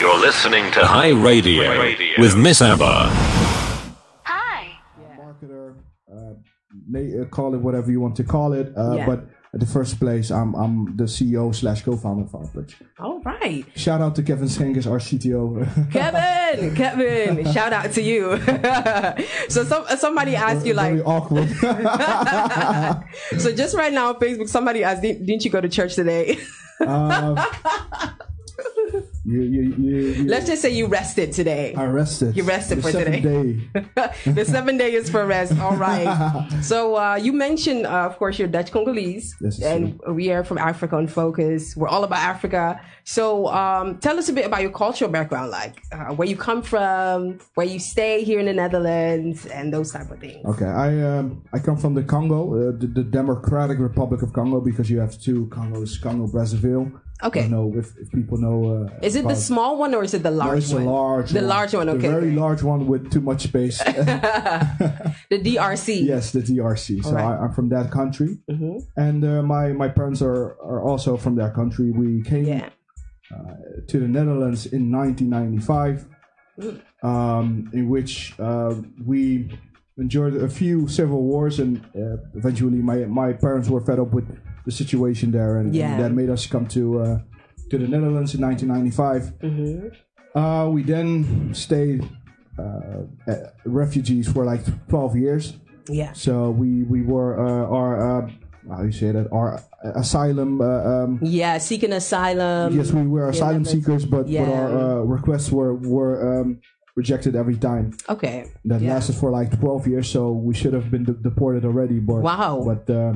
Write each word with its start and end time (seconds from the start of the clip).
You're 0.00 0.18
listening 0.18 0.70
to 0.72 0.86
High 0.86 1.10
Radio, 1.10 1.68
with 2.18 2.34
Miss 2.34 2.62
Abba. 2.62 3.10
Hi. 4.24 4.78
marketer, 5.18 5.76
uh, 6.10 6.32
may, 6.88 7.20
uh, 7.20 7.26
call 7.26 7.54
it 7.54 7.58
whatever 7.58 7.90
you 7.90 8.00
want 8.00 8.16
to 8.16 8.24
call 8.24 8.54
it. 8.54 8.72
Uh, 8.74 8.94
Yeah. 8.96 9.04
But 9.04 9.28
at 9.52 9.60
the 9.60 9.66
first 9.66 10.00
place, 10.00 10.30
I'm 10.30 10.54
I'm 10.54 10.96
the 10.96 11.04
CEO 11.04 11.54
slash 11.54 11.82
co-founder 11.82 12.22
of 12.24 12.30
Filepurch. 12.30 12.74
All 12.98 13.20
right. 13.26 13.66
Shout 13.76 14.00
out 14.00 14.14
to 14.16 14.22
Kevin 14.22 14.48
Schenkers, 14.48 14.86
our 14.90 15.00
CTO. 15.00 15.66
Kevin, 15.92 16.74
Kevin, 16.74 17.52
shout 17.52 17.74
out 17.74 17.92
to 17.92 18.00
you. 18.00 18.38
so 19.50 19.64
some 19.64 19.84
somebody 19.98 20.34
asked 20.34 20.64
you 20.64 20.74
Very 20.74 21.00
like, 21.02 21.06
awkward. 21.06 21.48
so 23.38 23.52
just 23.54 23.76
right 23.76 23.92
now 23.92 24.08
on 24.08 24.14
Facebook, 24.14 24.48
somebody 24.48 24.82
asked, 24.82 25.02
"Didn't 25.02 25.26
didn't 25.26 25.44
you 25.44 25.50
go 25.50 25.60
to 25.60 25.68
church 25.68 25.94
today?" 25.94 26.38
um, 26.86 27.36
you, 29.24 29.42
you, 29.42 29.62
you, 29.74 30.24
Let's 30.24 30.46
just 30.46 30.62
say 30.62 30.70
you 30.70 30.86
rested 30.86 31.32
today. 31.32 31.74
I 31.74 31.84
rested. 31.84 32.36
You 32.36 32.42
rested 32.42 32.78
The 32.78 32.82
for 32.82 32.92
today. 32.92 33.20
Day. 33.20 34.10
the 34.32 34.44
seven 34.44 34.78
day 34.78 34.94
is 34.94 35.10
for 35.10 35.26
rest. 35.26 35.58
All 35.58 35.76
right. 35.76 36.46
So 36.62 36.96
uh, 36.96 37.16
you 37.16 37.32
mentioned, 37.32 37.86
uh, 37.86 38.06
of 38.06 38.18
course, 38.18 38.38
you're 38.38 38.48
Dutch 38.48 38.70
Congolese, 38.70 39.34
Yes, 39.40 39.62
and 39.62 39.98
we 40.08 40.30
are 40.30 40.44
from 40.44 40.58
Africa 40.58 40.96
on 40.96 41.06
Focus. 41.06 41.74
We're 41.76 41.88
all 41.88 42.04
about 42.04 42.18
Africa. 42.18 42.80
So 43.04 43.48
um, 43.48 43.98
tell 43.98 44.18
us 44.18 44.28
a 44.28 44.32
bit 44.32 44.46
about 44.46 44.62
your 44.62 44.70
cultural 44.70 45.10
background, 45.10 45.50
like 45.50 45.82
uh, 45.92 46.14
where 46.14 46.28
you 46.28 46.36
come 46.36 46.62
from, 46.62 47.38
where 47.54 47.66
you 47.66 47.78
stay 47.78 48.24
here 48.24 48.38
in 48.38 48.46
the 48.46 48.52
Netherlands, 48.52 49.46
and 49.46 49.72
those 49.72 49.90
type 49.92 50.10
of 50.10 50.20
things. 50.20 50.44
Okay, 50.46 50.66
I 50.66 51.00
um, 51.02 51.42
I 51.52 51.58
come 51.58 51.76
from 51.76 51.94
the 51.94 52.02
Congo, 52.02 52.54
uh, 52.54 52.72
the, 52.78 52.86
the 52.86 53.02
Democratic 53.02 53.78
Republic 53.78 54.22
of 54.22 54.32
Congo, 54.32 54.60
because 54.60 54.90
you 54.90 55.00
have 55.00 55.18
two 55.20 55.46
Congos, 55.46 56.00
Congo 56.00 56.26
Brazzaville. 56.26 57.00
Okay. 57.22 57.40
I 57.40 57.42
don't 57.48 57.50
know 57.50 57.78
if, 57.78 57.96
if 57.98 58.10
people 58.12 58.38
know. 58.38 58.86
Uh, 58.86 58.98
Is 59.06 59.14
it 59.16 59.26
the 59.28 59.34
small 59.36 59.76
one 59.78 59.94
or 59.94 60.02
is 60.02 60.14
it 60.14 60.22
the 60.22 60.30
No, 60.30 60.36
large 60.38 60.58
it's 60.58 60.70
the 60.70 60.76
one? 60.76 60.84
large 60.86 61.30
The 61.30 61.40
one. 61.40 61.48
large 61.48 61.74
one, 61.74 61.88
okay. 61.90 62.08
The 62.08 62.08
very 62.20 62.32
large 62.32 62.62
one 62.62 62.86
with 62.86 63.10
too 63.12 63.20
much 63.20 63.42
space. 63.42 63.80
The 65.30 65.38
DRC. 65.38 66.04
yes, 66.04 66.32
the 66.32 66.40
DRC. 66.40 67.02
So 67.04 67.10
Alright. 67.10 67.24
I, 67.40 67.44
I'm 67.44 67.52
from 67.52 67.68
that 67.70 67.90
country, 67.90 68.38
Mm-hmm. 68.50 68.78
and 68.96 69.24
uh, 69.24 69.42
my 69.42 69.72
my 69.72 69.88
parents 69.88 70.20
are 70.22 70.56
are 70.70 70.82
also 70.82 71.16
from 71.16 71.34
that 71.36 71.54
country. 71.54 71.90
We 71.92 72.22
came 72.22 72.46
Yeah. 72.46 72.68
to 73.88 73.98
the 74.00 74.08
Netherlands 74.08 74.66
in 74.66 74.90
1995, 74.90 76.06
Mm. 76.60 76.80
um, 77.02 77.70
in 77.72 77.88
which 77.88 78.34
uh, 78.38 78.74
we 79.06 79.48
endured 79.96 80.34
a 80.36 80.48
few 80.48 80.88
civil 80.88 81.22
wars, 81.22 81.58
and 81.60 81.80
uh, 81.96 82.16
eventually 82.34 82.78
my 82.90 83.06
my 83.06 83.32
parents 83.32 83.68
were 83.70 83.80
fed 83.80 83.98
up 83.98 84.12
with 84.12 84.26
the 84.64 84.72
situation 84.72 85.30
there, 85.30 85.58
and, 85.58 85.74
and 85.74 86.00
that 86.02 86.12
made 86.12 86.30
us 86.30 86.46
come 86.46 86.66
to 86.68 87.00
uh, 87.00 87.18
to 87.70 87.78
the 87.78 87.88
Netherlands 87.88 88.34
in 88.34 88.40
1995. 88.42 89.38
Mm-hmm. 89.40 90.38
Uh, 90.38 90.68
we 90.68 90.82
then 90.82 91.52
stayed 91.54 92.08
uh, 92.58 93.34
refugees 93.64 94.30
for 94.30 94.44
like 94.44 94.62
12 94.88 95.16
years. 95.16 95.56
Yeah. 95.88 96.12
So 96.12 96.50
we 96.50 96.82
we 96.84 97.02
were 97.02 97.38
uh, 97.38 97.66
our 97.76 97.92
uh, 98.24 98.30
how 98.68 98.80
do 98.82 98.86
you 98.86 98.92
say 98.92 99.10
that 99.12 99.32
our 99.32 99.60
asylum. 99.96 100.60
Uh, 100.60 100.66
um, 101.04 101.18
Yeah. 101.22 101.58
Seeking 101.58 101.92
asylum. 101.92 102.76
yes, 102.76 102.92
we 102.92 103.06
were 103.06 103.28
asylum 103.28 103.64
that's- 103.64 103.72
seekers, 103.78 104.04
but, 104.04 104.28
yeah. 104.28 104.44
but 104.44 104.52
our 104.54 104.68
uh, 105.00 105.02
requests 105.04 105.50
were 105.50 105.74
were 105.74 106.40
um, 106.42 106.60
rejected 106.96 107.34
every 107.34 107.56
time. 107.56 107.96
Okay. 108.08 108.44
That 108.66 108.80
Yeah. 108.82 108.94
lasted 108.94 109.16
for 109.16 109.30
like 109.30 109.58
12 109.58 109.86
years, 109.88 110.08
so 110.08 110.30
we 110.32 110.54
should 110.54 110.74
have 110.74 110.90
been 110.90 111.04
de- 111.04 111.14
deported 111.14 111.64
already. 111.64 111.98
But 111.98 112.22
Wow. 112.22 112.62
But 112.64 112.88
uh, 112.90 113.14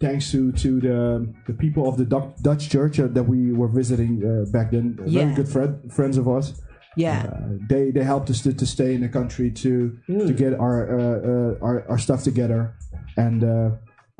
thanks 0.00 0.30
to 0.32 0.52
to 0.52 0.80
the 0.80 0.98
the 1.46 1.52
people 1.54 1.88
of 1.88 1.96
the 1.96 2.04
Dutch, 2.04 2.30
Dutch 2.42 2.68
church 2.70 2.98
uh, 3.00 3.06
that 3.08 3.22
we 3.24 3.52
were 3.52 3.68
visiting 3.68 4.22
uh, 4.24 4.50
back 4.50 4.70
then, 4.72 4.98
uh, 5.00 5.04
Yeah. 5.06 5.24
very 5.24 5.34
good 5.36 5.48
friend, 5.48 5.92
friends 5.92 6.16
of 6.18 6.26
us. 6.28 6.60
Yeah. 6.96 7.26
Uh, 7.30 7.58
they 7.68 7.90
they 7.92 8.02
helped 8.02 8.28
us 8.30 8.42
to, 8.42 8.52
to 8.52 8.66
stay 8.66 8.94
in 8.94 9.00
the 9.02 9.08
country 9.08 9.50
to 9.62 9.70
Hmm. 10.06 10.26
to 10.26 10.32
get 10.32 10.52
our 10.54 10.76
uh, 10.90 11.18
uh, 11.30 11.66
our, 11.66 11.76
our 11.90 11.98
stuff 11.98 12.22
together 12.24 12.74
and 13.16 13.44
uh, 13.44 13.70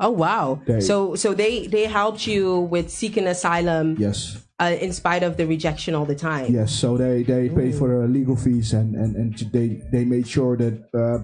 Oh 0.01 0.11
wow! 0.11 0.61
They- 0.65 0.79
so 0.79 1.15
so 1.15 1.33
they 1.33 1.67
they 1.67 1.85
helped 1.85 2.25
you 2.25 2.61
with 2.71 2.87
seeking 2.89 3.27
asylum 3.27 3.97
yes 3.99 4.37
uh, 4.61 4.71
in 4.79 4.93
spite 4.93 5.23
of 5.23 5.35
the 5.35 5.45
rejection 5.45 5.93
all 5.93 6.05
the 6.05 6.15
time. 6.15 6.53
yes 6.53 6.71
so 6.71 6.95
they 6.95 7.23
they 7.23 7.49
paid 7.49 7.75
for 7.75 7.87
the 7.91 8.07
legal 8.07 8.37
fees 8.37 8.71
and 8.71 8.95
and, 8.95 9.15
and 9.17 9.33
they 9.51 9.83
they 9.91 10.05
made 10.05 10.25
sure 10.25 10.55
that 10.55 10.75
uh, 10.95 11.19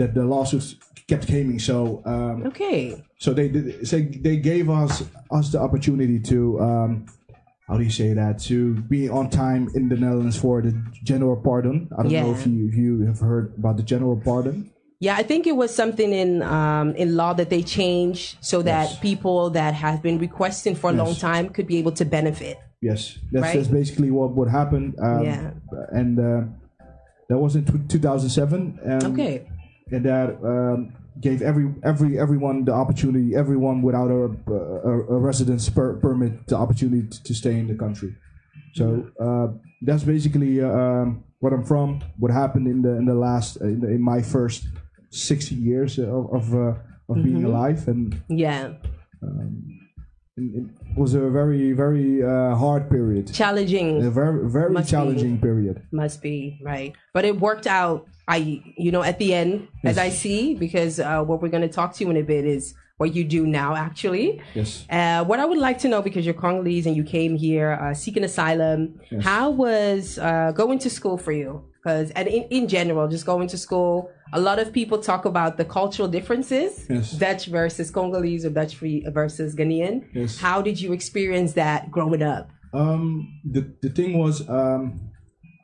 that 0.00 0.14
the 0.18 0.24
lawsuits 0.34 0.68
kept 1.10 1.26
coming 1.34 1.58
so 1.70 1.76
um, 2.14 2.36
Okay. 2.50 2.82
so 3.24 3.28
they 3.38 3.48
did 3.54 3.86
so 3.90 3.96
they 4.28 4.36
gave 4.50 4.66
us 4.82 4.92
us 5.38 5.46
the 5.54 5.60
opportunity 5.66 6.18
to 6.32 6.38
um, 6.68 6.90
how 7.68 7.74
do 7.78 7.84
you 7.88 7.94
say 8.02 8.10
that 8.20 8.34
to 8.50 8.56
be 8.94 9.08
on 9.18 9.24
time 9.44 9.62
in 9.78 9.88
the 9.92 9.96
Netherlands 10.04 10.36
for 10.44 10.54
the 10.66 10.72
general 11.10 11.36
pardon 11.48 11.76
I 11.96 12.02
don't 12.02 12.12
know 12.12 12.32
if 12.38 12.42
you 12.46 12.56
if 12.70 12.74
you 12.82 12.92
have 13.10 13.20
heard 13.30 13.46
about 13.60 13.76
the 13.80 13.86
general 13.92 14.16
pardon 14.28 14.56
Yeah, 15.06 15.16
I 15.22 15.24
think 15.30 15.42
it 15.52 15.56
was 15.62 15.70
something 15.82 16.10
in 16.22 16.30
um, 16.58 16.88
in 17.02 17.08
law 17.20 17.32
that 17.40 17.48
they 17.54 17.62
changed 17.78 18.26
so 18.50 18.56
that 18.70 18.86
Yes. 18.90 18.98
people 19.08 19.40
that 19.58 19.72
have 19.84 19.98
been 20.06 20.18
requesting 20.28 20.74
for 20.80 20.88
a 20.94 20.96
long 21.02 21.14
time 21.28 21.44
could 21.54 21.66
be 21.72 21.76
able 21.82 21.94
to 22.00 22.04
benefit. 22.18 22.56
Yes, 22.88 23.00
that's, 23.32 23.42
Right? 23.44 23.54
that's 23.56 23.72
basically 23.80 24.10
what 24.18 24.30
what 24.38 24.48
happened. 24.60 24.90
Um, 25.08 25.24
Yeah. 25.28 25.40
and 26.00 26.12
uh, 26.30 26.40
that 27.28 27.38
was 27.44 27.52
in 27.58 27.62
tw 27.70 27.76
2007. 27.88 28.78
Um, 28.92 29.12
Okay. 29.12 29.34
And 29.90 30.04
that 30.04 30.38
um, 30.44 30.92
gave 31.20 31.42
every 31.42 31.74
every 31.82 32.18
everyone 32.18 32.64
the 32.64 32.72
opportunity, 32.72 33.34
everyone 33.34 33.82
without 33.82 34.10
a 34.10 34.30
a, 34.50 35.14
a 35.16 35.18
residence 35.18 35.68
per, 35.68 35.96
permit, 35.96 36.46
the 36.46 36.56
opportunity 36.56 37.06
to, 37.08 37.22
to 37.22 37.34
stay 37.34 37.58
in 37.58 37.66
the 37.68 37.74
country. 37.74 38.14
So 38.74 39.10
uh, 39.20 39.48
that's 39.82 40.04
basically 40.04 40.62
uh, 40.62 40.68
um, 40.68 41.24
what 41.40 41.52
I'm 41.52 41.64
from. 41.64 42.02
What 42.18 42.30
happened 42.30 42.66
in 42.66 42.82
the 42.82 42.96
in 42.96 43.06
the 43.06 43.14
last 43.14 43.56
in, 43.56 43.80
the, 43.80 43.88
in 43.88 44.02
my 44.02 44.22
first 44.22 44.68
60 45.10 45.54
years 45.54 45.98
of 45.98 46.32
of, 46.32 46.54
uh, 46.54 46.74
of 47.08 47.22
being 47.22 47.44
alive, 47.44 47.88
and 47.88 48.20
Yeah, 48.28 48.74
it 50.40 50.64
was 50.96 51.14
a 51.14 51.28
very 51.30 51.72
very 51.72 52.22
uh, 52.22 52.54
hard 52.56 52.88
period. 52.90 53.32
challenging 53.32 54.04
A 54.04 54.10
very 54.10 54.48
very 54.48 54.70
Must 54.70 54.86
be. 54.86 54.90
challenging 54.90 55.38
period. 55.40 55.82
must 55.92 56.22
be 56.22 56.58
right, 56.62 56.94
but 57.14 57.24
it 57.24 57.38
worked 57.40 57.66
out. 57.66 58.06
I 58.26 58.62
you 58.76 58.90
know 58.92 59.02
at 59.02 59.18
the 59.18 59.34
end, 59.34 59.68
as 59.84 59.98
I 59.98 60.08
see, 60.08 60.54
because 60.54 61.00
uh, 61.00 61.22
what 61.24 61.42
we're 61.42 61.48
going 61.56 61.66
to 61.70 61.74
talk 61.80 61.94
to 61.94 62.04
you 62.04 62.10
in 62.10 62.16
a 62.16 62.22
bit 62.22 62.44
is 62.46 62.74
what 63.00 63.14
you 63.16 63.24
do 63.24 63.46
now, 63.46 63.74
actually. 63.74 64.42
Yes. 64.54 64.84
Uh, 64.90 65.24
what 65.24 65.40
I 65.40 65.46
would 65.46 65.56
like 65.68 65.78
to 65.78 65.88
know, 65.88 66.02
because 66.02 66.26
you're 66.26 66.34
Congolese 66.34 66.84
and 66.86 66.94
you 66.94 67.02
came 67.02 67.34
here 67.34 67.72
uh, 67.72 67.94
seeking 67.94 68.24
asylum, 68.24 69.00
how 69.22 69.48
was 69.48 70.18
uh, 70.18 70.52
going 70.52 70.78
to 70.80 70.90
school 70.90 71.16
for 71.16 71.32
you? 71.32 71.64
Because 71.82 72.10
and 72.10 72.28
in, 72.28 72.42
in 72.58 72.68
general, 72.68 73.08
just 73.08 73.24
going 73.24 73.48
to 73.48 73.56
school, 73.56 74.10
a 74.34 74.40
lot 74.48 74.58
of 74.58 74.70
people 74.70 74.98
talk 74.98 75.24
about 75.24 75.56
the 75.56 75.64
cultural 75.64 76.08
differences, 76.08 76.86
Yes. 76.90 77.12
Dutch 77.12 77.46
versus 77.46 77.90
Congolese 77.90 78.44
or 78.44 78.50
Dutch 78.50 78.74
free 78.76 79.02
versus 79.08 79.56
Ghanaian. 79.56 80.04
Yes. 80.12 80.38
How 80.38 80.60
did 80.60 80.78
you 80.78 80.92
experience 80.92 81.54
that 81.54 81.90
growing 81.90 82.22
up? 82.22 82.50
Um, 82.74 83.04
the 83.54 83.62
the 83.80 83.88
thing 83.88 84.18
was, 84.18 84.46
um, 84.46 85.00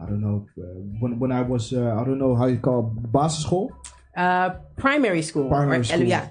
I 0.00 0.06
don't 0.08 0.22
know 0.26 0.38
uh, 0.58 0.62
when 1.00 1.12
when 1.20 1.32
I 1.32 1.42
was 1.42 1.64
uh, 1.74 1.98
I 2.00 2.02
don't 2.06 2.18
know 2.24 2.34
how 2.34 2.46
you 2.46 2.60
call 2.68 2.78
it, 2.96 3.12
basisschool. 3.12 3.68
Uh, 4.16 4.48
primary 4.78 5.20
school. 5.20 5.48
Primary 5.50 5.80
or- 5.80 5.84
school. 5.84 6.02
Yeah. 6.02 6.28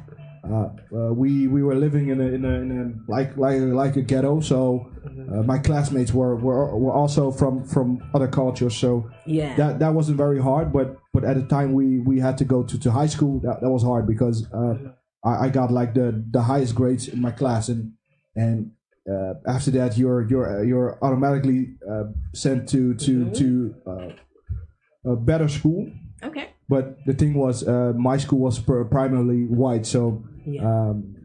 Uh, 0.51 0.69
uh, 0.95 1.13
we 1.13 1.47
we 1.47 1.63
were 1.63 1.75
living 1.75 2.09
in 2.09 2.21
a 2.21 2.25
in 2.25 2.45
a, 2.45 2.53
in 2.61 2.71
a 2.71 3.11
like 3.11 3.35
like 3.37 3.59
like 3.61 3.95
a 3.95 4.01
ghetto. 4.01 4.39
So 4.41 4.91
uh, 5.05 5.43
my 5.43 5.57
classmates 5.57 6.13
were, 6.13 6.35
were 6.35 6.77
were 6.77 6.93
also 6.93 7.31
from 7.31 7.63
from 7.63 8.01
other 8.13 8.27
cultures. 8.27 8.75
So 8.75 9.09
Yeah. 9.25 9.55
that 9.55 9.79
that 9.79 9.93
wasn't 9.93 10.17
very 10.17 10.39
hard. 10.41 10.71
But 10.71 10.97
but 11.13 11.23
at 11.23 11.35
the 11.35 11.43
time 11.47 11.73
we 11.73 11.99
we 11.99 12.19
had 12.19 12.37
to 12.37 12.45
go 12.45 12.63
to, 12.63 12.79
to 12.79 12.91
high 12.91 13.07
school. 13.07 13.39
That, 13.39 13.61
that 13.61 13.69
was 13.69 13.83
hard 13.83 14.05
because 14.07 14.45
uh, 14.53 14.75
I, 15.23 15.45
I 15.45 15.49
got 15.49 15.71
like 15.71 15.93
the 15.93 16.23
the 16.31 16.41
highest 16.41 16.75
grades 16.75 17.07
in 17.07 17.21
my 17.21 17.31
class 17.31 17.69
and 17.69 17.93
and 18.35 18.71
uh, 19.09 19.33
after 19.47 19.71
that 19.71 19.97
you're 19.97 20.27
you're 20.29 20.63
you're 20.63 20.97
automatically 21.01 21.75
uh, 21.89 22.05
sent 22.33 22.69
to 22.69 22.93
to 22.95 23.29
to 23.31 23.75
uh, 23.87 25.11
a 25.11 25.15
better 25.15 25.47
school. 25.47 25.89
Okay. 26.23 26.49
But 26.67 26.97
the 27.05 27.13
thing 27.13 27.33
was, 27.35 27.67
uh, 27.67 27.93
my 27.95 28.17
school 28.17 28.39
was 28.39 28.59
pr- 28.59 28.83
primarily 28.83 29.45
white, 29.45 29.85
so 29.85 30.23
Yeah. 30.45 30.63
um, 30.69 31.15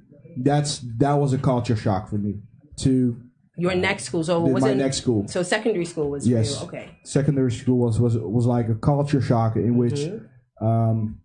that's 0.42 0.80
that 0.98 1.14
was 1.14 1.32
a 1.32 1.38
culture 1.38 1.76
shock 1.76 2.08
for 2.10 2.18
me. 2.18 2.40
To 2.84 3.16
Your 3.56 3.74
next 3.74 4.04
school. 4.04 4.22
So 4.24 4.40
was 4.40 4.62
my 4.62 4.70
it 4.70 4.76
next 4.76 4.98
school, 4.98 5.26
So 5.28 5.42
secondary 5.42 5.84
school 5.84 6.08
was 6.10 6.26
Yes. 6.26 6.62
Okay. 6.64 6.88
secondary 7.04 7.52
school 7.52 7.78
was 7.78 7.98
was 8.00 8.16
was 8.18 8.46
like 8.46 8.68
a 8.68 8.74
culture 8.74 9.20
shock 9.22 9.56
in 9.56 9.76
which, 9.76 10.00
Mm-hmm. 10.00 10.66
um, 10.66 11.20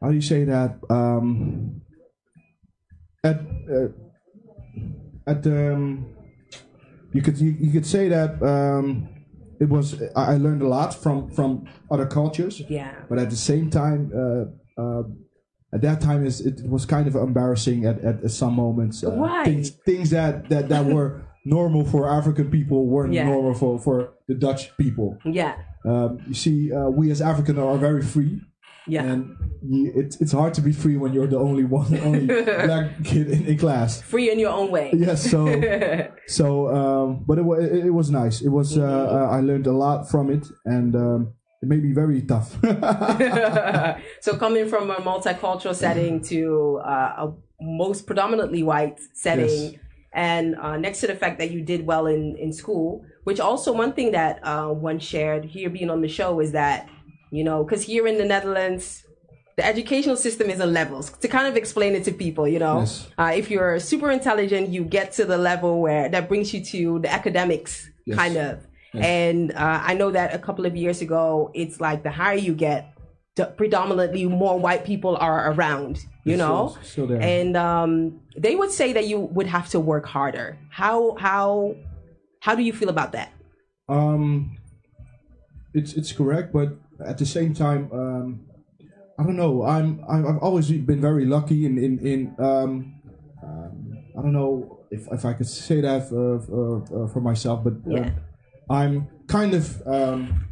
how 0.00 0.08
do 0.10 0.14
you 0.14 0.22
say 0.22 0.44
that? 0.44 0.76
Um, 0.90 1.80
at 3.22 3.40
uh, 3.70 3.88
at 5.26 5.46
um, 5.46 6.06
you 7.12 7.22
could 7.22 7.38
you, 7.38 7.50
you 7.58 7.70
could 7.70 7.86
say 7.86 8.08
that 8.08 8.42
um, 8.42 9.08
it 9.64 9.68
was 9.76 9.86
I 10.14 10.36
learned 10.46 10.62
a 10.68 10.70
lot 10.78 10.90
from 11.04 11.16
from 11.36 11.50
other 11.94 12.06
cultures. 12.18 12.54
Yeah. 12.78 12.92
but 13.08 13.16
at 13.24 13.28
the 13.34 13.40
same 13.52 13.66
time, 13.80 14.00
uh, 14.22 14.44
uh, 14.82 15.02
at 15.76 15.80
that 15.86 15.98
time, 16.08 16.20
is 16.30 16.34
it 16.50 16.56
was 16.74 16.82
kind 16.94 17.06
of 17.10 17.14
embarrassing 17.28 17.78
at, 17.90 17.96
at, 18.08 18.16
at 18.26 18.30
some 18.42 18.54
moments. 18.64 18.96
Uh, 19.02 19.10
Why? 19.10 19.44
Things, 19.44 19.70
things 19.90 20.08
that 20.16 20.32
that, 20.52 20.64
that 20.72 20.84
were 20.96 21.10
normal 21.56 21.82
for 21.92 22.00
African 22.20 22.48
people 22.58 22.78
weren't 22.94 23.12
Yeah. 23.12 23.26
normal 23.34 23.54
for, 23.54 23.72
for 23.86 23.96
the 24.28 24.34
Dutch 24.46 24.62
people. 24.76 25.08
Yeah. 25.40 25.54
Um, 25.84 26.10
you 26.30 26.34
see, 26.44 26.58
uh, 26.72 26.88
we 26.98 27.10
as 27.14 27.20
African 27.20 27.58
are 27.58 27.76
very 27.88 28.02
free, 28.02 28.40
Yeah. 28.86 29.04
and 29.04 29.36
you, 29.62 29.92
it's 29.94 30.20
it's 30.20 30.32
hard 30.32 30.52
to 30.54 30.60
be 30.60 30.72
free 30.72 30.96
when 30.96 31.12
you're 31.14 31.26
the 31.26 31.38
only 31.38 31.64
one, 31.64 31.98
only 32.00 32.26
black 32.66 33.02
kid 33.04 33.30
in, 33.30 33.46
in 33.46 33.58
class. 33.58 34.02
Free 34.02 34.30
in 34.30 34.38
your 34.38 34.52
own 34.52 34.70
way. 34.70 34.90
Yes, 34.92 35.30
so 35.30 35.46
so, 36.26 36.68
um, 36.68 37.24
but 37.26 37.38
it, 37.38 37.44
it, 37.46 37.86
it 37.86 37.90
was 37.90 38.10
nice. 38.10 38.42
It 38.42 38.50
was 38.50 38.76
uh, 38.76 38.82
uh, 38.82 39.28
I 39.30 39.40
learned 39.40 39.66
a 39.66 39.72
lot 39.72 40.10
from 40.10 40.30
it, 40.30 40.46
and 40.66 40.94
um, 40.94 41.32
it 41.62 41.68
made 41.68 41.82
me 41.82 41.92
very 41.92 42.20
tough. 42.22 42.58
so 44.20 44.36
coming 44.36 44.68
from 44.68 44.90
a 44.90 44.96
multicultural 44.96 45.74
setting 45.74 46.22
to 46.24 46.80
uh, 46.84 47.26
a 47.28 47.32
most 47.60 48.06
predominantly 48.06 48.62
white 48.62 48.98
setting 49.14 49.72
Yes. 49.72 49.74
and 50.12 50.54
uh, 50.56 50.76
next 50.76 51.00
to 51.00 51.06
the 51.06 51.14
fact 51.14 51.38
that 51.38 51.50
you 51.50 51.62
did 51.62 51.86
well 51.86 52.06
in, 52.06 52.36
in 52.36 52.52
school 52.52 53.04
which 53.22 53.40
also 53.40 53.72
one 53.72 53.92
thing 53.94 54.12
that 54.12 54.40
uh, 54.42 54.68
one 54.68 54.98
shared 54.98 55.44
here 55.46 55.70
being 55.70 55.88
on 55.88 56.02
the 56.02 56.08
show 56.08 56.40
is 56.40 56.52
that 56.52 56.88
you 57.38 57.42
know 57.48 57.58
because 57.64 57.82
here 57.90 58.04
in 58.10 58.16
the 58.22 58.24
netherlands 58.34 58.84
the 59.56 59.64
educational 59.72 60.16
system 60.26 60.46
is 60.54 60.58
in 60.60 60.70
levels 60.80 61.04
to 61.22 61.28
kind 61.36 61.46
of 61.50 61.54
explain 61.62 61.92
it 61.98 62.02
to 62.08 62.12
people 62.24 62.44
you 62.54 62.60
know? 62.64 62.76
Yes. 62.80 63.08
uh, 63.20 63.32
if 63.40 63.46
you're 63.52 63.78
super 63.92 64.10
intelligent 64.18 64.64
you 64.76 64.82
get 64.98 65.06
to 65.18 65.24
the 65.32 65.38
level 65.50 65.72
where 65.84 66.04
that 66.14 66.24
brings 66.30 66.52
you 66.54 66.60
to 66.74 66.98
the 67.04 67.10
academics 67.20 67.72
Yes. 68.06 68.18
kind 68.18 68.36
of. 68.36 68.54
And 69.16 69.50
uh, 69.64 69.80
i 69.90 69.92
know 70.00 70.10
that 70.18 70.28
a 70.38 70.40
couple 70.46 70.64
of 70.70 70.74
years 70.82 70.98
ago 71.06 71.24
it's 71.60 71.76
like 71.86 71.98
the 72.08 72.10
higher 72.20 72.40
you 72.48 72.54
get 72.68 72.80
the 73.38 73.46
predominantly 73.60 74.24
more 74.42 74.56
white 74.66 74.84
people 74.90 75.14
are 75.28 75.40
around 75.52 75.94
you 76.30 76.36
know? 76.42 76.76
still- 76.82 77.08
still 77.08 77.22
and 77.34 77.56
um, 77.68 78.20
they 78.44 78.54
would 78.60 78.70
say 78.80 78.88
that 78.96 79.06
you 79.10 79.18
would 79.36 79.48
have 79.56 79.66
to 79.74 79.78
work 79.92 80.06
harder. 80.16 80.48
How 80.80 80.96
how 81.26 81.74
how 82.44 82.54
do 82.58 82.62
you 82.68 82.72
feel 82.80 82.90
about 82.96 83.10
that? 83.16 83.30
Um, 83.88 84.56
it's 85.78 85.92
it's 85.94 86.12
correct, 86.12 86.52
but 86.52 86.68
at 87.06 87.18
the 87.18 87.26
same 87.26 87.54
time, 87.54 87.90
um, 87.92 88.40
I 89.18 89.22
don't 89.22 89.36
know. 89.36 89.62
I'm 89.62 90.02
I've 90.08 90.38
always 90.38 90.70
been 90.70 91.00
very 91.00 91.24
lucky 91.24 91.66
in 91.66 91.78
in 91.78 91.98
in 92.06 92.36
um, 92.38 92.94
um, 93.42 93.98
I 94.18 94.22
don't 94.22 94.32
know 94.32 94.80
if 94.90 95.06
if 95.12 95.24
I 95.24 95.32
could 95.34 95.46
say 95.48 95.80
that 95.80 96.10
uh, 96.12 96.38
uh, 96.50 97.04
uh, 97.04 97.08
for 97.08 97.20
myself, 97.20 97.62
but 97.64 97.74
Yeah. 97.86 98.10
I'm 98.70 99.08
kind 99.26 99.54
of 99.54 99.64
um, 99.86 100.46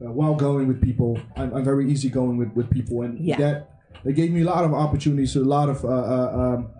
well 0.00 0.34
going 0.34 0.68
with 0.68 0.80
people. 0.82 1.18
I'm, 1.36 1.54
I'm 1.54 1.64
very 1.64 1.90
easygoing 1.90 2.36
with 2.36 2.52
with 2.54 2.70
people, 2.70 3.02
and 3.02 3.18
Yeah. 3.18 3.38
that 3.38 3.70
they 4.04 4.12
gave 4.12 4.30
me 4.32 4.42
a 4.42 4.44
lot 4.44 4.64
of 4.64 4.72
opportunities, 4.74 5.34
a 5.36 5.40
lot 5.40 5.68
of 5.68 5.84
uh, 5.84 5.88
uh, 5.88 6.30
um, 6.42 6.70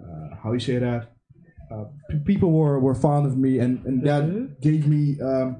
uh, 0.00 0.36
how 0.42 0.52
you 0.52 0.60
say 0.60 0.78
that 0.78 1.10
uh, 1.70 1.84
people 2.24 2.52
were, 2.52 2.78
were 2.78 2.94
fond 2.94 3.26
of 3.26 3.36
me 3.36 3.58
and, 3.58 3.84
and 3.84 4.02
that 4.02 4.60
gave 4.60 4.86
me 4.86 5.20
um, 5.20 5.56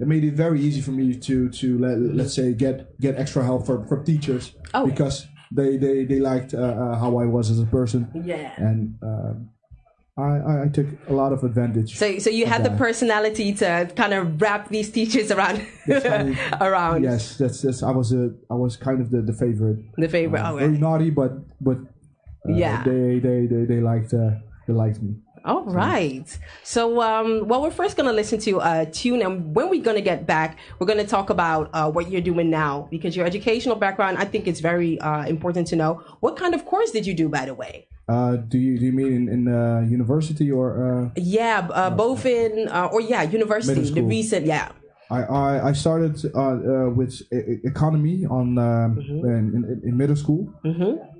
it 0.00 0.06
made 0.06 0.24
it 0.24 0.34
very 0.34 0.60
easy 0.60 0.80
for 0.80 0.90
me 0.92 1.14
to 1.14 1.48
to 1.50 1.78
let, 1.78 1.98
let's 1.98 2.34
say 2.34 2.52
get 2.52 2.98
get 3.00 3.16
extra 3.16 3.42
help 3.44 3.66
from, 3.66 3.86
from 3.88 4.04
teachers 4.04 4.52
Oh. 4.74 4.86
because 4.86 5.26
they 5.52 5.76
they, 5.76 6.04
they 6.04 6.20
liked 6.20 6.52
uh, 6.54 6.58
uh, 6.58 6.98
how 6.98 7.18
I 7.18 7.26
was 7.26 7.50
as 7.50 7.58
a 7.60 7.66
person 7.66 8.00
yeah 8.24 8.52
and 8.56 8.98
um, 9.02 9.50
I, 10.18 10.64
I, 10.64 10.68
took 10.72 10.86
a 11.08 11.12
lot 11.12 11.32
of 11.32 11.44
advantage 11.44 11.94
so 11.96 12.18
so 12.18 12.30
you 12.30 12.46
had 12.46 12.64
the 12.64 12.70
personality 12.86 13.52
to 13.54 13.90
kind 13.96 14.12
of 14.14 14.40
wrap 14.40 14.68
these 14.70 14.90
teachers 14.90 15.30
around 15.30 15.60
around 16.60 17.02
yes 17.04 17.36
that's, 17.36 17.62
that's 17.62 17.82
I 17.82 17.90
was 17.90 18.12
a 18.12 18.30
I 18.50 18.54
was 18.54 18.76
kind 18.76 19.00
of 19.00 19.10
the, 19.10 19.20
the 19.22 19.32
favorite 19.34 19.78
the 19.96 20.08
favorite 20.08 20.40
Uh, 20.40 20.52
oh, 20.52 20.56
very 20.56 20.70
right. 20.72 20.80
naughty 20.80 21.10
but 21.10 21.32
but 21.60 21.78
uh, 22.48 22.52
Yeah. 22.54 22.82
they, 22.84 23.18
they 23.26 23.46
they 23.46 23.64
they 23.72 23.80
liked 23.80 24.12
uh, 24.14 24.30
they 24.66 24.72
liked 24.72 25.00
me 25.02 25.12
All 25.46 25.64
right. 25.64 26.26
So, 26.64 27.00
um, 27.00 27.46
well, 27.46 27.62
we're 27.62 27.70
first 27.70 27.96
going 27.96 28.08
to 28.08 28.12
listen 28.12 28.38
to 28.40 28.58
a 28.60 28.86
tune, 28.86 29.22
and 29.22 29.54
when 29.54 29.70
we're 29.70 29.82
going 29.82 29.96
to 29.96 30.02
get 30.02 30.26
back, 30.26 30.58
we're 30.78 30.86
going 30.86 30.98
to 30.98 31.06
talk 31.06 31.30
about 31.30 31.70
uh, 31.72 31.90
what 31.90 32.10
you're 32.10 32.20
doing 32.20 32.50
now 32.50 32.88
because 32.90 33.16
your 33.16 33.24
educational 33.24 33.76
background, 33.76 34.18
I 34.18 34.24
think, 34.24 34.46
it's 34.48 34.60
very 34.60 35.00
uh, 35.00 35.24
important 35.26 35.68
to 35.68 35.76
know. 35.76 36.02
What 36.20 36.36
kind 36.36 36.54
of 36.54 36.66
course 36.66 36.90
did 36.90 37.06
you 37.06 37.14
do, 37.14 37.28
by 37.28 37.46
the 37.46 37.54
way? 37.54 37.86
uh, 38.08 38.36
do 38.36 38.58
you 38.58 38.78
do 38.78 38.86
you 38.86 38.92
mean 38.92 39.12
in, 39.12 39.28
in 39.28 39.48
uh, 39.48 39.80
university 39.80 40.50
or 40.50 40.66
uh, 40.78 41.10
Yeah, 41.16 41.66
uh, 41.72 41.90
both 41.90 42.24
in 42.24 42.68
uh, 42.68 42.86
or 42.92 43.00
yeah, 43.00 43.22
university. 43.22 43.82
The 43.90 44.02
recent, 44.02 44.46
yeah. 44.46 44.70
I, 45.10 45.22
I, 45.22 45.68
I 45.68 45.72
started 45.72 46.16
uh, 46.34 46.38
uh, 46.40 46.90
with 46.90 47.22
e- 47.32 47.60
economy 47.64 48.26
on 48.26 48.58
um, 48.58 48.98
in, 48.98 49.52
in, 49.56 49.80
in 49.84 49.96
middle 49.96 50.16
school, 50.16 50.52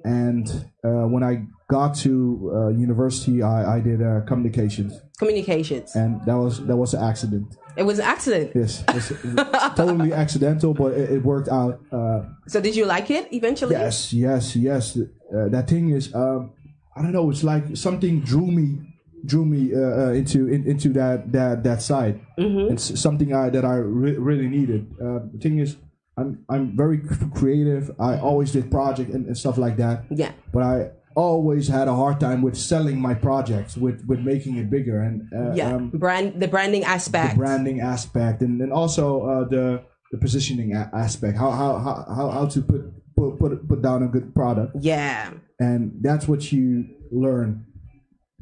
and 0.05 0.49
uh, 0.85 1.06
when 1.06 1.23
I 1.23 1.47
got 1.69 1.94
to 1.97 2.50
uh, 2.55 2.69
university, 2.69 3.43
I, 3.43 3.77
I 3.77 3.81
did 3.81 4.03
uh, 4.03 4.21
communications, 4.27 5.00
Communications. 5.19 5.94
and 5.97 6.21
that 6.27 6.37
was 6.37 6.65
that 6.67 6.77
was 6.77 6.94
an 6.94 7.03
accident. 7.03 7.56
It 7.77 7.83
was 7.85 7.99
an 7.99 8.06
accident. 8.06 8.53
Yes, 8.55 8.83
it 8.88 8.94
was, 8.94 9.11
it 9.11 9.25
was 9.25 9.73
totally 9.77 10.12
accidental, 10.12 10.73
but 10.75 10.93
it, 10.93 11.11
it 11.17 11.23
worked 11.25 11.49
out. 11.49 11.81
Uh, 11.93 12.23
So, 12.49 12.61
did 12.61 12.75
you 12.77 12.87
like 12.87 13.11
it 13.11 13.29
eventually? 13.33 13.73
yes, 13.75 14.12
yes, 14.12 14.56
yes. 14.56 14.97
Uh, 14.97 15.49
that 15.49 15.69
thing 15.69 15.91
is, 15.91 16.15
um, 16.15 16.53
I 16.97 17.03
don't 17.03 17.12
know. 17.12 17.31
It's 17.31 17.44
like 17.44 17.77
something 17.77 18.21
drew 18.21 18.47
me 18.47 18.79
drew 19.26 19.44
me 19.44 19.75
uh, 19.75 19.78
uh, 19.78 20.12
into 20.12 20.49
in, 20.49 20.67
into 20.67 20.88
that 20.90 21.32
that 21.32 21.64
that 21.64 21.82
side. 21.82 22.20
It's 22.38 23.00
something 23.00 23.34
I, 23.34 23.50
that 23.50 23.64
I 23.64 23.76
re- 23.76 24.17
really 24.17 24.49
needed. 24.49 24.87
Uh, 25.00 25.20
the 25.32 25.38
thing 25.40 25.58
is, 25.58 25.76
I'm 26.17 26.44
I'm 26.49 26.76
very 26.76 26.99
creative. 27.34 27.90
I 28.00 28.19
always 28.19 28.52
did 28.52 28.70
project 28.70 29.11
and, 29.11 29.26
and 29.26 29.37
stuff 29.37 29.58
like 29.58 29.76
that. 29.78 30.05
Yeah. 30.11 30.32
But 30.52 30.62
I 30.62 30.90
always 31.14 31.69
had 31.69 31.88
a 31.88 31.94
hard 31.94 32.20
time 32.20 32.43
with 32.43 32.56
selling 32.56 33.00
my 33.00 33.14
projects, 33.14 33.76
with 33.76 34.05
with 34.06 34.20
making 34.20 34.56
it 34.56 34.70
bigger 34.70 35.00
and 35.00 35.23
uh, 35.34 35.52
Yeah. 35.55 35.75
um, 35.75 35.90
Brand 35.90 36.40
the 36.40 36.49
branding 36.49 36.84
aspect. 36.84 37.34
the 37.34 37.38
branding 37.38 37.81
aspect 37.81 38.43
and, 38.43 38.61
and 38.61 38.73
also 38.73 39.23
uh, 39.26 39.49
the 39.49 39.82
the 40.12 40.19
positioning 40.19 40.75
a- 40.75 40.90
aspect. 40.94 41.37
How 41.38 41.50
how 41.50 41.78
how 41.78 41.94
how, 42.17 42.31
how 42.31 42.46
to 42.46 42.61
put, 42.62 42.82
put 43.17 43.38
put 43.38 43.69
put 43.69 43.82
down 43.82 44.02
a 44.02 44.08
good 44.08 44.34
product 44.34 44.76
yeah. 44.81 45.31
and 45.58 45.81
that's 46.02 46.28
what 46.28 46.52
you 46.52 46.84
learn 47.11 47.64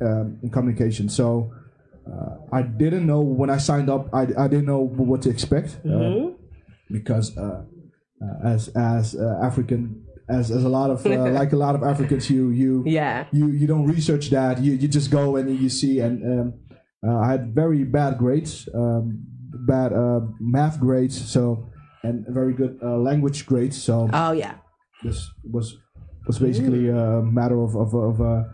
um, 0.00 0.38
in 0.42 0.50
communication. 0.50 1.08
So 1.08 1.52
uh, 2.06 2.36
I 2.52 2.62
didn't 2.62 3.06
know 3.06 3.20
when 3.20 3.50
I 3.50 3.58
signed 3.58 3.88
up. 3.90 4.08
I, 4.12 4.22
I 4.36 4.48
didn't 4.48 4.66
know 4.66 4.80
what 4.80 5.22
to 5.22 5.30
expect 5.30 5.78
uh, 5.86 6.30
because 6.90 7.36
uh, 7.36 7.64
uh, 8.22 8.48
as 8.48 8.68
as 8.68 9.14
uh, 9.14 9.38
African 9.42 10.04
as, 10.28 10.50
as 10.50 10.64
a 10.64 10.68
lot 10.68 10.90
of 10.90 11.04
uh, 11.06 11.30
like 11.30 11.52
a 11.52 11.56
lot 11.56 11.74
of 11.74 11.82
Africans, 11.82 12.30
you 12.30 12.50
you 12.50 12.82
Yeah. 12.86 13.26
you 13.32 13.48
you 13.48 13.66
don't 13.66 13.86
research 13.86 14.30
that. 14.30 14.60
You 14.60 14.72
you 14.72 14.88
just 14.88 15.10
go 15.10 15.36
and 15.36 15.58
you 15.58 15.68
see. 15.68 16.00
And 16.00 16.22
um, 16.24 16.54
uh, 17.06 17.18
I 17.18 17.30
had 17.32 17.54
very 17.54 17.84
bad 17.84 18.18
grades, 18.18 18.68
um, 18.74 19.24
bad 19.66 19.92
uh, 19.92 20.20
math 20.40 20.80
grades. 20.80 21.30
So 21.30 21.68
and 22.02 22.26
very 22.28 22.52
good 22.52 22.78
uh, 22.82 22.96
language 22.98 23.46
grades. 23.46 23.82
So 23.82 24.08
Oh 24.12 24.32
yeah. 24.32 24.56
this 25.02 25.30
was 25.50 25.76
was 26.26 26.38
basically 26.38 26.88
a 26.88 27.22
matter 27.22 27.60
of 27.62 27.74
of 27.76 27.94
of, 27.94 28.20
uh, 28.20 28.44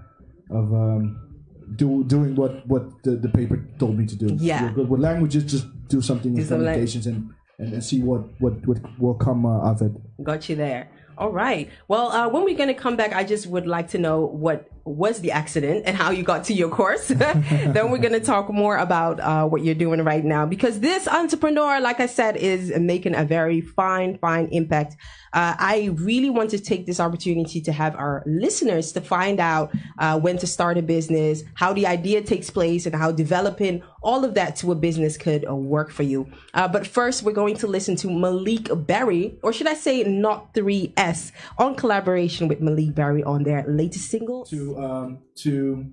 of 0.50 0.73
um, 0.73 1.29
do, 1.76 2.04
doing 2.04 2.34
what 2.34 2.66
what 2.66 3.02
the, 3.02 3.12
the 3.12 3.28
paper 3.28 3.64
told 3.78 3.96
me 3.98 4.06
to 4.06 4.16
do. 4.16 4.36
Yeah. 4.38 4.64
You're 4.64 4.72
good 4.72 4.88
with 4.88 5.00
languages. 5.00 5.44
Just 5.44 5.66
do 5.88 6.00
something 6.00 6.34
Do 6.34 6.40
in 6.40 6.46
some 6.46 6.58
communications 6.58 7.06
and, 7.06 7.30
and 7.58 7.72
and 7.72 7.84
see 7.84 8.02
what 8.02 8.22
what 8.40 8.54
what 8.66 8.78
will 8.98 9.14
come 9.14 9.46
uh, 9.46 9.70
of 9.70 9.82
it. 9.82 9.92
Got 10.22 10.48
you 10.48 10.56
there. 10.56 10.88
All 11.18 11.30
right. 11.30 11.68
Well, 11.86 12.10
uh, 12.10 12.28
when 12.28 12.44
we're 12.44 12.56
going 12.56 12.68
to 12.68 12.74
come 12.74 12.96
back, 12.96 13.12
I 13.12 13.24
just 13.24 13.46
would 13.46 13.66
like 13.66 13.88
to 13.88 13.98
know 13.98 14.20
what 14.20 14.70
was 14.84 15.20
the 15.20 15.32
accident 15.32 15.84
and 15.87 15.96
how 15.96 16.10
you 16.10 16.22
got 16.22 16.44
to 16.44 16.54
your 16.54 16.68
course. 16.68 17.08
then 17.08 17.90
we're 17.90 17.99
going 17.99 18.12
to 18.12 18.20
talk 18.20 18.50
more 18.50 18.76
about 18.76 19.20
uh, 19.20 19.46
what 19.46 19.64
you're 19.64 19.75
doing 19.75 20.02
right 20.02 20.25
now 20.25 20.46
because 20.46 20.80
this 20.80 21.06
entrepreneur, 21.08 21.80
like 21.80 22.00
I 22.00 22.06
said, 22.06 22.37
is 22.37 22.72
making 22.78 23.14
a 23.14 23.25
very 23.25 23.60
fine, 23.60 24.18
fine 24.18 24.49
impact. 24.52 24.96
Uh, 25.32 25.54
I 25.58 25.90
really 25.94 26.30
want 26.30 26.50
to 26.50 26.58
take 26.58 26.87
this 26.87 26.99
opportunity 26.99 27.60
to 27.60 27.72
have 27.72 27.94
our 27.94 28.25
listeners 28.26 28.92
to 28.92 29.00
find 29.00 29.38
out 29.38 29.72
uh, 29.99 30.18
when 30.18 30.38
to 30.38 30.46
start 30.46 30.76
a 30.76 30.82
business, 30.82 31.44
how 31.54 31.72
the 31.72 31.87
idea 31.87 32.20
takes 32.22 32.50
place, 32.50 32.87
and 32.87 32.94
how 32.94 33.12
developing 33.12 33.82
all 34.02 34.25
of 34.25 34.34
that 34.34 34.56
to 34.56 34.72
a 34.72 34.75
business 34.75 35.16
could 35.16 35.46
uh, 35.49 35.54
work 35.54 35.90
for 35.90 36.02
you. 36.02 36.26
Uh, 36.54 36.66
but 36.66 36.87
first, 36.87 37.22
we're 37.22 37.32
going 37.32 37.56
to 37.56 37.66
listen 37.66 37.94
to 37.96 38.10
Malik 38.10 38.68
Berry, 38.87 39.38
or 39.42 39.52
should 39.52 39.68
I 39.68 39.75
say, 39.75 40.02
not 40.02 40.52
3S, 40.54 41.32
on 41.58 41.76
collaboration 41.76 42.49
with 42.49 42.60
Malik 42.60 42.94
Berry 42.94 43.22
on 43.22 43.44
their 43.44 43.64
latest 43.68 44.10
single. 44.10 44.46
To 44.74 44.78
um 44.86 45.18
to 45.42 45.84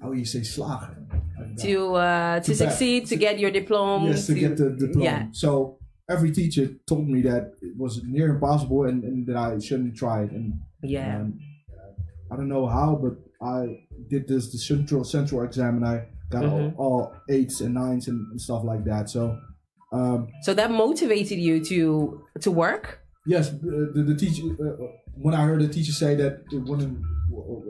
how 0.00 0.12
do 0.12 0.18
you 0.18 0.24
say 0.26 0.40
slagen. 0.40 1.06
To 1.62 1.94
uh, 1.94 2.40
to 2.40 2.50
To 2.50 2.54
succeed, 2.54 3.06
to 3.06 3.16
get 3.16 3.38
your 3.38 3.50
diploma. 3.50 4.08
yes, 4.08 4.26
to 4.26 4.34
get 4.34 4.56
the 4.56 4.70
diploma. 4.70 5.04
Yeah. 5.04 5.26
So 5.32 5.78
every 6.08 6.30
teacher 6.32 6.68
told 6.86 7.08
me 7.08 7.22
that 7.22 7.54
it 7.62 7.76
was 7.76 8.02
near 8.04 8.28
impossible 8.34 8.84
and, 8.84 9.02
and 9.04 9.26
that 9.26 9.36
I 9.36 9.58
shouldn't 9.58 9.96
try 9.96 10.22
it. 10.24 10.30
And 10.32 10.60
Yeah. 10.82 11.16
um, 11.20 11.38
I 12.30 12.36
don't 12.36 12.48
know 12.48 12.66
how, 12.66 12.96
but 13.02 13.14
I 13.40 13.86
did 14.10 14.28
this 14.28 14.52
the 14.52 14.58
central 14.58 15.04
central 15.04 15.42
exam 15.42 15.76
and 15.78 15.86
I 15.86 15.96
got 16.30 16.42
Mm-hmm. 16.42 16.80
all, 16.80 17.02
all 17.02 17.14
eights 17.30 17.60
and 17.60 17.74
nines 17.74 18.08
and, 18.08 18.18
and 18.30 18.40
stuff 18.40 18.62
like 18.64 18.84
that. 18.84 19.08
So 19.08 19.38
um, 19.92 20.28
So 20.42 20.52
that 20.54 20.70
motivated 20.70 21.38
you 21.38 21.64
to 21.70 22.20
to 22.44 22.50
work. 22.50 22.84
yes, 23.26 23.48
uh, 23.50 23.56
the, 23.94 24.02
the 24.10 24.14
teacher 24.22 24.42
uh, 24.60 24.86
when 25.24 25.34
I 25.34 25.42
heard 25.48 25.60
the 25.62 25.68
teacher 25.76 25.92
say 25.92 26.14
that 26.22 26.32
it 26.52 26.62
wouldn't 26.68 26.98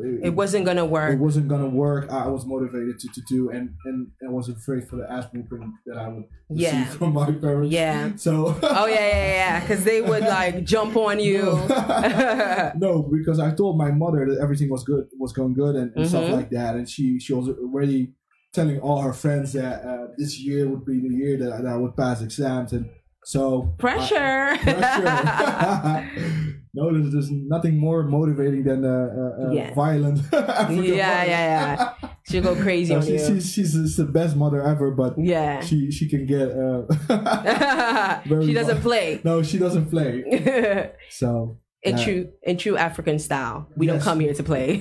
it, 0.05 0.27
It 0.29 0.35
wasn't 0.35 0.65
gonna 0.67 0.85
work. 0.85 1.13
it 1.15 1.19
wasn't 1.19 1.49
gonna 1.49 1.69
work. 1.69 2.11
I 2.11 2.27
was 2.29 2.45
motivated 2.47 2.99
to, 3.01 3.09
to 3.15 3.21
do, 3.29 3.51
and 3.51 3.71
and 3.87 4.09
I 4.27 4.31
was 4.31 4.49
afraid 4.49 4.89
for 4.89 4.97
the 4.97 5.11
ass 5.11 5.27
whooping 5.33 5.73
that 5.87 5.97
I 5.99 6.09
would 6.09 6.25
receive 6.51 6.73
Yeah. 6.73 6.85
from 6.87 7.13
my 7.15 7.31
parents. 7.33 7.73
Yeah. 7.73 8.13
So. 8.17 8.57
Oh 8.63 8.87
yeah, 8.87 8.95
yeah, 9.09 9.27
yeah. 9.43 9.61
Because 9.61 9.85
they 9.85 10.01
would 10.01 10.23
like 10.25 10.65
jump 10.65 10.97
on 10.97 11.19
you. 11.21 11.43
no, 12.77 13.09
because 13.13 13.39
I 13.41 13.51
told 13.55 13.77
my 13.79 13.91
mother 13.91 14.27
that 14.29 14.39
everything 14.41 14.71
was 14.71 14.85
good, 14.85 15.05
was 15.19 15.33
going 15.33 15.55
good, 15.55 15.75
and, 15.77 15.93
and 15.97 16.09
stuff 16.09 16.25
Mhm. 16.25 16.33
like 16.33 16.51
that, 16.51 16.75
and 16.77 16.89
she 16.89 17.19
she 17.19 17.33
was 17.33 17.49
already 17.49 18.13
telling 18.53 18.79
all 18.81 19.01
her 19.03 19.13
friends 19.13 19.53
that 19.53 19.85
uh, 19.85 20.07
this 20.17 20.39
year 20.41 20.67
would 20.69 20.85
be 20.87 20.99
the 21.01 21.15
year 21.15 21.37
that, 21.37 21.63
that 21.63 21.67
I 21.67 21.77
would 21.77 21.95
pass 21.97 22.23
exams, 22.23 22.73
and 22.73 22.89
so 23.25 23.75
Pressure. 23.79 24.57
Pressure. 24.63 26.11
no, 26.77 26.93
there's, 26.93 27.11
there's 27.13 27.31
nothing 27.31 27.79
more 27.87 28.03
motivating 28.05 28.63
than 28.65 28.85
uh, 28.85 28.89
uh, 28.89 29.47
uh, 29.49 29.53
Yeah. 29.53 29.75
violent. 29.75 30.19
African 30.33 30.85
yeah, 30.85 31.09
mother. 31.09 31.31
yeah, 31.35 31.45
yeah. 31.55 32.11
She'll 32.29 32.43
go 32.43 32.55
crazy 32.55 32.93
No, 32.93 33.01
on 33.01 33.07
she, 33.07 33.13
you. 33.13 33.41
she's, 33.41 33.97
the 33.97 34.05
best 34.05 34.37
mother 34.37 34.61
ever, 34.63 34.91
but 35.03 35.15
Yeah. 35.19 35.61
she 35.69 35.91
she 35.91 36.05
can 36.09 36.27
get. 36.27 36.49
Uh, 36.51 38.21
she 38.47 38.53
doesn't 38.53 38.77
mu- 38.79 38.83
play. 38.83 39.21
No, 39.25 39.43
she 39.43 39.59
doesn't 39.59 39.87
play. 39.91 40.13
So 41.11 41.59
in 41.83 41.95
uh, 41.95 42.05
true 42.05 42.23
in 42.43 42.57
true 42.59 42.77
African 42.77 43.19
style. 43.19 43.69
We 43.77 43.87
don't 43.87 44.01
come 44.09 44.19
here 44.21 44.35
to 44.35 44.43
play. 44.43 44.77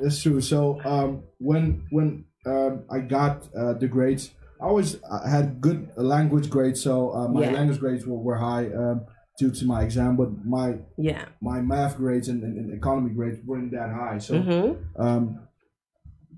That's 0.00 0.22
true. 0.22 0.40
So 0.40 0.80
um, 0.84 1.22
when 1.38 1.84
when 1.90 2.24
um, 2.46 2.84
I 2.90 2.98
got 3.00 3.46
uh, 3.56 3.74
the 3.74 3.88
grades, 3.88 4.30
I 4.60 4.64
always 4.70 4.96
I 5.04 5.28
had 5.28 5.60
good 5.60 5.88
language 5.96 6.48
grades. 6.48 6.80
So 6.82 7.10
uh, 7.12 7.28
my 7.28 7.42
Yeah. 7.42 7.52
language 7.58 7.80
grades 7.80 8.06
were, 8.06 8.18
were 8.26 8.38
high 8.38 8.66
um, 8.82 8.98
due 9.38 9.50
to 9.52 9.64
my 9.64 9.82
exam, 9.82 10.16
but 10.16 10.44
my 10.44 10.76
yeah. 10.96 11.26
my 11.40 11.60
math 11.60 11.96
grades 11.96 12.28
and, 12.28 12.42
and, 12.42 12.58
and 12.58 12.74
economy 12.74 13.10
grades 13.10 13.38
weren't 13.46 13.70
that 13.70 13.90
high. 13.90 14.18
So 14.18 14.40
hmm 14.40 15.02
um, 15.02 15.40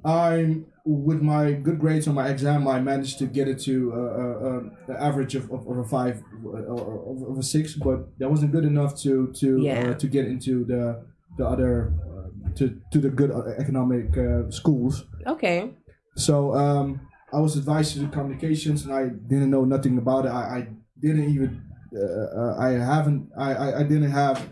I'm 0.04 0.66
with 0.84 1.20
my 1.20 1.52
good 1.52 1.78
grades 1.78 2.08
on 2.08 2.14
my 2.14 2.28
exam, 2.28 2.66
I 2.66 2.80
managed 2.80 3.18
to 3.18 3.26
get 3.26 3.48
it 3.48 3.58
to 3.60 3.92
uh, 3.92 3.96
uh, 3.96 4.48
uh, 4.48 4.62
the 4.86 5.02
average 5.02 5.34
of, 5.34 5.50
of, 5.52 5.66
of 5.68 5.78
a 5.78 5.84
five 5.84 6.22
or 6.44 7.30
of, 7.30 7.38
a 7.38 7.42
six, 7.42 7.74
but 7.74 8.18
that 8.18 8.30
wasn't 8.30 8.52
good 8.52 8.64
enough 8.64 8.98
to 9.02 9.32
to 9.40 9.60
Yeah. 9.60 9.90
uh, 9.90 9.94
to 9.94 10.06
get 10.06 10.26
into 10.26 10.64
the 10.64 11.04
the 11.36 11.46
other 11.46 11.92
uh, 12.08 12.54
to 12.58 12.80
to 12.92 12.98
the 12.98 13.10
good 13.10 13.30
uh, 13.30 13.54
economic 13.58 14.16
uh, 14.16 14.50
schools. 14.50 15.04
Okay. 15.26 15.70
So 16.16 16.54
um, 16.54 17.00
I 17.32 17.38
was 17.40 17.56
advised 17.56 17.92
to 17.94 18.00
do 18.00 18.08
communications, 18.08 18.84
and 18.84 18.92
I 18.92 19.08
didn't 19.08 19.50
know 19.50 19.64
nothing 19.64 19.98
about 19.98 20.24
it. 20.26 20.30
I, 20.30 20.42
I 20.58 20.68
didn't 20.98 21.28
even 21.30 21.62
uh, 21.94 22.40
uh, 22.40 22.56
I 22.58 22.70
haven't 22.70 23.30
I, 23.36 23.54
I, 23.54 23.80
I 23.80 23.82
didn't 23.82 24.10
have 24.10 24.48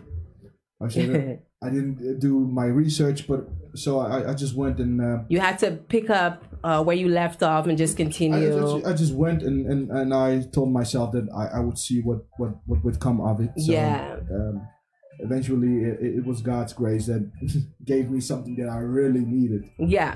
I 0.81 0.85
it. 0.87 1.45
I 1.61 1.69
didn't 1.69 2.19
do 2.19 2.39
my 2.39 2.65
research, 2.65 3.27
but 3.27 3.49
so 3.75 3.99
I, 3.99 4.31
I 4.31 4.33
just 4.33 4.55
went 4.55 4.79
and 4.79 5.01
uh, 5.01 5.23
you 5.27 5.41
had 5.41 5.59
to 5.59 5.71
pick 5.71 6.09
up 6.09 6.43
uh, 6.63 6.81
where 6.83 6.95
you 6.95 7.09
left 7.09 7.43
off 7.43 7.67
and 7.67 7.77
just 7.77 7.99
I, 7.99 8.03
I 8.03 8.05
continue. 8.05 8.49
just, 8.49 8.85
I 8.85 8.93
just 8.93 9.13
went 9.13 9.43
and, 9.43 9.65
and, 9.65 9.91
and 9.91 10.13
I 10.13 10.41
told 10.53 10.71
myself 10.71 11.11
that 11.11 11.27
I, 11.35 11.57
I 11.57 11.59
would 11.59 11.77
see 11.77 11.99
what, 12.01 12.19
what, 12.37 12.51
what 12.65 12.83
would 12.85 12.99
come 12.99 13.19
of 13.19 13.41
it. 13.41 13.49
So, 13.57 13.73
Yeah. 13.73 14.19
Um, 14.31 14.67
eventually, 15.19 15.83
it, 15.83 15.99
it 16.19 16.25
was 16.25 16.41
God's 16.41 16.71
grace 16.71 17.07
that 17.07 17.29
gave 17.85 18.09
me 18.09 18.21
something 18.21 18.55
that 18.55 18.69
I 18.69 18.77
really 18.77 19.25
needed. 19.25 19.69
Yeah, 19.79 20.15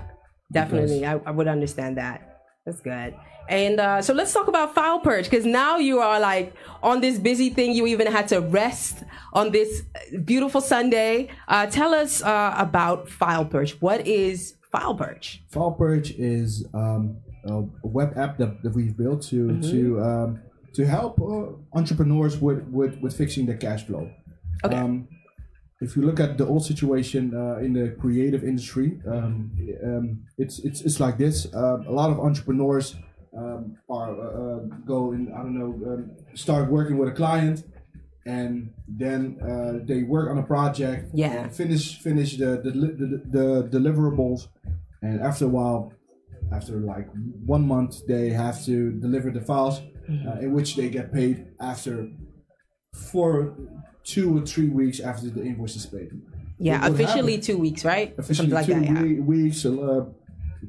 definitely. 0.51 1.05
I, 1.05 1.15
I 1.25 1.31
would 1.31 1.49
understand 1.49 1.97
that. 1.97 2.32
That's 2.65 2.79
good. 2.81 3.15
And 3.49 3.79
uh, 3.79 4.01
so 4.01 4.13
let's 4.13 4.31
talk 4.31 4.47
about 4.47 4.73
Filepurch 4.73 5.25
because 5.25 5.45
now 5.45 5.77
you 5.77 5.99
are 5.99 6.19
like 6.19 6.53
on 6.81 7.01
this 7.01 7.19
busy 7.19 7.49
thing. 7.49 7.73
You 7.73 7.87
even 7.87 8.07
had 8.07 8.29
to 8.29 8.39
rest 8.39 9.03
on 9.33 9.51
this 9.51 9.83
beautiful 10.23 10.61
Sunday. 10.61 11.29
Uh, 11.47 11.65
tell 11.65 11.93
us 11.93 12.23
uh, 12.23 12.55
about 12.57 13.07
Filepurch. 13.09 13.81
What 13.81 14.07
is 14.07 14.55
file 14.71 14.95
purge? 14.95 15.43
Filepurch 15.51 16.15
is 16.17 16.65
um, 16.73 17.17
a 17.45 17.63
web 17.83 18.17
app 18.17 18.37
that, 18.37 18.63
that 18.63 18.73
we've 18.73 18.95
built 18.95 19.23
to 19.23 19.59
to 19.61 20.01
um, 20.01 20.39
to 20.73 20.85
help 20.85 21.21
uh, 21.21 21.77
entrepreneurs 21.77 22.37
with, 22.37 22.63
with, 22.69 22.99
with 22.99 23.15
fixing 23.15 23.45
their 23.45 23.57
cash 23.57 23.85
flow. 23.85 24.09
Okay. 24.63 24.75
Um, 24.75 25.07
if 25.83 25.95
you 25.95 26.01
look 26.03 26.19
at 26.19 26.37
the 26.37 26.45
old 26.45 26.65
situation 26.65 27.35
uh, 27.35 27.57
in 27.57 27.73
the 27.73 27.89
creative 27.99 28.43
industry, 28.43 28.99
um, 29.07 29.51
um, 29.83 30.19
it's, 30.37 30.59
it's 30.59 30.81
it's 30.81 30.99
like 30.99 31.17
this. 31.17 31.47
Um, 31.53 31.85
a 31.87 31.91
lot 31.91 32.09
of 32.09 32.19
entrepreneurs 32.19 32.95
um, 33.37 33.77
are 33.89 34.11
uh, 34.11 34.41
uh, 34.43 34.59
go 34.85 35.11
in 35.11 35.31
I 35.33 35.37
don't 35.43 35.57
know 35.59 35.71
um, 35.91 36.11
start 36.35 36.71
working 36.71 36.97
with 36.97 37.09
a 37.09 37.11
client, 37.11 37.63
and 38.25 38.73
then 38.87 39.37
uh, 39.41 39.85
they 39.85 40.03
work 40.03 40.29
on 40.29 40.37
a 40.37 40.43
project. 40.43 41.09
Yeah. 41.13 41.47
finish 41.49 41.99
finish 41.99 42.37
the 42.37 42.51
the, 42.63 42.71
the 42.71 43.07
the 43.37 43.77
deliverables, 43.77 44.47
and 45.01 45.21
after 45.21 45.45
a 45.45 45.49
while, 45.49 45.93
after 46.51 46.73
like 46.93 47.07
one 47.45 47.67
month, 47.67 48.05
they 48.07 48.29
have 48.29 48.63
to 48.65 48.91
deliver 48.91 49.31
the 49.31 49.41
files, 49.41 49.81
uh, 50.09 50.39
in 50.39 50.53
which 50.53 50.75
they 50.75 50.89
get 50.89 51.11
paid 51.11 51.47
after 51.59 52.09
for 52.93 53.53
two 54.03 54.37
or 54.37 54.41
three 54.45 54.69
weeks 54.69 54.99
after 54.99 55.29
the 55.29 55.43
invoice 55.43 55.75
is 55.75 55.85
paid. 55.85 56.11
Yeah, 56.59 56.85
officially 56.87 57.39
two 57.39 57.57
weeks, 57.57 57.83
right? 57.83 58.13
Officially 58.17 58.49
Something 58.51 58.77
like 58.77 58.87
two 58.87 58.93
that. 58.93 59.05
Yeah. 59.09 59.21
weeks. 59.21 59.65
Uh, 59.65 60.05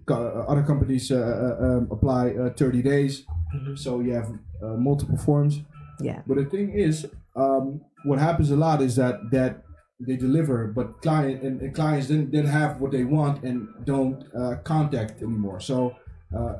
other 0.08 0.62
companies 0.64 1.12
uh, 1.12 1.16
uh, 1.60 1.64
um, 1.64 1.88
apply 1.90 2.30
uh, 2.30 2.50
30 2.54 2.82
days, 2.82 3.24
Mm-hmm. 3.54 3.76
so 3.76 4.00
you 4.00 4.12
have 4.12 4.32
uh, 4.64 4.74
multiple 4.74 5.16
forms. 5.16 5.60
Yeah. 6.00 6.22
But 6.26 6.38
the 6.38 6.44
thing 6.46 6.72
is, 6.72 7.06
um, 7.36 7.82
what 8.04 8.18
happens 8.18 8.50
a 8.50 8.56
lot 8.56 8.82
is 8.82 8.96
that 8.96 9.30
that 9.30 9.62
they 10.00 10.16
deliver, 10.16 10.66
but 10.66 11.00
client 11.02 11.42
and, 11.44 11.60
and 11.60 11.72
clients 11.72 12.08
then 12.08 12.32
then 12.32 12.46
have 12.46 12.80
what 12.80 12.90
they 12.90 13.04
want 13.04 13.44
and 13.44 13.68
don't 13.84 14.24
uh, 14.34 14.56
contact 14.64 15.22
anymore. 15.22 15.60
So 15.60 15.94
uh, 16.36 16.54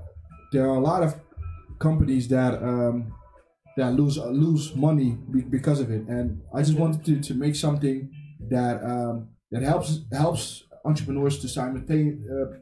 there 0.53 0.63
are 0.71 0.77
a 0.77 0.81
lot 0.81 1.03
of 1.03 1.17
companies 1.81 2.29
that 2.29 2.63
um, 2.63 3.13
that 3.77 3.93
lose 3.95 4.19
uh, 4.19 4.29
lose 4.29 4.75
money 4.75 5.19
be, 5.31 5.43
because 5.43 5.81
of 5.81 5.91
it. 5.91 6.03
And 6.09 6.43
I 6.53 6.63
just 6.63 6.79
wanted 6.79 7.05
to, 7.07 7.21
to 7.21 7.35
make 7.35 7.57
something 7.57 8.11
that 8.49 8.83
um, 8.85 9.29
that 9.51 9.63
helps 9.63 10.01
helps 10.13 10.65
entrepreneurs 10.85 11.39
to 11.41 11.49
simultaneously. 11.49 12.29
Uh, 12.31 12.59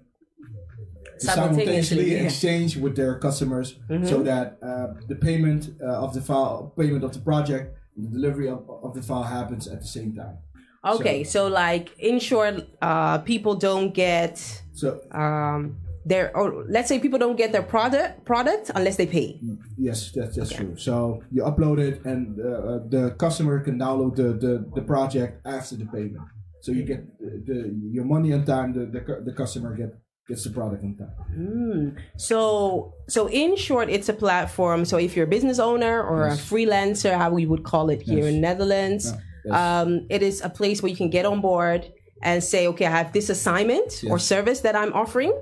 Simultaneously, 1.19 1.65
simultaneously 1.65 2.11
yeah. 2.11 2.17
Mm-hmm. 2.17 2.27
exchange 2.27 2.77
with 2.79 2.97
their 2.97 3.17
customers 3.21 3.79
so 4.05 4.25
that 4.25 4.59
uh, 4.61 4.89
the 5.07 5.15
payment 5.15 5.71
uh, 5.81 6.03
of 6.05 6.15
the 6.15 6.21
file 6.21 6.73
payment 6.77 7.05
of 7.05 7.13
the 7.13 7.21
project 7.21 7.77
the 7.97 8.09
delivery 8.09 8.49
of, 8.49 8.69
of 8.69 8.93
the 8.95 9.03
file 9.03 9.23
happens 9.23 9.69
at 9.69 9.81
the 9.81 9.87
same 9.87 10.17
time 10.17 10.39
Okay, 10.85 11.23
so 11.23 11.47
like 11.47 11.97
in 11.99 12.19
short, 12.19 12.67
uh, 12.81 13.19
people 13.19 13.55
don't 13.55 13.95
get 13.95 14.39
so 14.73 15.01
um, 15.13 15.77
their 16.05 16.37
or 16.37 16.65
let's 16.69 16.89
say 16.89 16.99
people 16.99 17.19
don't 17.19 17.37
get 17.37 17.53
their 17.53 17.63
product 17.63 18.25
product 18.25 18.71
unless 18.75 18.97
they 18.97 19.07
pay. 19.07 19.39
yes 19.79 20.11
that's, 20.15 20.37
that's 20.37 20.53
true 20.53 20.77
so 20.77 21.23
you 21.31 21.43
upload 21.43 21.79
it 21.79 22.05
and 22.05 22.39
uh, 22.41 22.49
uh, 22.49 22.79
the 22.89 23.11
customer 23.19 23.61
can 23.61 23.79
download 23.79 24.17
the, 24.17 24.29
the, 24.45 24.55
the 24.75 24.83
project 24.83 25.33
after 25.47 25.77
the 25.77 25.87
payment 25.87 26.27
so 26.61 26.73
you 26.73 26.83
get 26.83 27.01
the, 27.21 27.31
the 27.47 27.59
your 27.97 28.05
money 28.05 28.33
on 28.33 28.45
time 28.45 28.73
the, 28.73 28.85
the, 28.87 29.23
the 29.25 29.33
customer 29.33 29.77
get 29.77 29.95
gets 30.29 30.45
the 30.45 30.51
product 30.51 30.83
on 30.85 30.97
time 30.97 31.97
So 32.17 32.95
so 33.09 33.29
in 33.29 33.57
short, 33.57 33.89
it's 33.91 34.09
a 34.09 34.13
platform. 34.13 34.85
So 34.85 34.97
if 34.97 35.17
you're 35.17 35.27
a 35.27 35.35
business 35.37 35.59
owner 35.59 36.03
or 36.03 36.29
Yes. 36.29 36.39
a 36.39 36.55
freelancer, 36.55 37.13
how 37.23 37.31
we 37.31 37.45
would 37.47 37.65
call 37.65 37.91
it 37.91 38.01
here 38.03 38.25
Yes. 38.25 38.35
in 38.35 38.41
Netherlands, 38.41 39.05
yes. 39.45 39.55
um, 39.61 40.07
it 40.11 40.23
is 40.23 40.41
a 40.41 40.49
place 40.49 40.81
where 40.83 40.91
you 40.91 40.97
can 40.97 41.11
get 41.11 41.25
on 41.27 41.41
board 41.41 41.81
and 42.23 42.43
say, 42.43 42.69
okay, 42.69 42.87
I 42.87 42.91
have 42.91 43.13
this 43.13 43.29
assignment 43.31 44.05
or 44.11 44.17
service 44.19 44.61
that 44.61 44.77
I'm 44.77 44.93
offering, 44.93 45.33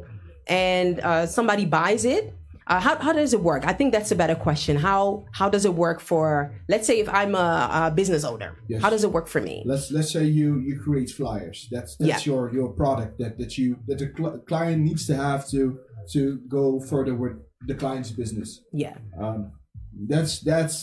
and 0.46 1.00
uh, 1.00 1.26
somebody 1.26 1.64
buys 1.66 2.04
it. 2.04 2.34
Uh, 2.66 2.78
how, 2.78 2.96
how 2.98 3.12
does 3.12 3.34
it 3.34 3.40
work? 3.40 3.66
I 3.66 3.72
think 3.72 3.92
that's 3.92 4.12
a 4.12 4.14
better 4.14 4.36
question. 4.36 4.76
How 4.76 5.24
how 5.32 5.48
does 5.48 5.64
it 5.64 5.74
work 5.74 5.98
for 6.00 6.52
let's 6.68 6.86
say 6.86 7.00
if 7.00 7.08
I'm 7.08 7.34
a, 7.34 7.48
a 7.72 7.90
business 7.90 8.22
owner? 8.22 8.56
Yes. 8.68 8.80
How 8.82 8.90
does 8.90 9.02
it 9.02 9.10
work 9.12 9.26
for 9.26 9.40
me? 9.40 9.64
let's 9.66 9.90
let's 9.90 10.12
say 10.12 10.24
you 10.24 10.58
you 10.60 10.78
create 10.78 11.10
flyers 11.10 11.66
that's 11.72 11.96
that's 11.96 12.24
Yeah. 12.26 12.32
your 12.32 12.52
your 12.54 12.68
product 12.82 13.18
that 13.18 13.38
that 13.38 13.58
you 13.58 13.76
that 13.88 13.98
the 13.98 14.12
cl- 14.16 14.38
client 14.50 14.82
needs 14.82 15.04
to 15.08 15.16
have 15.16 15.48
to 15.50 15.80
to 16.12 16.38
go 16.48 16.78
further 16.78 17.14
with 17.22 17.32
the 17.66 17.74
client's 17.74 18.12
business 18.12 18.60
Yeah. 18.72 18.94
um, 19.20 19.50
that's 20.12 20.38
that's 20.40 20.76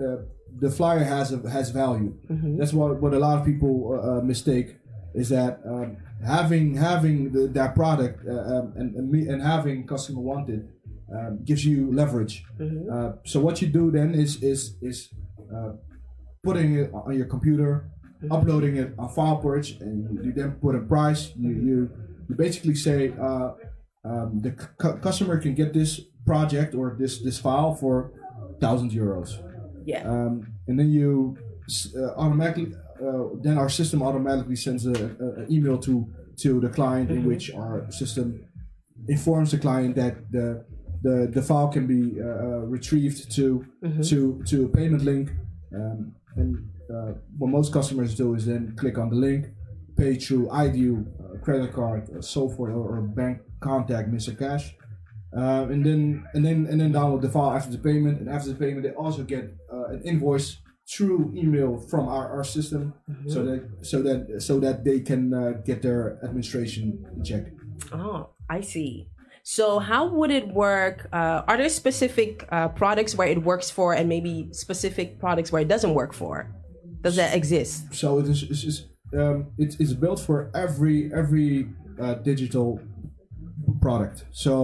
uh, 0.00 0.18
the 0.64 0.70
flyer 0.70 1.02
has 1.02 1.32
a, 1.32 1.38
has 1.50 1.70
value 1.70 2.14
Mm-hmm. 2.30 2.58
that's 2.58 2.72
what 2.72 3.00
what 3.02 3.12
a 3.12 3.18
lot 3.18 3.38
of 3.40 3.44
people 3.44 3.74
uh, 3.92 4.18
uh, 4.18 4.20
mistake 4.22 4.76
is 5.14 5.28
that 5.28 5.60
um, 5.66 5.96
having 6.24 6.74
having 6.74 7.32
the, 7.32 7.48
that 7.48 7.74
product 7.74 8.26
uh, 8.26 8.32
um, 8.32 8.72
and 8.76 8.94
and, 8.96 9.10
me, 9.10 9.28
and 9.28 9.42
having 9.42 9.86
customer 9.86 10.20
wanted 10.20 10.68
um, 11.14 11.40
gives 11.44 11.64
you 11.64 11.92
leverage 11.92 12.44
Mm-hmm. 12.58 12.90
uh, 12.92 13.12
so 13.24 13.40
what 13.40 13.60
you 13.62 13.68
do 13.68 13.90
then 13.90 14.14
is 14.14 14.42
is 14.42 14.76
is 14.80 15.08
uh, 15.54 15.72
putting 16.42 16.74
it 16.80 16.90
on 16.94 17.14
your 17.14 17.26
computer, 17.26 17.90
uploading 18.30 18.76
it 18.76 18.94
on 18.98 19.08
Filepurch, 19.14 19.80
and 19.80 20.24
you 20.24 20.32
then 20.32 20.52
put 20.64 20.74
a 20.74 20.80
price. 20.80 21.32
You 21.36 21.50
you, 21.50 21.90
you 22.28 22.34
basically 22.36 22.74
say 22.74 23.12
uh, 23.20 23.50
um, 24.04 24.40
the 24.40 24.52
cu- 24.52 24.98
customer 24.98 25.36
can 25.38 25.54
get 25.54 25.72
this 25.72 26.00
project 26.26 26.74
or 26.74 26.96
this 26.98 27.20
this 27.22 27.38
file 27.38 27.74
for 27.74 28.12
thousand 28.60 28.90
euros, 28.92 29.30
Yeah. 29.84 30.02
um, 30.08 30.46
and 30.68 30.78
then 30.78 30.88
you 30.90 31.36
uh, 31.96 32.10
automatically 32.16 32.72
then 33.42 33.58
our 33.58 33.68
system 33.68 34.02
automatically 34.02 34.56
sends 34.56 34.86
a, 34.86 34.92
a, 34.92 35.42
a 35.42 35.46
email 35.50 35.78
to 35.78 36.06
to 36.38 36.60
the 36.60 36.68
client 36.68 37.10
in 37.10 37.24
which 37.24 37.52
our 37.54 37.90
system 37.90 38.44
informs 39.08 39.50
the 39.50 39.58
client 39.58 39.96
that 39.96 40.14
the 40.30 40.64
the, 41.02 41.28
the 41.32 41.42
file 41.42 41.68
can 41.68 41.86
be 41.86 42.20
uh, 42.20 42.24
uh, 42.24 42.58
retrieved 42.76 43.30
to 43.36 43.64
to 44.02 44.42
to 44.46 44.66
a 44.66 44.68
payment 44.68 45.04
link 45.04 45.30
um, 45.74 46.14
and 46.36 46.56
uh, 46.94 47.12
what 47.38 47.48
most 47.48 47.72
customers 47.72 48.14
do 48.14 48.34
is 48.34 48.46
then 48.46 48.74
click 48.76 48.98
on 48.98 49.10
the 49.10 49.16
link 49.16 49.46
pay 49.96 50.14
through 50.14 50.48
iDEAL, 50.48 50.98
uh, 50.98 51.38
credit 51.44 51.72
card, 51.72 52.08
uh, 52.16 52.20
so 52.20 52.48
forth, 52.48 52.72
or, 52.72 52.96
or 52.96 53.00
bank 53.02 53.40
contact 53.60 54.10
Mr. 54.10 54.36
Cash, 54.36 54.74
uh, 55.36 55.66
and 55.70 55.84
then 55.84 56.24
and 56.34 56.44
then 56.44 56.66
and 56.70 56.80
then 56.80 56.92
download 56.92 57.22
the 57.22 57.28
file 57.28 57.52
after 57.52 57.70
the 57.70 57.78
payment. 57.78 58.20
And 58.20 58.28
after 58.28 58.48
the 58.50 58.54
payment, 58.54 58.82
they 58.82 58.90
also 58.90 59.22
get 59.22 59.54
uh, 59.72 59.86
an 59.94 60.02
invoice 60.04 60.58
through 60.88 61.32
email 61.36 61.78
from 61.78 62.08
our, 62.08 62.28
our 62.30 62.44
system, 62.44 62.94
so 63.28 63.44
that 63.44 63.68
so 63.82 64.02
that 64.02 64.42
so 64.42 64.60
that 64.60 64.84
they 64.84 65.00
can 65.00 65.32
uh, 65.32 65.52
get 65.64 65.82
their 65.82 66.18
administration 66.24 67.04
in 67.16 67.24
check. 67.24 67.52
Oh, 67.92 68.30
I 68.48 68.60
see. 68.60 69.08
So, 69.44 69.80
how 69.80 70.06
would 70.06 70.30
it 70.30 70.46
work? 70.48 71.08
Uh, 71.12 71.42
are 71.48 71.56
there 71.56 71.68
specific 71.68 72.46
uh, 72.52 72.68
products 72.68 73.14
where 73.14 73.26
it 73.26 73.42
works 73.42 73.70
for, 73.70 73.92
and 73.92 74.08
maybe 74.08 74.48
specific 74.52 75.18
products 75.18 75.50
where 75.50 75.62
it 75.62 75.68
doesn't 75.68 75.94
work 75.94 76.12
for? 76.12 76.54
Does 77.00 77.16
that 77.16 77.34
exist? 77.34 77.92
So 77.92 78.20
it 78.20 78.28
is 78.28 78.44
it's, 78.44 78.62
it's, 78.62 78.84
um, 79.18 79.48
it's, 79.58 79.74
it's 79.80 79.92
built 79.92 80.20
for 80.20 80.50
every 80.54 81.12
every 81.12 81.68
uh, 82.00 82.14
digital 82.14 82.80
product. 83.82 84.24
So 84.30 84.54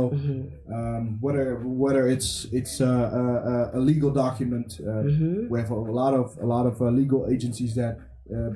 um, 0.75 1.19
whether 1.21 1.47
whether 1.85 2.09
it's 2.15 2.47
it's 2.53 2.81
a, 2.81 3.71
a, 3.75 3.79
a 3.79 3.81
legal 3.81 4.11
document, 4.11 4.81
uh, 4.81 5.03
we 5.51 5.59
have 5.61 5.71
a 5.71 5.75
lot 5.75 6.15
of 6.15 6.27
a 6.41 6.47
lot 6.47 6.65
of 6.67 6.81
uh, 6.81 6.87
legal 7.01 7.27
agencies 7.35 7.75
that 7.75 7.99
uh, 8.35 8.53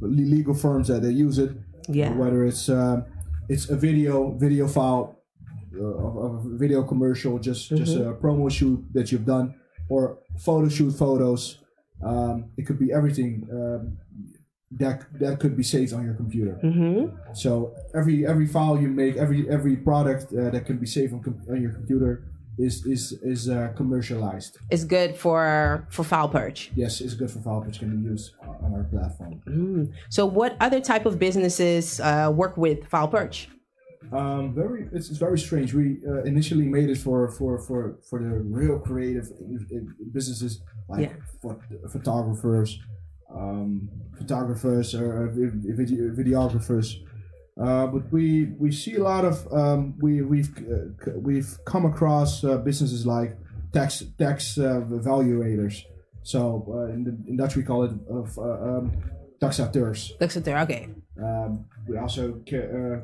legal 0.00 0.54
firms 0.54 0.88
that 0.88 1.02
they 1.02 1.10
use 1.10 1.38
it. 1.38 1.50
Yeah. 1.88 2.12
Whether 2.20 2.46
it's 2.46 2.68
um 2.68 3.04
it's 3.48 3.68
a 3.68 3.76
video 3.76 4.14
video 4.38 4.66
file 4.68 5.18
uh, 5.78 5.84
a 5.84 6.58
video 6.64 6.82
commercial, 6.82 7.38
just 7.38 7.68
just 7.80 7.96
a 7.96 8.14
promo 8.22 8.50
shoot 8.50 8.80
that 8.94 9.10
you've 9.10 9.26
done, 9.26 9.54
or 9.88 10.18
photo 10.38 10.68
shoot 10.68 10.92
photos. 10.92 11.58
Um, 12.02 12.36
it 12.56 12.66
could 12.66 12.78
be 12.78 12.92
everything. 12.92 13.32
Um, 13.52 13.98
that 14.78 15.04
that 15.20 15.38
could 15.40 15.56
be 15.56 15.62
saved 15.62 15.92
on 15.92 16.04
your 16.04 16.14
computer. 16.14 16.58
Mm-hmm. 16.62 17.34
So 17.34 17.74
every 17.94 18.26
every 18.26 18.46
file 18.46 18.76
you 18.80 18.88
make, 18.88 19.16
every 19.16 19.48
every 19.50 19.76
product 19.76 20.32
uh, 20.32 20.50
that 20.50 20.66
can 20.66 20.78
be 20.78 20.86
saved 20.86 21.12
on, 21.14 21.22
com- 21.22 21.40
on 21.50 21.60
your 21.62 21.72
computer 21.72 22.24
is 22.58 22.84
is 22.86 23.12
is 23.22 23.48
uh, 23.48 23.72
commercialized. 23.76 24.58
It's 24.70 24.84
good 24.84 25.16
for 25.16 25.86
for 25.90 26.02
Filepurch. 26.04 26.70
Yes, 26.76 27.00
it's 27.00 27.14
good 27.14 27.30
for 27.30 27.40
file 27.40 27.62
which 27.66 27.78
can 27.80 27.90
be 27.96 28.08
used 28.08 28.32
on 28.64 28.72
our 28.74 28.84
platform. 28.84 29.92
So, 30.08 30.26
what 30.26 30.56
other 30.60 30.80
type 30.80 31.04
of 31.06 31.18
businesses 31.18 32.00
uh, 32.00 32.32
work 32.34 32.56
with 32.56 32.78
Filepurch? 32.90 33.46
Um, 34.12 34.54
very, 34.54 34.86
it's, 34.92 35.08
it's 35.08 35.18
very 35.18 35.38
strange. 35.38 35.72
We 35.72 35.98
uh, 36.06 36.22
initially 36.24 36.66
made 36.66 36.90
it 36.90 36.98
for 36.98 37.30
for 37.30 37.58
for 37.58 37.98
for 38.08 38.22
the 38.22 38.34
real 38.60 38.78
creative 38.78 39.26
uh, 39.32 39.78
businesses 40.12 40.60
like 40.88 41.00
Yeah. 41.08 41.12
pho- 41.42 41.60
photographers, 41.90 42.78
um, 43.34 43.88
photographers 44.16 44.94
or 44.94 45.26
uh, 45.26 45.30
video, 45.32 46.10
videographers. 46.10 46.94
Uh, 47.60 47.86
but 47.86 48.10
we 48.12 48.46
we 48.58 48.72
see 48.72 48.96
a 48.96 49.02
lot 49.02 49.24
of 49.24 49.46
um, 49.52 49.94
we 50.00 50.22
we've 50.22 50.50
uh, 50.58 51.12
we've 51.16 51.56
come 51.64 51.86
across 51.86 52.42
uh, 52.42 52.58
businesses 52.58 53.06
like 53.06 53.36
tax 53.72 54.02
tax 54.18 54.58
uh, 54.58 54.80
valuators. 54.90 55.82
So 56.22 56.64
uh, 56.68 56.92
in, 56.92 57.04
the, 57.04 57.10
in 57.28 57.36
Dutch 57.36 57.54
we 57.54 57.62
call 57.62 57.84
it 57.84 57.92
of 58.08 58.36
uh, 58.38 58.42
um, 58.42 58.92
taxateurs. 59.40 60.12
There. 60.18 60.58
Okay. 60.60 60.88
Um, 61.22 61.66
we 61.86 61.96
also 61.96 62.40
ca- 62.48 62.56
uh, 62.56 63.00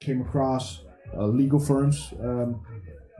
came 0.00 0.22
across 0.22 0.82
uh, 1.16 1.26
legal 1.26 1.60
firms. 1.60 2.12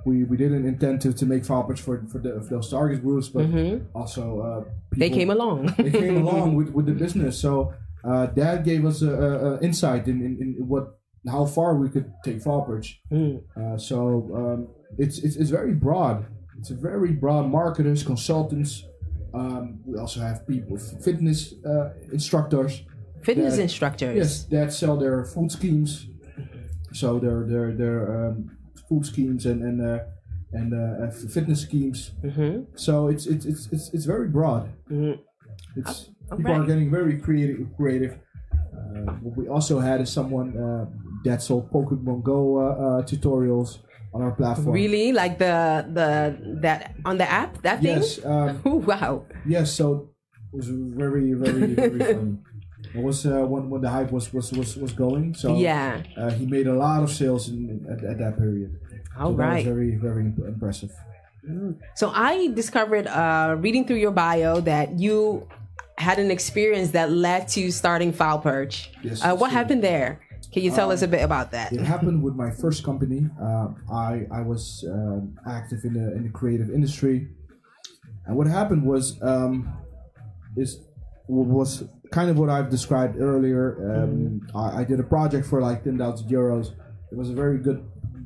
We, 0.04 0.24
we 0.24 0.36
didn't 0.36 0.66
intend 0.66 1.00
to, 1.02 1.12
to 1.12 1.26
make 1.26 1.42
pitch 1.42 1.80
for, 1.80 2.04
for, 2.12 2.18
the, 2.18 2.42
for 2.42 2.50
those 2.56 2.70
target 2.70 3.02
groups, 3.02 3.28
but 3.28 3.46
also 3.94 4.40
uh, 4.66 4.70
They 4.96 5.10
came 5.10 5.30
along. 5.30 5.66
they 5.78 5.90
came 5.90 6.18
along 6.26 6.54
with, 6.58 6.70
with 6.70 6.86
the 6.86 6.92
business. 6.92 7.38
So 7.38 7.72
uh, 8.04 8.26
that 8.26 8.64
gave 8.64 8.84
us 8.84 9.00
a, 9.02 9.10
a, 9.10 9.54
a 9.54 9.60
insight 9.60 10.06
in, 10.08 10.20
in, 10.20 10.32
in 10.58 10.68
what 10.68 10.98
how 11.26 11.46
far 11.46 11.74
we 11.76 11.88
could 11.88 12.12
take 12.22 12.38
Filepurch. 12.42 12.96
Uh, 13.56 13.78
so 13.78 14.30
um, 14.34 14.68
it's, 14.98 15.18
it's 15.18 15.36
it's 15.36 15.50
very 15.50 15.72
broad. 15.72 16.26
It's 16.58 16.70
a 16.70 16.74
very 16.74 17.12
broad 17.12 17.48
marketers, 17.50 18.02
consultants. 18.02 18.84
Um, 19.32 19.80
we 19.84 19.98
also 19.98 20.20
have 20.20 20.46
people, 20.46 20.76
fitness 20.78 21.54
uh, 21.64 21.94
instructors. 22.12 22.82
Fitness 23.22 23.56
that- 23.56 23.62
instructors. 23.62 24.16
Yes, 24.16 24.44
that 24.44 24.72
sell 24.72 24.96
their 24.96 25.24
food 25.24 25.50
schemes. 25.50 26.06
So 26.92 27.18
their 27.18 27.44
their 27.46 27.72
their 27.72 28.28
um, 28.28 28.56
food 28.88 29.04
schemes 29.06 29.46
and 29.46 29.62
and 29.62 29.80
uh, 29.80 29.98
and 30.52 30.72
uh, 30.72 31.04
uh, 31.06 31.10
fitness 31.10 31.62
schemes. 31.62 32.12
Mm-hmm. 32.22 32.64
So 32.76 33.08
it's 33.08 33.26
it's 33.26 33.44
it's 33.46 33.68
it's, 33.72 33.90
it's 33.94 34.04
very 34.04 34.28
broad. 34.28 34.72
Mhm. 34.90 35.18
It's 35.76 36.10
Oh, 36.30 36.36
people 36.36 36.52
are 36.54 36.64
getting 36.64 36.90
very 36.90 37.18
creative. 37.20 37.68
Creative. 37.76 38.16
Uh, 38.72 39.12
what 39.20 39.36
we 39.36 39.46
also 39.48 39.78
had 39.78 40.00
is 40.00 40.08
someone 40.10 40.56
uh, 40.56 40.86
that 41.24 41.42
sold 41.42 41.70
Pokemon 41.70 42.22
Go 42.22 42.58
uh, 42.58 42.62
uh, 42.62 43.02
tutorials 43.02 43.78
on 44.14 44.22
our 44.22 44.32
platform. 44.32 44.72
Really, 44.72 45.12
like 45.12 45.36
the 45.38 45.84
the 45.92 46.36
that 46.62 46.94
on 47.04 47.18
the 47.18 47.28
app 47.30 47.60
that 47.62 47.82
thing. 47.82 48.00
Yes. 48.00 48.24
Um, 48.24 48.62
Oh, 48.64 48.76
wow. 48.90 49.26
Yes, 49.44 49.72
so 49.72 50.08
it 50.52 50.56
was 50.56 50.68
very, 50.68 51.34
very, 51.34 51.74
very 51.74 52.00
funny. 52.14 52.38
It 52.94 53.02
was 53.02 53.26
uh, 53.26 53.44
when 53.52 53.68
when 53.70 53.80
the 53.82 53.90
hype 53.90 54.12
was 54.12 54.32
was 54.32 54.52
was, 54.52 54.76
was 54.76 54.92
going. 54.92 55.34
So 55.34 55.56
Yeah. 55.56 56.02
uh, 56.16 56.30
he 56.30 56.46
made 56.46 56.66
a 56.68 56.74
lot 56.74 57.02
of 57.02 57.10
sales 57.10 57.48
in, 57.48 57.84
at, 57.90 58.04
at 58.04 58.18
that 58.18 58.38
period. 58.38 58.78
All 59.18 59.32
so 59.32 59.36
right. 59.36 59.64
very 59.64 59.96
very 59.96 60.22
impressive. 60.22 60.92
So 61.94 62.10
I 62.14 62.48
discovered, 62.54 63.06
uh, 63.06 63.56
reading 63.58 63.84
through 63.86 63.98
your 63.98 64.12
bio, 64.12 64.60
that 64.60 64.98
you 64.98 65.46
had 65.98 66.18
an 66.18 66.30
experience 66.30 66.92
that 66.92 67.12
led 67.12 67.48
to 67.48 67.70
starting 67.70 68.12
Filepurch. 68.14 68.88
Yes, 69.02 69.22
uh, 69.22 69.36
what 69.36 69.50
so- 69.50 69.56
happened 69.58 69.82
there? 69.84 70.20
Can 70.52 70.62
you 70.62 70.70
tell 70.70 70.92
us 70.92 71.02
a 71.02 71.08
bit 71.08 71.22
about 71.24 71.50
that? 71.50 71.72
It 71.72 71.80
happened 71.80 72.22
with 72.22 72.36
my 72.36 72.48
first 72.48 72.84
company. 72.84 73.28
Um, 73.40 73.74
I 73.90 74.24
I 74.30 74.40
was 74.40 74.84
um, 74.88 75.36
active 75.50 75.80
in 75.84 75.94
the 75.94 76.14
in 76.14 76.22
the 76.22 76.28
creative 76.30 76.70
industry, 76.70 77.26
and 78.26 78.36
what 78.36 78.46
happened 78.46 78.84
was 78.86 79.20
um, 79.20 79.66
is 80.56 80.78
was 81.26 81.82
kind 82.18 82.28
of 82.30 82.36
what 82.40 82.50
I've 82.56 82.70
described 82.78 83.14
earlier. 83.30 83.64
Um, 83.90 84.12
I, 84.54 84.66
I 84.80 84.84
did 84.90 84.98
a 85.06 85.08
project 85.16 85.44
for 85.50 85.58
like 85.68 85.78
ten 85.86 85.96
thousand 86.02 86.26
euros. 86.38 86.66
It 87.12 87.16
was 87.22 87.28
a 87.34 87.36
very 87.44 87.58
good 87.66 87.80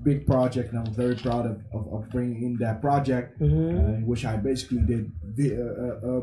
big 0.08 0.18
project, 0.32 0.66
and 0.72 0.78
I'm 0.82 0.94
very 1.04 1.16
proud 1.26 1.44
of, 1.52 1.56
of, 1.76 1.82
of 1.94 2.00
bringing 2.14 2.40
in 2.48 2.52
that 2.64 2.76
project, 2.80 3.28
uh, 3.42 3.44
in 3.44 4.02
which 4.10 4.22
I 4.32 4.34
basically 4.50 4.82
did. 4.92 5.02
vi- 5.36 5.56
Uh, 5.56 5.96
uh, 6.08 6.08
uh, 6.10 6.20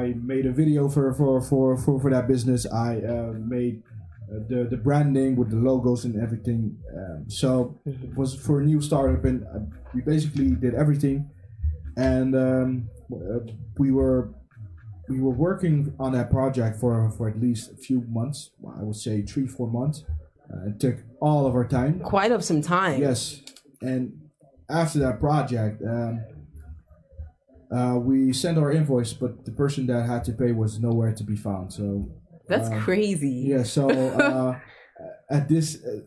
I 0.00 0.14
made 0.34 0.44
a 0.52 0.54
video 0.62 0.82
for 0.94 1.06
for 1.18 1.34
for 1.50 1.66
for, 1.84 1.94
for 2.02 2.10
that 2.16 2.26
business. 2.34 2.60
I 2.88 2.90
uh, 3.14 3.32
made 3.56 3.74
uh, 4.30 4.40
the 4.50 4.60
the 4.72 4.80
branding 4.86 5.30
with 5.40 5.48
the 5.54 5.60
logos 5.68 6.00
and 6.06 6.14
everything. 6.26 6.60
Um, 6.98 7.18
so 7.42 7.50
it 7.86 8.12
was 8.20 8.30
for 8.46 8.54
a 8.62 8.64
new 8.70 8.80
startup, 8.88 9.24
and 9.30 9.38
uh, 9.54 9.60
we 9.94 10.00
basically 10.12 10.50
did 10.64 10.74
everything. 10.82 11.18
And 12.14 12.30
um, 12.48 12.68
uh, 13.12 13.40
we 13.82 13.88
were 13.98 14.18
we 15.08 15.20
were 15.20 15.30
working 15.34 15.94
on 15.98 16.12
that 16.12 16.30
project 16.30 16.78
for 16.80 17.10
for 17.10 17.28
at 17.28 17.40
least 17.40 17.70
a 17.72 17.76
few 17.76 18.02
months. 18.08 18.50
I 18.78 18.82
would 18.82 18.96
say 18.96 19.22
three 19.22 19.46
four 19.46 19.68
months. 19.70 20.04
Uh, 20.52 20.68
it 20.68 20.80
took 20.80 20.96
all 21.20 21.46
of 21.46 21.54
our 21.54 21.66
time. 21.66 22.00
Quite 22.00 22.32
of 22.32 22.44
some 22.44 22.62
time. 22.62 23.00
Yes, 23.00 23.42
and 23.80 24.28
after 24.68 24.98
that 25.00 25.18
project, 25.20 25.82
um, 25.82 26.24
uh, 27.70 27.98
we 27.98 28.32
sent 28.32 28.58
our 28.58 28.70
invoice, 28.70 29.12
but 29.12 29.44
the 29.44 29.52
person 29.52 29.86
that 29.86 30.06
had 30.06 30.24
to 30.24 30.32
pay 30.32 30.52
was 30.52 30.78
nowhere 30.78 31.12
to 31.12 31.24
be 31.24 31.36
found. 31.36 31.72
So 31.72 32.08
That's 32.48 32.68
crazy. 32.84 33.46
yeah, 33.48 33.64
so 33.64 33.90
uh, 33.90 34.58
at 35.30 35.48
this 35.48 35.84
uh, 35.84 36.00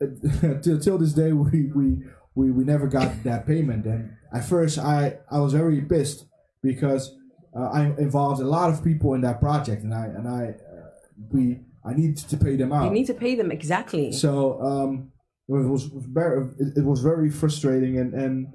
till, 0.62 0.78
till 0.78 0.98
this 0.98 1.14
day, 1.14 1.32
we, 1.32 1.70
we 1.74 2.02
we 2.34 2.50
we 2.50 2.64
never 2.64 2.86
got 2.86 3.24
that 3.24 3.46
payment. 3.46 3.86
And 3.86 4.16
at 4.32 4.44
first, 4.44 4.78
I 4.78 5.18
I 5.30 5.40
was 5.40 5.54
very 5.54 5.80
pissed 5.80 6.26
because 6.62 7.15
uh, 7.56 7.70
I 7.72 7.84
involved 7.98 8.40
a 8.40 8.44
lot 8.44 8.70
of 8.70 8.84
people 8.84 9.14
in 9.14 9.22
that 9.22 9.40
project, 9.40 9.82
and 9.82 9.94
I 9.94 10.06
and 10.06 10.28
I 10.28 10.42
uh, 10.50 10.90
we 11.32 11.60
I 11.84 11.94
needed 11.94 12.18
to 12.18 12.36
pay 12.36 12.56
them 12.56 12.72
out. 12.72 12.84
You 12.84 12.90
need 12.90 13.06
to 13.06 13.14
pay 13.14 13.34
them 13.34 13.50
exactly. 13.50 14.12
So 14.12 14.60
um, 14.60 15.12
it 15.48 15.52
was 15.52 15.84
very 15.84 16.48
it, 16.58 16.84
was 16.84 17.00
very 17.00 17.30
frustrating, 17.30 17.98
and 17.98 18.12
and 18.12 18.54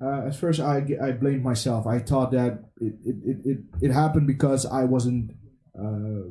uh, 0.00 0.28
at 0.28 0.36
first 0.36 0.60
I 0.60 0.84
I 1.02 1.12
blamed 1.12 1.42
myself. 1.42 1.86
I 1.86 1.98
thought 1.98 2.30
that 2.32 2.60
it 2.80 2.94
it, 3.04 3.36
it, 3.44 3.58
it, 3.80 3.90
happened 3.90 4.26
because 4.26 4.64
I 4.64 4.84
wasn't 4.84 5.32
uh, 5.76 6.28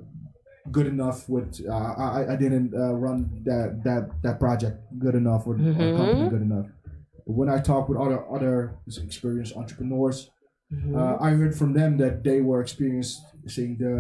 good 0.71 0.87
enough 0.87 1.27
with 1.27 1.59
uh, 1.67 1.73
I 1.73 2.33
I 2.33 2.35
didn't 2.37 2.73
uh, 2.73 2.93
run 2.93 3.41
that 3.43 3.83
that 3.83 4.21
that 4.21 4.39
project 4.39 4.77
good 4.99 5.15
enough 5.15 5.47
or, 5.47 5.55
or 5.55 5.97
company 5.97 6.29
good 6.29 6.43
enough. 6.43 6.67
But 7.25 7.33
when 7.33 7.49
I 7.49 7.59
talk 7.59 7.89
with 7.89 7.97
other 7.97 8.23
other 8.31 8.77
experienced 8.87 9.57
entrepreneurs, 9.57 10.29
uh, 10.95 11.17
I 11.21 11.31
heard 11.31 11.55
from 11.55 11.73
them 11.73 11.97
that 11.97 12.23
they 12.23 12.41
were 12.41 12.61
experiencing 12.61 13.77
the 13.79 13.93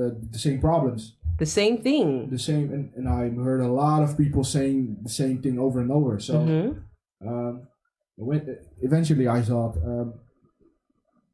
uh, 0.00 0.10
the 0.30 0.38
same 0.38 0.60
problems, 0.60 1.16
The 1.38 1.46
same 1.46 1.78
thing. 1.82 2.28
the 2.30 2.38
same, 2.38 2.72
and, 2.72 2.90
and 2.96 3.08
I 3.08 3.28
heard 3.42 3.60
a 3.60 3.68
lot 3.68 4.02
of 4.02 4.16
people 4.16 4.42
saying 4.44 4.96
the 5.02 5.08
same 5.22 5.40
thing 5.42 5.58
over 5.58 5.80
and 5.80 5.90
over. 5.92 6.18
So 6.20 6.34
Mhm. 6.34 6.82
um, 7.26 7.62
when, 8.16 8.40
eventually, 8.82 9.26
I 9.28 9.42
thought, 9.42 9.76
um, 9.92 10.14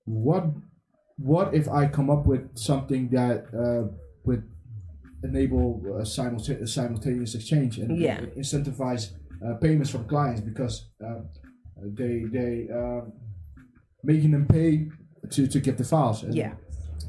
what 0.05 0.45
what 1.17 1.55
if 1.55 1.69
I 1.69 1.87
come 1.89 2.11
up 2.11 2.27
with 2.27 2.43
something 2.59 3.09
that 3.11 3.47
uh, 3.55 3.89
would 4.27 4.43
enable 5.23 5.81
uh, 5.87 6.03
simulta- 6.05 6.69
simultaneous 6.69 7.35
exchange 7.35 7.79
and 7.79 7.97
Yeah. 7.97 8.21
incentivize 8.37 9.13
uh, 9.45 9.55
payments 9.55 9.91
from 9.91 10.05
clients 10.05 10.41
because 10.41 10.75
um, 11.07 11.29
they 11.99 12.25
they 12.37 12.69
um, 12.71 13.13
making 14.05 14.33
them 14.33 14.47
pay 14.47 14.89
to, 15.31 15.47
to 15.47 15.61
get 15.61 15.79
the 15.79 15.85
files. 15.85 16.23
And 16.23 16.35
Yeah. 16.35 16.55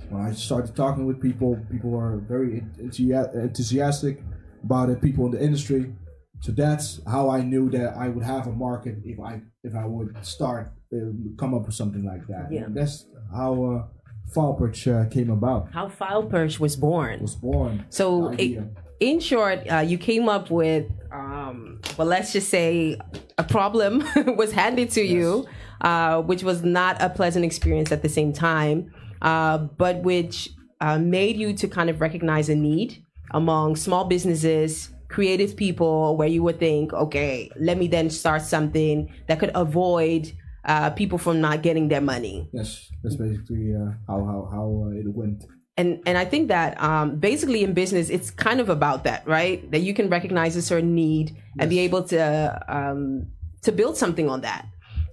When 0.09 0.21
I 0.21 0.33
started 0.33 0.75
talking 0.75 1.05
with 1.05 1.19
people, 1.21 1.59
people 1.71 1.89
were 1.89 2.17
very 2.17 2.63
enthusiastic 2.79 4.21
about 4.63 4.89
it. 4.89 5.01
People 5.01 5.25
in 5.25 5.31
the 5.31 5.43
industry, 5.43 5.93
so 6.41 6.51
that's 6.51 7.01
how 7.07 7.29
I 7.29 7.41
knew 7.41 7.69
that 7.71 7.97
I 7.97 8.09
would 8.09 8.23
have 8.23 8.45
a 8.45 8.51
market 8.51 8.97
if 9.03 9.19
I 9.19 9.41
if 9.63 9.73
I 9.73 9.85
would 9.85 10.15
start 10.23 10.71
uh, 10.93 10.97
come 11.37 11.55
up 11.55 11.65
with 11.65 11.75
something 11.75 12.05
like 12.05 12.27
that. 12.27 12.51
Yeah. 12.51 12.65
And 12.65 12.75
that's 12.75 13.07
how 13.33 13.63
uh, 13.63 13.87
Filepurch 14.33 14.87
uh, 14.87 15.09
came 15.09 15.29
about. 15.29 15.71
How 15.71 15.87
Filepurch 15.87 16.59
was 16.59 16.75
born. 16.75 17.21
Was 17.21 17.35
born. 17.35 17.85
So, 17.89 18.29
idea. 18.29 18.69
in 18.99 19.19
short, 19.19 19.59
uh, 19.71 19.77
you 19.79 19.97
came 19.97 20.29
up 20.29 20.49
with, 20.51 20.85
um, 21.11 21.79
well, 21.97 22.07
let's 22.07 22.33
just 22.33 22.49
say 22.49 22.99
a 23.37 23.43
problem 23.43 24.03
was 24.37 24.51
handed 24.51 24.91
to 24.91 25.03
you, 25.03 25.47
uh, 25.81 26.21
which 26.21 26.43
was 26.43 26.63
not 26.63 27.01
a 27.01 27.09
pleasant 27.09 27.45
experience 27.45 27.91
at 27.91 28.01
the 28.01 28.09
same 28.09 28.33
time, 28.33 28.93
uh, 29.21 29.57
but 29.57 30.03
which 30.03 30.49
uh, 30.81 30.97
made 30.97 31.37
you 31.37 31.53
to 31.53 31.67
kind 31.67 31.89
of 31.89 32.01
recognize 32.01 32.49
a 32.49 32.55
need 32.55 33.03
among 33.31 33.75
small 33.75 34.05
businesses, 34.05 34.89
creative 35.07 35.55
people, 35.55 36.15
where 36.17 36.27
you 36.27 36.43
would 36.43 36.59
think, 36.59 36.93
okay, 36.93 37.49
let 37.59 37.77
me 37.77 37.87
then 37.87 38.09
start 38.09 38.41
something 38.41 39.13
that 39.27 39.39
could 39.39 39.51
avoid 39.55 40.31
uh, 40.65 40.89
people 40.91 41.17
from 41.17 41.41
not 41.41 41.61
getting 41.61 41.87
their 41.87 42.01
money. 42.01 42.49
yes, 42.51 42.89
that's 43.03 43.15
basically 43.15 43.73
uh, 43.75 43.91
how 44.07 44.23
how 44.25 44.49
how 44.51 44.87
uh, 44.87 44.99
it 44.99 45.05
went. 45.07 45.43
and 45.77 46.01
and 46.05 46.17
I 46.17 46.25
think 46.25 46.47
that 46.47 46.81
um, 46.81 47.17
basically 47.19 47.63
in 47.63 47.73
business, 47.73 48.09
it's 48.09 48.31
kind 48.31 48.59
of 48.59 48.69
about 48.69 49.03
that, 49.03 49.27
right? 49.27 49.69
That 49.71 49.81
you 49.81 49.93
can 49.93 50.09
recognize 50.09 50.55
a 50.55 50.61
certain 50.61 50.95
need 50.95 51.35
and 51.59 51.69
be 51.69 51.79
able 51.79 52.03
to 52.03 52.63
um, 52.67 53.27
to 53.63 53.71
build 53.71 53.97
something 53.97 54.29
on 54.29 54.41
that. 54.41 54.65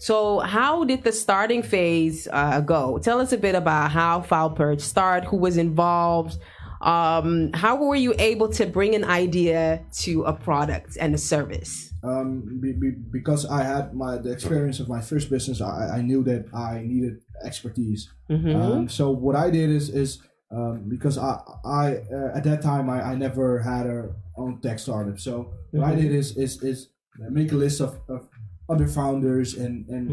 So, 0.02 0.40
how 0.40 0.84
did 0.84 1.04
the 1.04 1.12
starting 1.12 1.62
phase 1.62 2.26
uh, 2.32 2.60
go? 2.60 2.98
Tell 2.98 3.20
us 3.20 3.32
a 3.32 3.38
bit 3.38 3.54
about 3.54 3.92
how 3.92 4.20
Filepurch 4.20 4.80
started, 4.80 5.28
who 5.28 5.36
was 5.36 5.56
involved. 5.56 6.38
Um, 6.80 7.52
how 7.54 7.76
were 7.76 7.94
you 7.94 8.12
able 8.18 8.48
to 8.48 8.66
bring 8.66 8.96
an 8.96 9.04
idea 9.04 9.84
to 10.00 10.24
a 10.24 10.32
product 10.32 10.96
and 11.00 11.14
a 11.14 11.18
service? 11.18 11.92
um, 12.04 12.58
be, 12.60 12.72
be, 12.72 12.90
because 12.90 13.46
I 13.46 13.62
had 13.62 13.94
my 13.94 14.18
the 14.18 14.32
experience 14.32 14.80
of 14.80 14.88
my 14.88 15.00
first 15.00 15.30
business, 15.30 15.60
I, 15.60 15.98
I 15.98 16.02
knew 16.02 16.22
that 16.24 16.46
I 16.52 16.82
needed 16.84 17.20
expertise. 17.44 18.10
Um, 18.56 18.88
so 18.88 19.10
what 19.10 19.36
I 19.36 19.50
did 19.50 19.70
is 19.70 19.88
is 19.88 20.20
um, 20.50 20.88
because 20.88 21.16
I 21.16 21.40
I 21.64 21.98
uh, 22.12 22.36
at 22.36 22.44
that 22.44 22.62
time 22.62 22.90
I, 22.90 23.02
I 23.02 23.14
never 23.14 23.60
had 23.60 23.86
a 23.86 24.14
own 24.36 24.60
tech 24.60 24.78
startup. 24.78 25.20
So 25.20 25.52
what 25.70 25.84
I 25.84 25.94
did 25.94 26.12
is 26.12 26.36
is 26.36 26.62
is 26.62 26.88
make 27.30 27.52
a 27.52 27.56
list 27.56 27.80
of, 27.80 28.00
of 28.08 28.28
other 28.68 28.86
founders 28.86 29.54
and 29.54 29.88
and, 29.88 30.10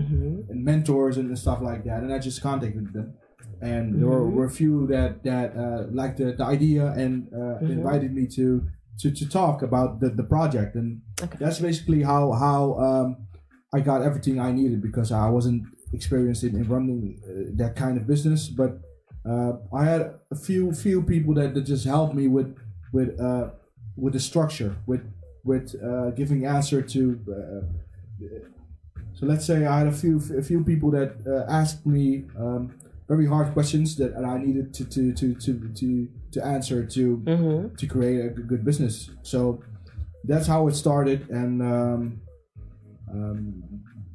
and 0.50 0.64
mentors 0.64 1.18
and 1.18 1.38
stuff 1.38 1.62
like 1.62 1.84
that, 1.86 2.04
and 2.04 2.14
I 2.14 2.20
just 2.20 2.42
contacted 2.42 2.94
them. 2.94 3.14
And 3.62 4.00
there 4.00 4.08
were, 4.08 4.26
were 4.30 4.46
a 4.46 4.50
few 4.50 4.88
that 4.88 5.24
that 5.24 5.56
uh, 5.56 5.88
liked 5.92 6.18
the, 6.18 6.32
the 6.34 6.46
idea 6.46 6.88
and 6.88 7.28
uh, 7.34 7.58
invited 7.60 8.14
me 8.14 8.26
to 8.28 8.68
to, 9.00 9.12
to 9.12 9.30
talk 9.30 9.62
about 9.62 10.00
the, 10.00 10.10
the 10.10 10.24
project. 10.24 10.76
And 10.76 11.02
that's 11.40 11.60
basically 11.60 12.04
how 12.04 12.32
how 12.32 12.74
um, 12.76 13.28
I 13.74 13.80
got 13.82 14.02
everything 14.02 14.40
I 14.40 14.52
needed 14.52 14.82
because 14.82 15.12
I 15.12 15.30
wasn't 15.30 15.64
experienced 15.94 16.44
in, 16.44 16.56
in 16.56 16.68
running 16.68 17.20
uh, 17.24 17.52
that 17.56 17.76
kind 17.76 17.98
of 17.98 18.08
business. 18.08 18.48
But 18.48 18.80
uh, 19.30 19.54
I 19.74 19.86
had 19.86 20.16
a 20.32 20.36
few 20.36 20.74
few 20.74 21.02
people 21.04 21.34
that, 21.36 21.54
that 21.54 21.62
just 21.62 21.86
helped 21.86 22.16
me 22.16 22.28
with 22.28 22.56
with 22.94 23.20
uh, 23.20 23.50
with 23.98 24.14
the 24.14 24.20
structure 24.20 24.78
with 24.86 25.02
with 25.44 25.76
uh, 25.84 26.12
giving 26.12 26.46
answer 26.46 26.82
to 26.82 27.20
uh, 27.30 27.62
so 29.14 29.26
let's 29.26 29.46
say 29.46 29.66
I 29.66 29.80
had 29.80 29.88
a 29.88 29.92
few 29.92 30.18
a 30.38 30.42
few 30.42 30.64
people 30.64 30.92
that 30.92 31.12
uh, 31.28 31.52
asked 31.52 31.86
me 31.86 32.26
um, 32.38 32.74
very 33.08 33.26
hard 33.26 33.54
questions 33.54 33.96
that 33.98 34.12
I 34.16 34.38
needed 34.38 34.74
to 34.76 34.84
to 34.86 35.14
to 35.14 35.34
to 35.36 35.52
to, 35.80 36.08
to 36.34 36.46
answer 36.46 36.86
to 36.86 37.04
to 37.78 37.88
create 37.88 38.20
a 38.26 38.30
good 38.30 38.64
business. 38.64 39.10
So 39.24 39.64
that's 40.24 40.48
how 40.48 40.68
it 40.68 40.76
started, 40.76 41.30
and 41.30 41.62
um, 41.62 42.22
um, 43.12 43.64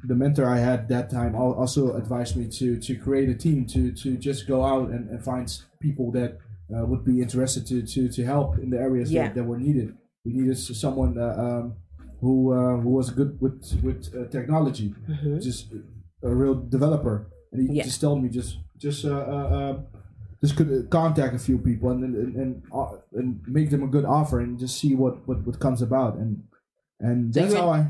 the 0.03 0.15
mentor 0.15 0.45
I 0.45 0.57
had 0.59 0.87
that 0.89 1.09
time 1.09 1.35
also 1.35 1.93
advised 1.95 2.35
me 2.37 2.47
to 2.59 2.77
to 2.79 2.95
create 2.95 3.29
a 3.29 3.35
team 3.35 3.65
to 3.67 3.91
to 3.91 4.17
just 4.17 4.47
go 4.47 4.63
out 4.63 4.89
and, 4.89 5.09
and 5.09 5.23
find 5.23 5.45
people 5.79 6.11
that 6.11 6.37
uh, 6.75 6.85
would 6.85 7.03
be 7.03 7.21
interested 7.21 7.65
to, 7.67 7.81
to 7.93 8.07
to 8.09 8.23
help 8.25 8.57
in 8.59 8.69
the 8.69 8.77
areas 8.79 9.11
Yeah. 9.11 9.23
that, 9.23 9.35
that 9.35 9.43
were 9.43 9.57
needed. 9.59 9.95
We 10.23 10.33
needed 10.33 10.57
someone 10.57 11.17
uh, 11.17 11.35
um, 11.37 11.75
who 12.21 12.51
uh, 12.53 12.77
who 12.83 12.89
was 12.89 13.09
good 13.09 13.39
with 13.41 13.59
with 13.83 14.13
uh, 14.15 14.27
technology, 14.29 14.93
just 15.41 15.71
a 16.23 16.29
real 16.41 16.55
developer, 16.55 17.27
and 17.51 17.61
he 17.69 17.75
Yeah. 17.77 17.83
just 17.83 18.01
told 18.01 18.21
me 18.23 18.29
just 18.29 18.57
just 18.77 19.05
uh, 19.05 19.09
uh, 19.35 19.47
uh, 19.57 19.79
just 20.41 20.55
could 20.57 20.69
uh, 20.71 20.87
contact 20.89 21.33
a 21.35 21.39
few 21.39 21.57
people 21.57 21.89
and 21.91 22.03
and 22.03 22.35
and, 22.35 22.51
uh, 22.73 22.97
and 23.13 23.39
make 23.47 23.69
them 23.69 23.83
a 23.83 23.87
good 23.87 24.05
offer 24.05 24.39
and 24.39 24.59
just 24.59 24.77
see 24.79 24.95
what 24.95 25.27
what, 25.27 25.45
what 25.45 25.59
comes 25.59 25.81
about. 25.81 26.17
And 26.17 26.43
and 26.99 27.33
So 27.33 27.39
that's 27.41 27.53
you 27.53 27.59
how 27.59 27.69
I 27.69 27.87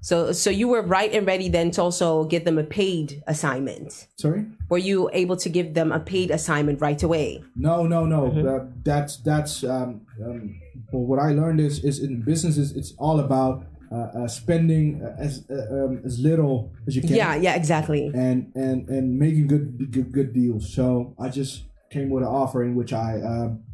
So, 0.00 0.32
so 0.32 0.50
you 0.50 0.68
were 0.68 0.82
right 0.82 1.12
and 1.12 1.26
ready 1.26 1.48
then 1.48 1.70
to 1.72 1.82
also 1.82 2.24
give 2.24 2.44
them 2.44 2.58
a 2.58 2.64
paid 2.64 3.22
assignment. 3.26 4.06
sorry 4.16 4.46
Were 4.70 4.78
you 4.78 5.10
able 5.12 5.36
to 5.36 5.48
give 5.48 5.74
them 5.74 5.92
a 5.92 6.00
paid 6.00 6.30
assignment 6.30 6.80
right 6.80 7.02
away? 7.02 7.42
no 7.56 7.86
no 7.86 8.06
no 8.06 8.22
uh, 8.48 8.66
that's 8.84 9.16
that's 9.18 9.64
um, 9.64 10.02
um 10.24 10.60
well, 10.92 11.04
what 11.04 11.18
I 11.18 11.32
learned 11.32 11.60
is 11.60 11.84
is 11.84 11.98
in 11.98 12.22
businesses 12.22 12.72
it's 12.76 12.92
all 12.98 13.18
about 13.20 13.66
uh, 13.90 13.96
uh, 14.24 14.28
spending 14.28 15.02
uh, 15.02 15.16
as 15.18 15.44
uh, 15.50 15.54
um, 15.84 16.02
as 16.04 16.18
little 16.18 16.70
as 16.86 16.94
you 16.94 17.00
can 17.02 17.14
Yeah, 17.16 17.34
yeah, 17.36 17.54
exactly. 17.56 18.10
and 18.14 18.52
and 18.54 18.88
and 18.88 19.18
making 19.18 19.48
good 19.48 19.90
good, 19.90 20.12
good 20.12 20.32
deals. 20.34 20.72
So 20.74 21.14
I 21.18 21.28
just 21.30 21.64
came 21.90 22.10
with 22.10 22.22
an 22.22 22.28
offer 22.28 22.62
in 22.62 22.74
which 22.76 22.92
I 22.92 23.10
um, 23.32 23.64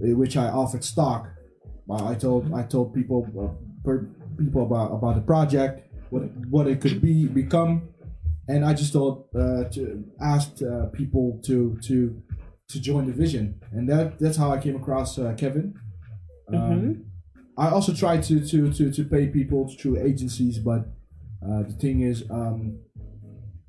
in 0.00 0.18
which 0.18 0.36
I 0.36 0.46
offered 0.48 0.84
stock. 0.84 1.22
I 1.90 2.14
told 2.14 2.52
I 2.52 2.62
told 2.64 2.94
people 2.94 3.18
uh, 3.40 3.52
per, 3.84 4.08
people 4.38 4.62
about 4.62 4.92
about 4.92 5.14
the 5.14 5.20
project, 5.22 5.88
what 6.10 6.22
what 6.50 6.66
it 6.66 6.80
could 6.80 7.00
be 7.00 7.26
become, 7.26 7.88
and 8.48 8.64
I 8.64 8.74
just 8.74 8.92
told 8.92 9.28
uh, 9.34 9.64
to 9.70 10.04
asked 10.20 10.62
uh, 10.62 10.86
people 10.86 11.40
to 11.44 11.78
to 11.82 12.22
to 12.68 12.80
join 12.80 13.06
the 13.06 13.12
vision, 13.12 13.60
and 13.72 13.88
that 13.88 14.18
that's 14.18 14.36
how 14.36 14.50
I 14.52 14.58
came 14.58 14.76
across 14.76 15.18
uh, 15.18 15.34
Kevin. 15.36 15.74
Um, 16.52 17.04
I 17.56 17.68
also 17.68 17.92
tried 17.92 18.22
to, 18.24 18.46
to, 18.46 18.72
to, 18.72 18.90
to 18.90 19.04
pay 19.04 19.26
people 19.26 19.68
through 19.78 20.00
agencies, 20.00 20.58
but 20.58 20.86
uh, 21.44 21.62
the 21.62 21.76
thing 21.78 22.00
is, 22.00 22.24
um, 22.30 22.78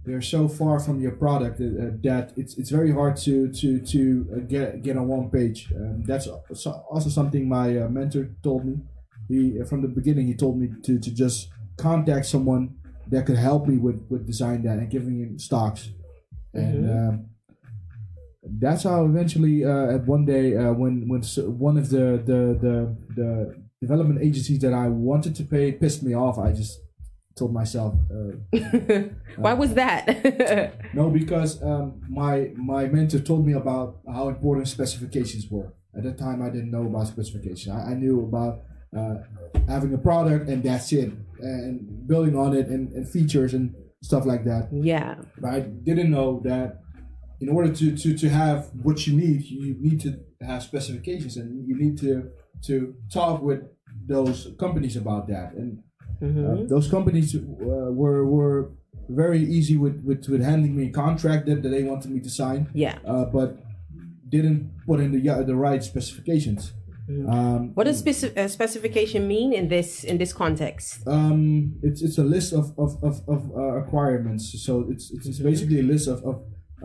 they're 0.06 0.21
so 0.21 0.47
far 0.47 0.80
from 0.80 1.02
your 1.02 1.12
product 1.12 1.60
uh, 1.62 1.63
uh, 1.63 1.91
that 2.04 2.34
it's 2.36 2.58
it's 2.58 2.69
very 2.69 2.91
hard 2.91 3.15
to 3.17 3.49
to 3.54 3.80
to 3.80 4.28
uh, 4.34 4.39
get 4.39 4.82
get 4.82 4.97
on 4.97 5.08
one 5.08 5.30
page. 5.30 5.71
Um, 5.73 6.04
that's 6.04 6.28
also 6.28 6.71
also 6.91 7.10
something 7.10 7.47
my 7.47 7.78
uh, 7.78 7.88
mentor 7.88 8.30
told 8.43 8.65
me. 8.65 8.80
He 9.28 9.60
from 9.68 9.82
the 9.82 9.88
beginning 9.88 10.28
he 10.28 10.36
told 10.36 10.60
me 10.60 10.70
to, 10.84 11.00
to 11.00 11.12
just 11.12 11.50
contact 11.78 12.26
someone 12.26 12.76
that 13.08 13.26
could 13.26 13.38
help 13.38 13.68
me 13.68 13.78
with 13.78 14.06
with 14.10 14.26
design 14.26 14.64
that 14.64 14.78
and 14.80 14.90
giving 14.90 15.20
him 15.20 15.40
stocks, 15.40 15.90
and 16.54 16.90
um, 16.90 17.26
that's 18.60 18.84
how 18.84 19.06
eventually 19.06 19.66
uh, 19.66 19.96
at 19.96 20.06
one 20.06 20.26
day 20.26 20.56
uh, 20.56 20.74
when 20.74 21.08
when 21.08 21.22
one 21.58 21.78
of 21.78 21.90
the, 21.90 22.22
the 22.26 22.58
the 22.62 22.98
the 23.16 23.56
development 23.82 24.22
agencies 24.22 24.60
that 24.60 24.74
I 24.74 24.88
wanted 24.88 25.36
to 25.36 25.44
pay 25.44 25.72
pissed 25.72 26.04
me 26.04 26.14
off, 26.14 26.38
I 26.38 26.52
just 26.52 26.80
told 27.36 27.54
myself. 27.54 27.96
Uh, 28.12 28.58
Why 29.38 29.54
was 29.54 29.74
that? 29.76 30.74
no, 30.94 31.10
because 31.10 31.62
um, 31.64 32.02
my 32.10 32.52
my 32.56 32.86
mentor 32.88 33.20
told 33.20 33.46
me 33.46 33.54
about 33.54 34.00
how 34.08 34.30
important 34.30 34.68
specifications 34.68 35.50
were. 35.50 35.74
At 35.96 36.04
that 36.04 36.18
time, 36.18 36.42
I 36.42 36.50
didn't 36.50 36.72
know 36.72 36.86
about 36.86 37.08
specifications. 37.08 37.76
I, 37.76 37.92
I 37.92 37.94
knew 37.94 38.22
about 38.22 38.62
uh, 38.98 39.16
having 39.68 39.94
a 39.94 39.98
product 39.98 40.50
and 40.50 40.64
that's 40.64 40.92
it, 40.92 41.12
and 41.40 42.08
building 42.08 42.36
on 42.36 42.56
it 42.56 42.68
and, 42.68 42.92
and 42.94 43.10
features 43.10 43.54
and 43.54 43.74
stuff 44.02 44.26
like 44.26 44.44
that. 44.46 44.70
yeah. 44.72 45.16
But 45.40 45.50
I 45.54 45.60
didn't 45.62 46.12
know 46.12 46.42
that 46.44 46.82
in 47.40 47.50
order 47.50 47.74
to, 47.74 47.98
to, 47.98 48.18
to 48.18 48.30
have 48.30 48.70
what 48.82 49.08
you 49.08 49.16
need, 49.16 49.44
you 49.44 49.76
need 49.80 50.00
to 50.02 50.20
have 50.46 50.64
specifications 50.64 51.38
and 51.38 51.68
you 51.68 51.76
need 51.76 51.98
to 52.00 52.32
to 52.64 52.96
talk 53.12 53.42
with 53.42 53.62
those 54.08 54.52
companies 54.60 54.96
about 54.96 55.28
that. 55.28 55.54
And 55.54 55.84
uh, 56.22 56.64
those 56.68 56.88
companies 56.90 57.36
uh, 57.36 57.40
were 58.02 58.26
were 58.26 58.72
very 59.10 59.40
easy 59.40 59.76
with, 59.76 60.02
with, 60.06 60.30
with 60.30 60.42
handing 60.42 60.76
me 60.78 60.88
a 60.88 60.92
contract 60.92 61.46
that, 61.48 61.62
that 61.62 61.70
they 61.70 61.84
wanted 61.84 62.12
me 62.12 62.22
to 62.22 62.30
sign. 62.30 62.70
Yeah. 62.74 62.98
Uh, 63.06 63.26
but 63.26 63.58
didn't 64.30 64.72
put 64.88 65.00
in 65.00 65.12
the 65.12 65.44
the 65.44 65.56
right 65.56 65.84
specifications. 65.84 66.74
Um, 67.10 67.72
What 67.76 67.86
does 67.86 68.02
speci- 68.02 68.36
uh, 68.38 68.48
specification 68.48 69.28
mean 69.28 69.52
in 69.54 69.68
this 69.68 70.04
in 70.04 70.18
this 70.18 70.34
context? 70.34 71.06
um, 71.08 71.76
it's 71.84 72.02
it's 72.02 72.18
a 72.18 72.24
list 72.24 72.54
of 72.54 72.74
of 72.78 72.92
of, 73.04 73.22
of 73.28 73.52
uh, 73.56 73.72
requirements. 73.82 74.44
So 74.66 74.86
it's 74.89 75.12
it's, 75.12 75.26
it's 75.28 75.39
basically 75.39 75.80
a 75.80 75.84
list 75.84 76.08
of, 76.08 76.24
of 76.24 76.36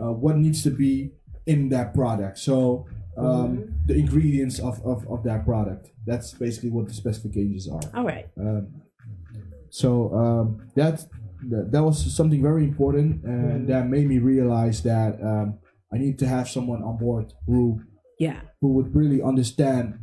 uh, 0.01 0.11
what 0.13 0.35
needs 0.37 0.61
to 0.63 0.71
be 0.71 1.11
in 1.45 1.69
that 1.69 1.93
product. 1.93 2.37
So 2.39 2.85
um, 3.17 3.73
the 3.85 3.95
ingredients 3.95 4.59
of, 4.59 4.79
of, 4.85 5.05
of 5.09 5.23
that 5.23 5.43
product. 5.45 5.91
That's 6.05 6.33
basically 6.33 6.69
what 6.71 6.87
the 6.87 6.93
specifications 6.93 7.67
are. 7.67 7.81
All 7.93 8.05
right. 8.05 8.27
So 9.69 10.13
um, 10.15 10.61
that, 10.75 11.05
that 11.49 11.71
that 11.71 11.83
was 11.83 11.97
something 12.15 12.41
very 12.41 12.63
important, 12.63 13.23
and 13.23 13.67
that 13.69 13.87
made 13.87 14.07
me 14.07 14.17
realize 14.19 14.81
that 14.83 15.21
um, 15.21 15.59
I 15.93 15.97
need 15.97 16.17
to 16.19 16.27
have 16.27 16.49
someone 16.49 16.81
on 16.83 16.97
board 16.97 17.33
who 17.45 17.81
Yeah. 18.19 18.41
who 18.61 18.73
would 18.75 18.95
really 18.95 19.21
understand 19.21 19.99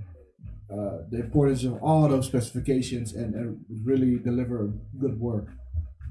uh, 0.73 0.99
the 1.11 1.21
importance 1.21 1.65
of 1.65 1.83
all 1.83 2.09
those 2.09 2.27
specifications 2.27 3.15
and, 3.15 3.35
and 3.35 3.65
really 3.85 4.19
deliver 4.19 4.73
good 4.99 5.19
work. 5.21 5.49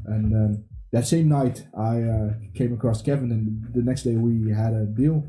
And 0.06 0.34
um, 0.34 0.64
that 0.92 1.06
same 1.06 1.28
night, 1.28 1.66
I 1.78 2.02
uh, 2.02 2.30
came 2.54 2.74
across 2.74 3.02
Kevin, 3.02 3.32
and 3.32 3.74
the 3.74 3.82
next 3.82 4.04
day 4.04 4.16
we 4.16 4.52
had 4.52 4.74
a 4.74 4.86
deal. 4.86 5.26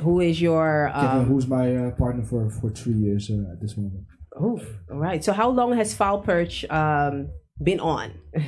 Who 0.00 0.20
is 0.20 0.40
your 0.40 0.90
Kevin, 0.94 1.20
um, 1.20 1.24
who's 1.26 1.46
my 1.46 1.76
uh, 1.76 1.90
partner 1.92 2.22
for, 2.24 2.50
for 2.50 2.70
three 2.70 2.94
years 2.94 3.30
uh, 3.30 3.52
at 3.52 3.60
this 3.60 3.76
moment. 3.76 4.04
oh, 4.38 4.60
all 4.90 4.98
right. 4.98 5.22
So 5.24 5.32
how 5.32 5.50
long 5.50 5.76
has 5.76 5.94
Filepurch 5.94 6.70
um 6.70 7.28
been 7.62 7.80
on? 7.80 8.12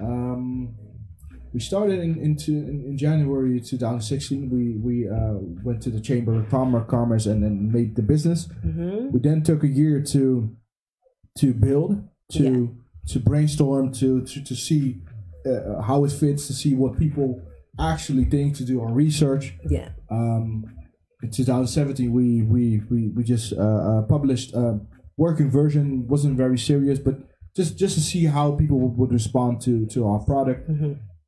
Um, 0.00 0.74
we 1.54 1.60
started 1.60 2.00
in, 2.00 2.18
into 2.18 2.50
in, 2.50 2.82
in 2.84 2.98
January 2.98 3.60
2016. 3.60 4.50
We 4.50 4.76
we 4.76 5.08
uh, 5.08 5.38
went 5.62 5.80
to 5.82 5.90
the 5.90 6.00
Chamber 6.00 6.34
of 6.34 6.50
Commerce, 6.50 6.86
Commerce 6.88 7.26
and 7.26 7.42
then 7.44 7.70
made 7.70 7.94
the 7.94 8.02
business. 8.02 8.48
We 9.12 9.20
then 9.20 9.42
took 9.44 9.62
a 9.62 9.68
year 9.68 10.02
to 10.14 10.54
to 11.38 11.54
build, 11.54 12.02
to 12.32 12.76
to 13.06 13.20
brainstorm, 13.20 13.92
to 13.92 14.22
to, 14.22 14.42
to 14.42 14.56
see 14.56 15.00
uh, 15.46 15.80
how 15.80 16.04
it 16.04 16.10
fits, 16.10 16.48
to 16.48 16.52
see 16.52 16.74
what 16.74 16.98
people 16.98 17.40
actually 17.78 18.24
think, 18.24 18.56
to 18.56 18.64
do 18.64 18.82
our 18.82 18.92
research. 18.92 19.54
Yeah. 19.68 19.90
Um, 20.10 20.64
in 21.22 21.30
2017, 21.30 22.12
we 22.12 22.42
we 22.42 22.82
we, 22.90 23.08
we 23.10 23.22
just 23.22 23.52
uh, 23.52 23.58
uh, 23.62 24.02
published 24.02 24.52
a 24.54 24.80
working 25.16 25.50
version. 25.50 26.08
wasn't 26.08 26.36
very 26.36 26.58
serious, 26.58 26.98
but 26.98 27.14
just 27.54 27.78
just 27.78 27.94
to 27.94 28.00
see 28.00 28.24
how 28.24 28.56
people 28.56 28.80
would, 28.80 28.98
would 28.98 29.12
respond 29.12 29.60
to 29.60 29.86
to 29.86 30.08
our 30.08 30.18
product. 30.18 30.68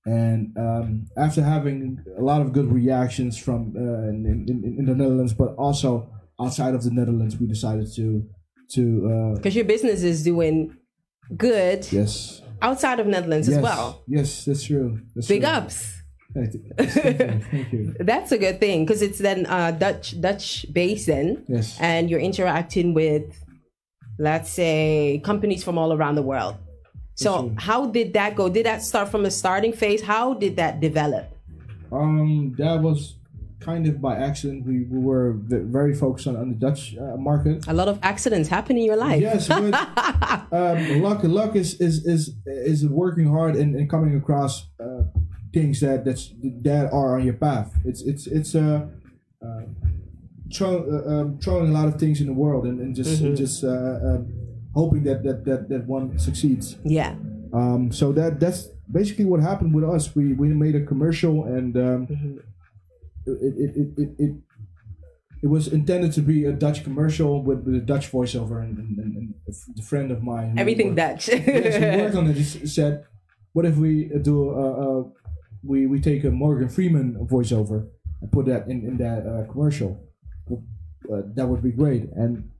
And 0.06 0.56
um, 0.56 1.06
after 1.16 1.42
having 1.42 1.98
a 2.16 2.22
lot 2.22 2.40
of 2.40 2.52
good 2.52 2.70
reactions 2.72 3.36
from 3.36 3.74
uh, 3.76 4.08
in, 4.08 4.46
in, 4.48 4.76
in 4.78 4.84
the 4.86 4.94
Netherlands, 4.94 5.32
but 5.34 5.54
also 5.58 6.08
outside 6.40 6.74
of 6.74 6.84
the 6.84 6.90
Netherlands, 6.90 7.36
we 7.40 7.46
decided 7.46 7.88
to 7.96 8.24
to 8.74 8.82
uh, 9.12 9.36
Because 9.36 9.56
your 9.56 9.64
business 9.64 10.02
is 10.02 10.22
doing 10.22 10.76
good 11.36 11.86
yes 11.92 12.40
outside 12.62 13.00
of 13.00 13.06
Netherlands 13.08 13.48
yes 13.48 13.56
as 13.58 13.62
well. 13.62 14.02
yes 14.06 14.44
that's 14.44 14.62
true. 14.64 15.00
That's 15.14 15.26
Big 15.28 15.42
true. 15.42 15.50
ups. 15.50 15.92
Thank 16.34 16.54
you. 16.54 16.62
Thank 16.78 17.18
you. 17.18 17.40
Thank 17.50 17.72
you. 17.72 17.94
That's 17.98 18.30
a 18.30 18.38
good 18.38 18.60
thing 18.60 18.84
because 18.84 19.02
it's 19.02 19.18
then 19.18 19.46
uh, 19.46 19.70
Dutch 19.72 20.20
Dutch 20.20 20.66
based 20.72 21.06
then, 21.08 21.44
Yes. 21.48 21.76
and 21.80 22.08
you're 22.10 22.20
interacting 22.20 22.92
with, 22.94 23.24
let's 24.18 24.50
say, 24.50 25.20
companies 25.24 25.64
from 25.64 25.78
all 25.78 25.92
around 25.92 26.14
the 26.16 26.22
world. 26.22 26.56
So 27.16 27.52
how 27.56 27.86
did 27.86 28.12
that 28.12 28.36
go? 28.36 28.48
Did 28.48 28.66
that 28.66 28.82
start 28.82 29.08
from 29.08 29.24
a 29.24 29.30
starting 29.30 29.72
phase? 29.72 30.02
How 30.02 30.34
did 30.34 30.56
that 30.56 30.80
develop? 30.80 31.32
Um, 31.90 32.54
that 32.58 32.80
was 32.82 33.16
kind 33.58 33.86
of 33.86 34.02
by 34.02 34.16
accident. 34.16 34.66
We, 34.66 34.84
we 34.84 34.98
were 34.98 35.32
very 35.36 35.94
focused 35.94 36.26
on, 36.26 36.36
on 36.36 36.50
the 36.50 36.54
Dutch 36.54 36.94
uh, 36.96 37.16
market. 37.16 37.66
A 37.68 37.72
lot 37.72 37.88
of 37.88 37.98
accidents 38.02 38.48
happen 38.50 38.76
in 38.76 38.84
your 38.84 38.96
life. 38.96 39.20
Yes, 39.22 39.48
but 39.48 39.72
um, 40.52 41.02
luck 41.02 41.20
luck 41.24 41.56
is 41.56 41.80
is 41.80 42.04
is 42.06 42.34
is 42.44 42.86
working 42.86 43.26
hard 43.26 43.56
and, 43.56 43.74
and 43.74 43.88
coming 43.88 44.14
across 44.14 44.66
uh, 44.78 45.04
things 45.54 45.80
that 45.80 46.04
that's 46.04 46.34
that 46.62 46.92
are 46.92 47.16
on 47.16 47.24
your 47.24 47.34
path. 47.34 47.74
It's 47.84 48.02
it's 48.02 48.26
it's 48.26 48.54
uh, 48.54 48.88
uh, 49.42 49.62
throw, 50.52 50.84
uh, 50.84 51.12
um, 51.12 51.38
throwing 51.38 51.70
a 51.70 51.72
lot 51.72 51.88
of 51.88 51.98
things 51.98 52.20
in 52.20 52.26
the 52.26 52.32
world 52.32 52.66
and, 52.66 52.78
and 52.80 52.94
just 52.94 53.22
just 53.34 53.64
uh, 53.64 53.68
um, 53.68 54.32
hoping 54.76 55.02
that, 55.04 55.24
that 55.24 55.44
that 55.44 55.68
that 55.68 55.86
one 55.86 56.18
succeeds. 56.18 56.76
Yeah. 56.84 57.16
Um, 57.52 57.90
so 57.90 58.12
that 58.12 58.38
that's 58.38 58.68
basically 58.90 59.24
what 59.24 59.40
happened 59.40 59.74
with 59.74 59.84
us. 59.84 60.14
We 60.14 60.34
we 60.34 60.48
made 60.48 60.76
a 60.76 60.84
commercial 60.84 61.44
and 61.44 61.76
um, 61.76 62.40
it, 63.26 63.54
it, 63.64 63.76
it, 63.76 63.88
it, 64.02 64.10
it 64.18 64.32
it 65.42 65.48
was 65.48 65.68
intended 65.68 66.12
to 66.12 66.22
be 66.22 66.44
a 66.44 66.52
Dutch 66.52 66.82
commercial 66.82 67.42
with, 67.42 67.60
with 67.64 67.74
a 67.76 67.80
Dutch 67.80 68.10
voiceover 68.10 68.62
and, 68.62 68.78
and, 68.78 68.98
and, 68.98 69.34
a 69.78 69.82
friend 69.82 70.10
of 70.10 70.22
mine. 70.22 70.58
Everything 70.58 70.88
worked- 70.88 70.96
Dutch. 70.96 71.28
yes, 71.28 71.76
who 71.76 72.02
worked 72.02 72.16
on 72.16 72.26
it. 72.28 72.34
Just 72.34 72.74
said, 72.74 73.04
"What 73.52 73.64
if 73.66 73.76
we 73.76 74.10
do 74.22 74.50
a, 74.50 75.00
a 75.00 75.04
we 75.62 75.86
we 75.86 76.00
take 76.00 76.24
a 76.24 76.30
Morgan 76.30 76.68
Freeman 76.68 77.26
voiceover 77.26 77.88
and 78.20 78.32
put 78.32 78.46
that 78.46 78.66
in 78.68 78.84
in 78.88 78.96
that 78.98 79.26
uh, 79.26 79.50
commercial? 79.52 80.00
Uh, 80.50 81.22
that 81.34 81.46
would 81.46 81.62
be 81.62 81.70
great." 81.70 82.04
And 82.12 82.50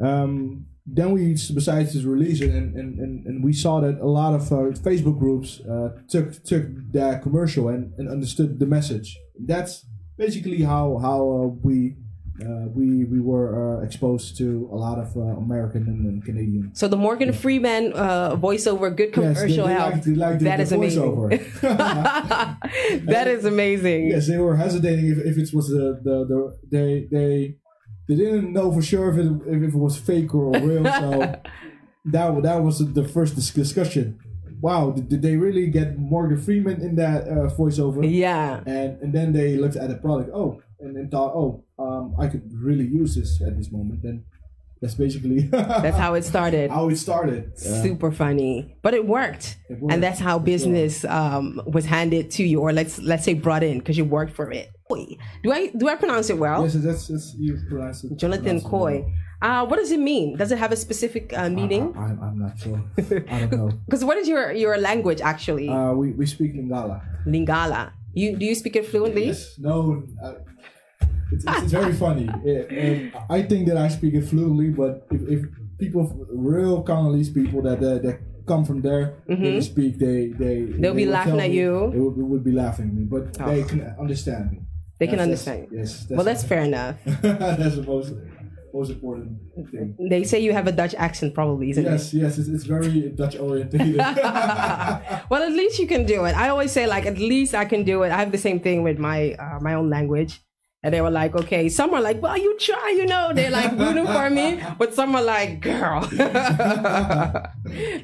um, 0.00 0.66
then 0.90 1.12
we 1.12 1.34
decided 1.34 1.90
to 1.92 2.08
release 2.08 2.40
it, 2.40 2.50
and, 2.50 2.74
and, 2.76 2.98
and, 2.98 3.26
and 3.26 3.44
we 3.44 3.52
saw 3.52 3.80
that 3.80 3.98
a 4.00 4.06
lot 4.20 4.32
of 4.34 4.50
uh, 4.52 4.56
Facebook 4.88 5.18
groups 5.18 5.60
uh, 5.60 5.88
took 6.08 6.42
took 6.44 6.64
that 6.92 7.22
commercial 7.22 7.68
and, 7.68 7.92
and 7.98 8.08
understood 8.08 8.58
the 8.58 8.66
message. 8.66 9.18
That's 9.38 9.84
basically 10.16 10.62
how 10.62 10.98
how 11.06 11.20
uh, 11.30 11.46
we. 11.66 11.96
Uh, 12.40 12.68
we 12.72 13.02
we 13.04 13.18
were 13.18 13.48
uh, 13.80 13.84
exposed 13.84 14.38
to 14.38 14.68
a 14.70 14.76
lot 14.76 14.96
of 14.96 15.08
uh, 15.16 15.20
American 15.44 15.82
and, 15.88 16.06
and 16.06 16.24
Canadian 16.24 16.70
so 16.72 16.86
the 16.86 16.96
Morgan 16.96 17.32
Freeman 17.32 17.92
uh, 17.94 18.36
voiceover, 18.36 18.94
good 18.94 19.08
Yes, 19.08 19.16
they- 19.16 19.20
commercial 19.48 19.66
they 19.66 19.72
help. 19.72 19.92
like- 19.94 20.02
they 20.04 20.14
like 20.14 20.38
the- 20.38 20.44
that 20.44 20.56
the 20.58 20.62
is 20.62 20.70
amazing. 20.70 21.02
voiceover. 21.02 21.28
that 23.06 23.26
is 23.26 23.44
amazing. 23.44 24.06
yes, 24.14 24.28
they 24.28 24.38
were 24.38 24.54
hesitating 24.54 25.06
if, 25.08 25.18
if 25.18 25.36
it 25.36 25.52
was 25.52 25.66
the, 25.68 25.98
the, 26.06 26.16
the 26.30 26.38
they 26.70 27.08
they 27.10 27.56
they 28.08 28.16
didn't 28.16 28.52
know 28.52 28.72
for 28.72 28.82
sure 28.82 29.10
if 29.10 29.18
it 29.18 29.30
if 29.54 29.74
it 29.74 29.78
was 29.78 29.96
fake 29.98 30.34
or 30.34 30.50
real. 30.52 30.84
So 30.84 31.40
that 32.06 32.42
that 32.42 32.62
was 32.62 32.78
the 32.94 33.06
first 33.06 33.34
discussion. 33.36 34.18
Wow, 34.60 34.90
did, 34.90 35.08
did 35.08 35.22
they 35.22 35.36
really 35.36 35.68
get 35.68 35.96
Morgan 35.98 36.40
Freeman 36.40 36.80
in 36.82 36.96
that 36.96 37.28
uh, 37.28 37.48
voiceover? 37.56 38.00
Yeah. 38.02 38.60
And 38.66 39.00
and 39.02 39.12
then 39.12 39.32
they 39.32 39.56
looked 39.56 39.76
at 39.76 39.88
the 39.88 39.96
product. 39.96 40.30
Oh, 40.34 40.60
and 40.80 40.96
then 40.96 41.08
thought, 41.10 41.32
oh, 41.34 41.64
um, 41.78 42.14
I 42.18 42.26
could 42.28 42.50
really 42.52 42.86
use 42.86 43.14
this 43.14 43.40
at 43.42 43.56
this 43.56 43.70
moment. 43.70 44.02
Then 44.02 44.24
that's 44.80 44.94
basically 44.94 45.40
That's 45.50 45.96
how 45.96 46.14
it 46.14 46.24
started. 46.24 46.70
how 46.70 46.88
it 46.88 46.96
started. 46.96 47.52
Yeah. 47.64 47.82
super 47.82 48.12
funny 48.12 48.76
but 48.82 48.94
it 48.94 49.06
worked, 49.06 49.58
It 49.68 49.80
worked. 49.80 49.92
and 49.92 50.02
that's 50.02 50.20
how 50.20 50.38
business 50.38 51.04
um, 51.04 51.60
was 51.66 51.84
handed 51.84 52.30
to 52.32 52.44
you 52.44 52.60
or 52.60 52.72
let's 52.72 52.98
let's 53.00 53.24
say 53.24 53.34
brought 53.34 53.64
in 53.64 53.78
because 53.80 53.98
you 53.98 54.04
worked 54.04 54.32
for 54.34 54.52
it 54.52 54.70
Koy. 54.88 55.16
do 55.42 55.52
i 55.52 55.68
do 55.76 55.88
i 55.88 55.94
pronounce 55.96 56.30
it 56.30 56.38
well 56.38 56.62
Yes, 56.64 56.74
that's, 56.74 57.08
that's 57.08 57.34
you 57.38 57.58
pronounce 57.68 58.04
it. 58.04 58.16
jonathan 58.16 58.56
it 58.56 58.64
Koy 58.64 59.04
well. 59.42 59.62
uh, 59.62 59.66
what 59.66 59.76
does 59.76 59.90
it 59.92 60.00
mean 60.00 60.36
does 60.36 60.50
it 60.52 60.58
have 60.58 60.72
a 60.72 60.76
specific 60.76 61.32
uh, 61.36 61.48
meaning 61.48 61.92
I, 61.96 62.04
I'm, 62.04 62.18
I'm 62.22 62.38
not 62.38 62.58
sure. 62.58 62.82
I 63.28 63.40
don't 63.46 63.52
know. 63.60 63.70
because 63.86 64.04
what 64.04 64.16
is 64.16 64.26
your 64.28 64.52
your 64.52 64.76
language 64.78 65.20
actually 65.20 65.68
Uh, 65.68 65.92
we, 65.92 66.12
we 66.12 66.26
speak 66.26 66.54
Lingala. 66.54 66.98
lingala 67.26 67.92
you 68.14 68.36
do 68.36 68.44
you 68.50 68.54
speak 68.54 68.74
it 68.76 68.86
fluently 68.86 69.26
Yes, 69.26 69.58
no. 69.58 70.02
Uh, 70.22 70.34
it's, 71.30 71.44
it's, 71.44 71.62
it's 71.64 71.72
very 71.72 71.92
funny. 71.92 72.26
It- 72.44 73.12
I 73.28 73.42
think 73.42 73.68
that 73.68 73.76
I 73.76 73.88
speak 73.88 74.14
it 74.14 74.24
fluently, 74.24 74.70
but 74.70 75.06
if, 75.10 75.20
if 75.28 75.40
people, 75.78 76.02
real 76.32 76.82
Congolese 76.82 77.28
people 77.28 77.60
that 77.68 77.78
that, 77.84 78.02
that 78.02 78.16
come 78.46 78.64
from 78.64 78.80
there, 78.80 79.04
they 79.28 79.60
speak, 79.60 79.98
they 79.98 80.28
they 80.42 80.56
Mm-hmm. 80.64 80.80
They'll 80.80 80.94
be 80.94 81.04
laughing 81.04 81.38
at 81.46 81.50
me- 81.50 81.58
you. 81.60 81.70
Oh. 81.76 81.90
They 81.92 82.00
would, 82.00 82.16
would 82.32 82.44
be 82.44 82.52
laughing 82.52 82.86
at 82.88 82.94
me, 82.94 83.04
but 83.04 83.34
they 83.48 83.62
can 83.70 83.80
understand 84.00 84.52
me. 84.52 84.58
They 84.98 85.06
can 85.06 85.18
That's- 85.18 85.44
that's- 85.44 85.58
understand. 85.58 85.78
Yes. 85.80 85.90
That's 86.04 86.16
well 86.16 86.24
that's 86.24 86.44
fair 86.44 86.62
enough 86.62 86.96
that's 87.22 87.76
the 87.76 87.84
most 87.86 88.12
most 88.74 88.90
important 88.90 89.38
thing. 89.70 89.96
they 90.10 90.22
say 90.24 90.38
you 90.40 90.52
have 90.52 90.66
a 90.66 90.72
dutch 90.72 90.94
accent 91.06 91.32
probably 91.34 91.70
isn't 91.70 91.86
it 91.86 91.90
Yes, 91.90 92.12
yes, 92.12 92.38
it's, 92.38 92.48
it's 92.48 92.64
very 92.64 93.08
Dutch 93.16 93.36
orientated. 93.38 93.96
well 95.30 95.42
at 95.42 95.52
least 95.52 95.78
you 95.78 95.86
can 95.86 96.04
do 96.04 96.24
it 96.26 96.34
i 96.36 96.48
always 96.50 96.70
say 96.70 96.86
like 96.86 97.06
at 97.06 97.18
least 97.18 97.54
i 97.54 97.64
can 97.64 97.82
do 97.84 98.02
it 98.02 98.10
i 98.12 98.18
have 98.18 98.30
the 98.30 98.38
same 98.38 98.60
thing 98.60 98.82
with 98.82 98.98
my 98.98 99.32
uh, 99.44 99.58
my 99.60 99.72
own 99.74 99.88
language 99.88 100.40
and 100.82 100.94
they 100.94 101.00
were 101.00 101.10
like 101.10 101.34
okay 101.34 101.68
some 101.68 101.92
are 101.92 102.00
like 102.00 102.22
well 102.22 102.38
you 102.38 102.56
try 102.58 102.94
you 102.96 103.04
know 103.06 103.32
they're 103.34 103.50
like 103.50 103.72
rooting 103.72 104.06
for 104.06 104.30
me 104.30 104.62
but 104.78 104.94
some 104.94 105.14
are 105.14 105.22
like 105.22 105.60
girl 105.60 106.00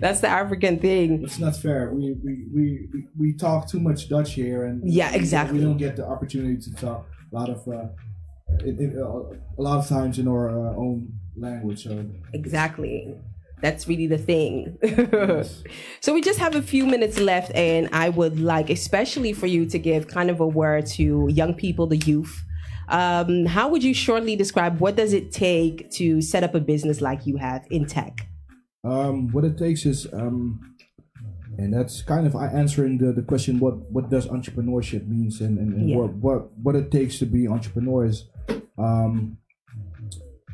that's 0.00 0.20
the 0.20 0.28
african 0.28 0.78
thing 0.78 1.22
it's 1.22 1.38
not 1.38 1.56
fair. 1.56 1.90
We 1.92 2.12
we, 2.22 2.46
we, 2.54 2.88
we 3.18 3.32
talk 3.32 3.68
too 3.68 3.80
much 3.80 4.08
Dutch 4.08 4.34
here, 4.34 4.64
and 4.64 4.82
Yeah, 4.84 5.12
exactly. 5.14 5.58
We 5.58 5.64
don't 5.64 5.76
get 5.76 5.96
the 5.96 6.06
opportunity 6.06 6.60
to 6.60 6.74
talk 6.74 7.06
a 7.32 7.34
lot 7.34 7.48
of 7.48 7.66
uh, 7.66 7.86
it, 8.60 8.80
it, 8.80 8.96
uh, 8.96 9.22
a 9.58 9.62
lot 9.62 9.78
of 9.78 9.88
times 9.88 10.18
in 10.18 10.28
our 10.28 10.48
uh, 10.50 10.76
own 10.76 11.12
language. 11.36 11.84
So 11.84 12.06
exactly 12.32 13.14
That's 13.60 13.88
really 13.88 14.06
the 14.06 14.18
thing. 14.18 14.76
so 16.00 16.12
we 16.12 16.20
just 16.20 16.38
have 16.38 16.54
a 16.54 16.62
few 16.62 16.86
minutes 16.86 17.18
left, 17.18 17.50
and 17.54 17.88
I 17.92 18.10
would 18.10 18.38
like, 18.38 18.68
especially 18.70 19.32
for 19.32 19.46
you, 19.46 19.64
to 19.66 19.78
give 19.78 20.06
kind 20.08 20.30
of 20.30 20.40
a 20.40 20.46
word 20.46 20.86
to 20.98 21.28
young 21.32 21.54
people, 21.54 21.86
the 21.86 21.96
youth. 21.96 22.44
Um, 22.88 23.46
how 23.46 23.68
would 23.68 23.82
you 23.82 23.94
shortly 23.94 24.36
describe 24.36 24.80
what 24.80 24.96
does 24.96 25.12
it 25.12 25.32
take 25.32 25.90
to 25.92 26.20
set 26.20 26.42
up 26.44 26.54
a 26.54 26.60
business 26.60 27.00
like 27.00 27.26
you 27.26 27.36
have 27.36 27.66
in 27.70 27.86
tech? 27.86 28.26
Um, 28.84 29.28
what 29.32 29.44
it 29.44 29.56
takes 29.56 29.86
is, 29.86 30.06
um, 30.12 30.74
and 31.56 31.72
that's 31.72 32.02
kind 32.02 32.26
of 32.26 32.34
answering 32.34 32.98
the, 32.98 33.12
the 33.12 33.22
question 33.22 33.58
what 33.58 33.76
what 33.90 34.10
does 34.10 34.26
entrepreneurship 34.26 35.06
means 35.06 35.40
and, 35.40 35.58
and, 35.58 35.72
and 35.74 35.88
Yeah. 35.88 35.96
what, 35.96 36.12
what 36.14 36.58
what 36.58 36.76
it 36.76 36.90
takes 36.90 37.18
to 37.20 37.26
be 37.26 37.48
entrepreneurs. 37.48 38.28
Um, 38.76 39.38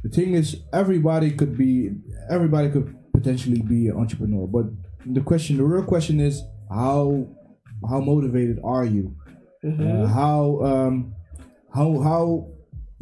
the 0.03 0.09
thing 0.11 0.35
is, 0.35 0.57
everybody 0.73 1.31
could 1.33 1.57
be 1.59 1.91
everybody 2.31 2.71
could 2.71 2.95
potentially 3.13 3.61
be 3.63 3.89
an 3.89 3.97
entrepreneur, 3.97 4.47
but 4.47 4.67
the 5.07 5.21
question, 5.23 5.57
the 5.57 5.65
real 5.65 5.83
question 5.85 6.21
is 6.21 6.43
how 6.71 7.27
how 7.89 8.01
motivated 8.01 8.61
are 8.63 8.85
you? 8.85 9.17
Uh, 9.65 10.07
how 10.07 10.61
um, 10.63 11.15
how 11.75 12.01
how 12.01 12.49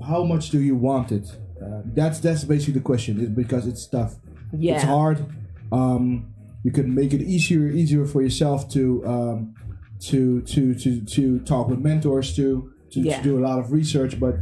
how 0.05 0.25
much 0.25 0.51
do 0.51 0.61
you 0.61 0.77
want 0.77 1.13
it? 1.13 1.27
Uh, 1.63 1.83
that's 1.87 2.21
that's 2.21 2.45
basically 2.45 2.75
the 2.75 2.81
question. 2.81 3.21
Is 3.21 3.29
because 3.31 3.67
it's 3.67 3.87
tough. 3.87 4.17
Yeah. 4.53 4.77
It's 4.77 4.85
hard. 4.85 5.25
Um, 5.73 6.35
you 6.65 6.73
can 6.73 6.95
make 6.95 7.13
it 7.13 7.23
easier 7.23 7.69
easier 7.69 8.05
for 8.07 8.23
yourself 8.23 8.69
to 8.71 9.07
um, 9.07 9.55
to 10.01 10.43
to 10.43 10.75
to 10.75 11.05
to 11.05 11.41
talk 11.41 11.69
with 11.69 11.81
mentors 11.81 12.35
to 12.37 12.73
to, 12.93 13.01
Yeah. 13.01 13.19
to 13.19 13.23
do 13.23 13.39
a 13.39 13.43
lot 13.47 13.59
of 13.59 13.73
research, 13.73 14.19
but 14.19 14.37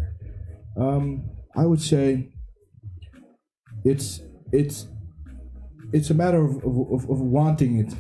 um, 0.77 1.25
I 1.57 1.67
would 1.67 1.81
say 1.81 2.31
it's 3.85 4.21
it's 4.53 4.87
it's 5.93 6.11
a 6.11 6.15
matter 6.15 6.45
of, 6.45 6.57
of, 6.57 7.09
of, 7.11 7.21
wanting 7.21 7.79
it. 7.79 7.95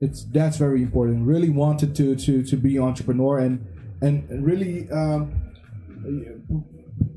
It's 0.00 0.24
that's 0.24 0.56
very 0.56 0.82
important. 0.82 1.26
Really 1.26 1.50
wanted 1.50 1.94
to 1.96 2.16
to 2.16 2.42
to 2.42 2.56
be 2.56 2.78
entrepreneur 2.78 3.38
and 3.38 3.66
and 4.00 4.28
and 4.30 4.44
really 4.44 4.88
um, 4.90 5.47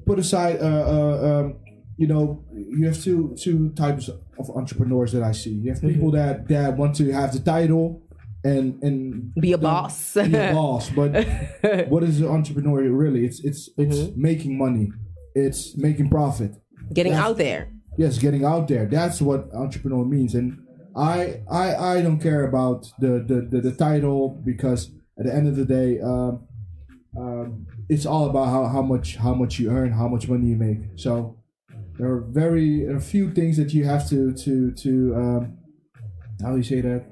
put 0.05 0.19
aside. 0.19 0.59
Uh, 0.61 0.65
uh, 0.65 1.39
um, 1.41 1.55
you 1.97 2.07
know, 2.07 2.43
you 2.53 2.85
have 2.87 3.01
two 3.01 3.35
two 3.39 3.69
types 3.71 4.07
of 4.09 4.49
entrepreneurs 4.55 5.11
that 5.11 5.23
I 5.23 5.31
see. 5.33 5.51
You 5.51 5.71
have 5.71 5.81
people 5.81 6.11
that 6.11 6.47
that 6.47 6.77
want 6.77 6.95
to 6.97 7.11
have 7.11 7.33
the 7.33 7.39
title 7.39 8.01
and 8.43 8.81
and 8.81 9.33
Be 9.35 9.53
a 9.53 9.57
boss. 9.57 10.13
be 10.15 10.33
a 10.35 10.53
boss. 10.53 10.89
But 10.89 11.09
what 11.89 12.03
is 12.03 12.21
an 12.21 12.27
entrepreneur 12.27 12.81
really? 12.89 13.25
It's 13.25 13.39
it's 13.43 13.69
it's 13.77 14.15
making 14.15 14.57
money. 14.57 14.91
It's 15.35 15.77
making 15.77 16.09
profit. 16.09 16.55
Getting 16.93 17.13
That's- 17.13 17.29
out 17.29 17.37
there. 17.37 17.69
Yes, 17.97 18.17
getting 18.17 18.45
out 18.45 18.67
there. 18.67 18.85
That's 18.85 19.21
what 19.21 19.53
entrepreneur 19.53 20.05
means. 20.05 20.33
And 20.33 20.59
I 20.95 21.41
I 21.51 21.75
I 21.75 22.01
don't 22.01 22.19
care 22.19 22.45
about 22.47 22.87
the 22.99 23.23
the, 23.27 23.41
the, 23.51 23.61
the 23.69 23.75
title 23.75 24.29
because 24.43 24.89
at 25.19 25.25
the 25.25 25.33
end 25.35 25.47
of 25.47 25.55
the 25.55 25.65
day, 25.65 25.99
um, 25.99 26.47
um, 27.17 27.67
it's 27.91 28.05
all 28.05 28.29
about 28.29 28.47
how, 28.47 28.65
how 28.67 28.81
much 28.81 29.17
how 29.17 29.33
much 29.33 29.59
you 29.59 29.69
earn, 29.69 29.91
how 29.91 30.07
much 30.07 30.29
money 30.29 30.47
you 30.47 30.55
make. 30.55 30.79
So 30.95 31.35
there 31.97 32.07
are 32.07 32.21
very 32.21 32.87
a 32.87 33.01
few 33.01 33.33
things 33.33 33.57
that 33.57 33.73
you 33.73 33.83
have 33.83 34.07
to 34.09 34.31
to 34.31 34.71
to 34.71 35.15
um, 35.15 35.57
how 36.41 36.51
do 36.51 36.57
you 36.57 36.63
say 36.63 36.79
that? 36.81 37.03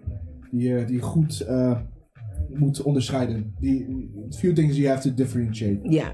Die, 0.51 0.71
uh, 0.71 0.87
die 0.87 0.99
goed 0.99 1.45
uh, 1.47 1.77
moet 2.49 2.81
onderscheiden. 2.81 3.53
Die 3.59 3.85
few 4.39 4.53
things 4.53 4.77
you 4.77 4.87
have 4.87 5.01
to 5.01 5.11
differentiate. 5.11 5.79
Yeah. 5.83 6.13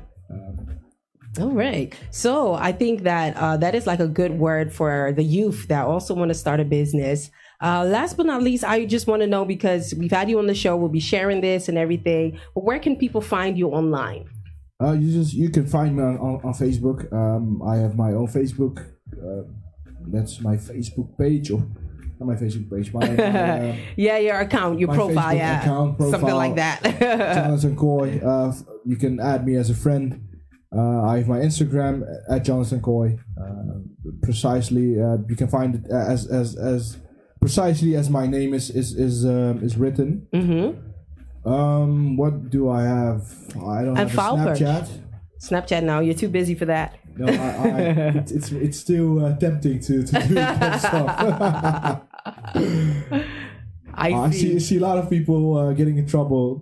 All 1.40 1.52
right. 1.52 1.94
So 2.12 2.56
I 2.56 2.72
think 2.72 3.04
that 3.04 3.38
uh, 3.38 3.58
that 3.58 3.76
is 3.76 3.86
like 3.86 4.00
a 4.00 4.08
good 4.08 4.40
word 4.40 4.74
for 4.74 5.14
the 5.16 5.24
youth 5.24 5.68
that 5.68 5.86
also 5.86 6.16
want 6.16 6.30
to 6.30 6.34
start 6.34 6.60
a 6.60 6.66
business. 6.66 7.30
Uh, 7.62 7.84
last 7.86 8.18
but 8.18 8.26
not 8.26 8.42
least, 8.42 8.64
I 8.64 8.86
just 8.86 9.06
want 9.06 9.22
to 9.22 9.28
know 9.28 9.46
because 9.46 9.94
we've 9.94 10.12
had 10.12 10.30
you 10.30 10.40
on 10.40 10.48
the 10.48 10.56
show, 10.56 10.76
we'll 10.76 10.90
be 10.90 11.00
sharing 11.00 11.42
this 11.42 11.70
and 11.70 11.78
everything. 11.78 12.40
But 12.56 12.64
where 12.64 12.80
can 12.80 12.96
people 12.96 13.22
find 13.22 13.58
you 13.58 13.70
online? 13.70 14.30
Uh, 14.82 14.92
you 14.92 15.12
just 15.12 15.34
you 15.34 15.50
can 15.50 15.66
find 15.66 15.96
me 15.96 16.04
on, 16.04 16.18
on, 16.18 16.42
on 16.44 16.54
Facebook. 16.54 17.12
Um, 17.14 17.62
I 17.64 17.78
have 17.78 17.96
my 17.96 18.12
own 18.12 18.28
Facebook. 18.28 18.86
Uh, 19.14 19.50
that's 20.08 20.42
my 20.42 20.58
Facebook 20.58 21.18
page, 21.18 21.50
or 21.50 21.60
not 22.20 22.28
my 22.28 22.36
Facebook 22.36 22.70
page. 22.70 22.94
My, 22.94 23.08
uh, 23.18 23.76
Yeah, 23.96 24.18
your 24.18 24.40
account, 24.40 24.80
your 24.80 24.94
profile, 24.94 25.34
Facebook 25.34 25.38
yeah, 25.38 25.62
account, 25.62 26.02
something 26.02 26.36
like 26.36 26.56
that. 26.56 26.84
Jonathan 27.00 27.76
Koy. 27.76 28.20
Uh, 28.20 28.54
you 28.86 28.98
can 28.98 29.20
add 29.20 29.46
me 29.46 29.56
as 29.56 29.70
a 29.70 29.76
friend. 29.76 30.22
Uh, 30.76 31.04
I 31.04 31.20
have 31.20 31.28
my 31.28 31.40
Instagram 31.40 32.04
at 32.30 32.44
Jonathan 32.44 32.82
Koy. 32.82 33.18
Uh, 33.42 33.80
precisely, 34.22 35.02
uh, 35.02 35.18
you 35.30 35.38
can 35.38 35.48
find 35.48 35.76
it 35.76 35.90
as 35.90 36.28
as 36.28 36.58
as 36.58 36.98
precisely 37.40 37.96
as 37.96 38.10
my 38.10 38.28
name 38.28 38.54
is 38.54 38.70
is 38.70 38.94
is 38.94 39.26
um, 39.26 39.64
is 39.64 39.78
written. 39.78 40.28
mm-hmm. 40.34 40.82
Um, 41.46 42.18
what 42.18 42.50
do 42.50 42.70
I 42.70 42.84
have? 42.84 43.32
I 43.58 43.84
don't 43.84 43.96
have 43.96 44.14
a 44.14 44.18
Snapchat. 44.18 44.90
Snapchat 45.40 45.84
now, 45.84 46.00
you're 46.00 46.16
too 46.16 46.30
busy 46.30 46.56
for 46.56 46.66
that. 46.66 46.98
No, 47.18 47.28
I, 47.28 47.30
I, 47.30 47.82
it, 48.20 48.32
it's 48.32 48.52
it's 48.52 48.80
still 48.80 49.24
uh, 49.26 49.36
tempting 49.38 49.80
to, 49.82 50.04
to 50.04 50.28
do 50.28 50.34
that 50.36 50.80
stuff. 50.80 52.02
I 53.98 54.12
I 54.14 54.30
see. 54.32 54.38
see, 54.40 54.60
see 54.60 54.78
a 54.78 54.82
lot 54.82 54.98
of 54.98 55.10
people 55.10 55.58
uh, 55.58 55.72
getting 55.74 55.98
in 55.98 56.08
trouble. 56.08 56.62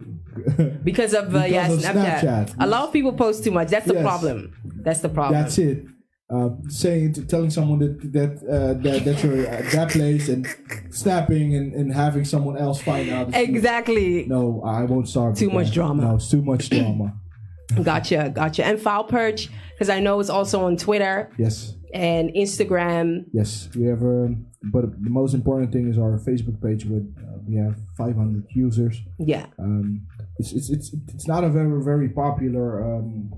Because 0.83 1.13
of, 1.13 1.33
uh, 1.35 1.43
Because 1.43 1.51
yeah, 1.51 1.71
of 1.71 1.79
Snapchat. 1.79 2.19
Snapchat. 2.21 2.55
A 2.59 2.67
lot 2.67 2.83
of 2.87 2.93
people 2.93 3.13
post 3.13 3.43
too 3.43 3.51
much. 3.51 3.69
That's 3.69 3.85
the 3.87 3.93
Yes. 3.95 4.03
problem. 4.03 4.53
That's 4.83 4.99
the 4.99 5.09
problem. 5.09 5.41
That's 5.41 5.57
it. 5.57 5.85
Uh, 6.29 6.49
saying, 6.69 7.13
telling 7.27 7.49
someone 7.49 7.79
that 7.79 8.11
that 8.13 8.31
uh, 8.49 8.73
that, 8.81 9.03
that 9.05 9.23
you're 9.23 9.45
at 9.45 9.69
that 9.71 9.89
place 9.89 10.29
and 10.29 10.47
snapping 10.89 11.53
and, 11.55 11.73
and 11.73 11.93
having 11.93 12.23
someone 12.25 12.57
else 12.57 12.81
find 12.81 13.09
out. 13.09 13.35
Exactly. 13.35 14.25
No, 14.25 14.63
I 14.65 14.83
won't 14.83 15.07
start. 15.07 15.35
Too 15.35 15.49
much 15.51 15.67
that. 15.67 15.73
drama. 15.73 16.03
No, 16.03 16.15
it's 16.15 16.29
too 16.31 16.41
much 16.41 16.69
drama. 16.69 17.13
Gotcha, 17.83 18.31
gotcha. 18.35 18.63
And 18.63 18.77
Filepurch, 18.77 19.49
because 19.73 19.89
I 19.89 19.99
know 19.99 20.19
it's 20.19 20.29
also 20.29 20.65
on 20.65 20.77
Twitter 20.77 21.31
Yes, 21.39 21.73
and 21.93 22.29
Instagram. 22.35 23.25
yes. 23.33 23.67
We 23.75 23.85
have, 23.87 24.01
um, 24.03 24.45
but 24.71 24.83
the 25.03 25.09
most 25.09 25.33
important 25.33 25.71
thing 25.71 25.89
is 25.89 25.97
our 25.97 26.19
Facebook 26.19 26.61
page. 26.61 26.85
With 26.85 27.15
uh, 27.17 27.39
we 27.47 27.55
have 27.55 27.75
500 27.97 28.45
users. 28.53 29.01
Yeah. 29.17 29.47
Um, 29.57 30.05
it's, 30.37 30.51
it's 30.53 30.69
it's 30.69 30.93
it's 31.15 31.27
not 31.27 31.43
a 31.43 31.49
very 31.49 31.81
very 31.83 32.09
popular 32.09 32.83
um, 32.97 33.31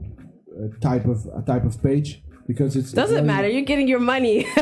uh, 0.51 0.67
type 0.81 1.05
of 1.05 1.25
a 1.37 1.41
type 1.43 1.63
of 1.63 1.81
page 1.81 2.21
because 2.47 2.75
it's 2.75 2.91
Doesn't 2.91 3.25
matter. 3.25 3.47
You're 3.47 3.61
getting 3.63 3.87
your 3.87 3.99
money. 3.99 4.45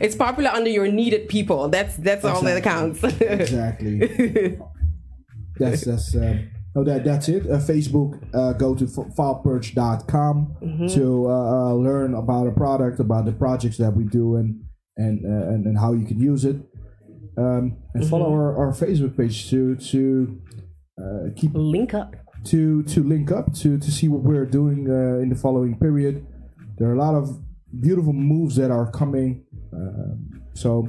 it's 0.00 0.14
popular 0.16 0.50
under 0.50 0.70
your 0.70 0.88
needed 0.88 1.28
people. 1.28 1.68
That's 1.68 1.96
that's 1.96 2.24
all 2.24 2.42
that 2.42 2.62
counts. 2.62 3.02
exactly. 3.20 4.58
that's 5.58 5.84
that's 5.84 6.14
uh, 6.14 6.38
no 6.74 6.84
that 6.84 7.04
that's 7.04 7.28
it. 7.28 7.46
Uh, 7.46 7.58
Facebook. 7.58 8.18
Uh, 8.34 8.52
go 8.52 8.74
to 8.74 8.84
f- 8.84 9.14
filepurch.com 9.16 10.56
Mm-hmm. 10.62 10.86
to 10.88 11.26
uh, 11.28 11.30
uh, 11.70 11.72
learn 11.74 12.14
about 12.14 12.46
a 12.46 12.52
product, 12.52 13.00
about 13.00 13.24
the 13.24 13.32
projects 13.32 13.78
that 13.78 13.92
we 13.94 14.04
do, 14.04 14.36
and 14.36 14.62
and 14.96 15.24
uh, 15.24 15.48
and, 15.52 15.66
and 15.66 15.78
how 15.78 15.92
you 15.92 16.04
can 16.06 16.18
use 16.20 16.44
it. 16.44 16.56
Um, 17.38 17.76
and 17.94 18.08
follow 18.08 18.26
Mm-hmm. 18.30 18.58
our, 18.58 18.66
our 18.68 18.72
Facebook 18.72 19.16
page 19.16 19.48
to 19.50 19.76
to 19.76 20.40
uh, 21.00 21.30
keep 21.36 21.50
Link 21.54 21.94
up. 21.94 22.14
To 22.46 22.82
to 22.84 23.02
link 23.02 23.32
up 23.32 23.52
to 23.54 23.78
to 23.78 23.90
see 23.90 24.08
what 24.08 24.22
we're 24.22 24.46
doing 24.46 24.88
uh, 24.88 25.22
in 25.22 25.28
the 25.28 25.34
following 25.34 25.78
period. 25.78 26.26
There 26.78 26.88
are 26.88 26.94
a 26.94 26.98
lot 26.98 27.14
of 27.14 27.40
beautiful 27.80 28.12
moves 28.12 28.56
that 28.56 28.70
are 28.70 28.90
coming, 28.90 29.44
um, 29.72 30.42
so 30.54 30.88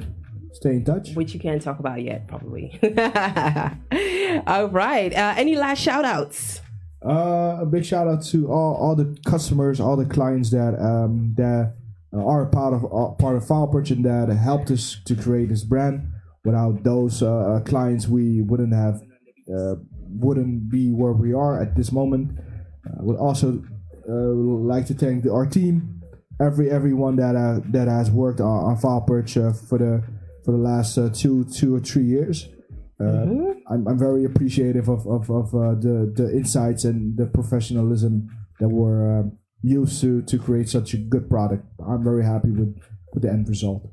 stay 0.52 0.70
in 0.70 0.84
touch. 0.84 1.14
Which 1.14 1.34
you 1.34 1.40
can't 1.40 1.60
talk 1.60 1.78
about 1.78 2.02
yet, 2.02 2.28
probably. 2.28 2.78
all 4.46 4.68
right. 4.68 5.12
Uh, 5.12 5.34
any 5.36 5.56
last 5.56 5.80
shout 5.80 6.04
outs? 6.04 6.60
Uh, 7.04 7.58
a 7.60 7.66
big 7.66 7.84
shout 7.84 8.08
out 8.08 8.22
to 8.24 8.50
all, 8.50 8.74
all 8.74 8.96
the 8.96 9.16
customers, 9.24 9.80
all 9.80 9.96
the 9.96 10.04
clients 10.04 10.50
that 10.50 10.74
um, 10.80 11.34
that 11.36 11.74
are 12.12 12.46
part 12.46 12.74
of 12.74 12.84
uh, 12.84 13.14
part 13.14 13.36
of 13.36 13.44
Filepurch 13.44 13.90
and 13.90 14.04
that 14.04 14.28
helped 14.34 14.70
us 14.70 14.96
to 15.04 15.14
create 15.14 15.48
this 15.48 15.64
brand. 15.64 16.08
Without 16.44 16.82
those 16.82 17.22
uh, 17.22 17.60
clients, 17.64 18.08
we 18.08 18.40
wouldn't 18.42 18.74
have 18.74 19.02
uh, 19.54 19.74
wouldn't 20.10 20.70
be 20.70 20.90
where 20.90 21.12
we 21.12 21.32
are 21.32 21.60
at 21.60 21.76
this 21.76 21.92
moment. 21.92 22.38
I 22.86 23.02
would 23.02 23.16
also 23.16 23.62
uh, 24.08 24.12
like 24.12 24.86
to 24.86 24.94
thank 24.94 25.24
the, 25.24 25.32
our 25.32 25.46
team, 25.46 26.00
every 26.40 26.70
everyone 26.70 27.16
that 27.16 27.36
uh, 27.36 27.60
that 27.70 27.88
has 27.88 28.10
worked 28.10 28.40
on, 28.40 28.64
on 28.64 28.76
uh, 28.76 29.52
for 29.52 29.78
the 29.78 30.02
for 30.44 30.52
the 30.52 30.58
last 30.58 30.96
uh, 30.98 31.10
two 31.12 31.44
two 31.44 31.74
or 31.74 31.80
three 31.80 32.04
years. 32.04 32.48
Uh, 33.00 33.54
I'm, 33.70 33.86
I'm 33.86 33.96
very 33.96 34.24
appreciative 34.24 34.88
of, 34.88 35.06
of, 35.06 35.30
of 35.30 35.54
uh, 35.54 35.76
the, 35.76 36.12
the 36.16 36.32
insights 36.32 36.84
and 36.84 37.16
the 37.16 37.26
professionalism 37.26 38.28
that 38.58 38.68
were 38.68 39.20
um 39.20 39.38
used 39.62 40.00
to, 40.00 40.22
to 40.22 40.38
create 40.38 40.68
such 40.68 40.94
a 40.94 40.96
good 40.96 41.28
product. 41.28 41.64
I'm 41.86 42.02
very 42.04 42.24
happy 42.24 42.50
with, 42.50 42.80
with 43.12 43.22
the 43.22 43.30
end 43.30 43.48
result. 43.48 43.90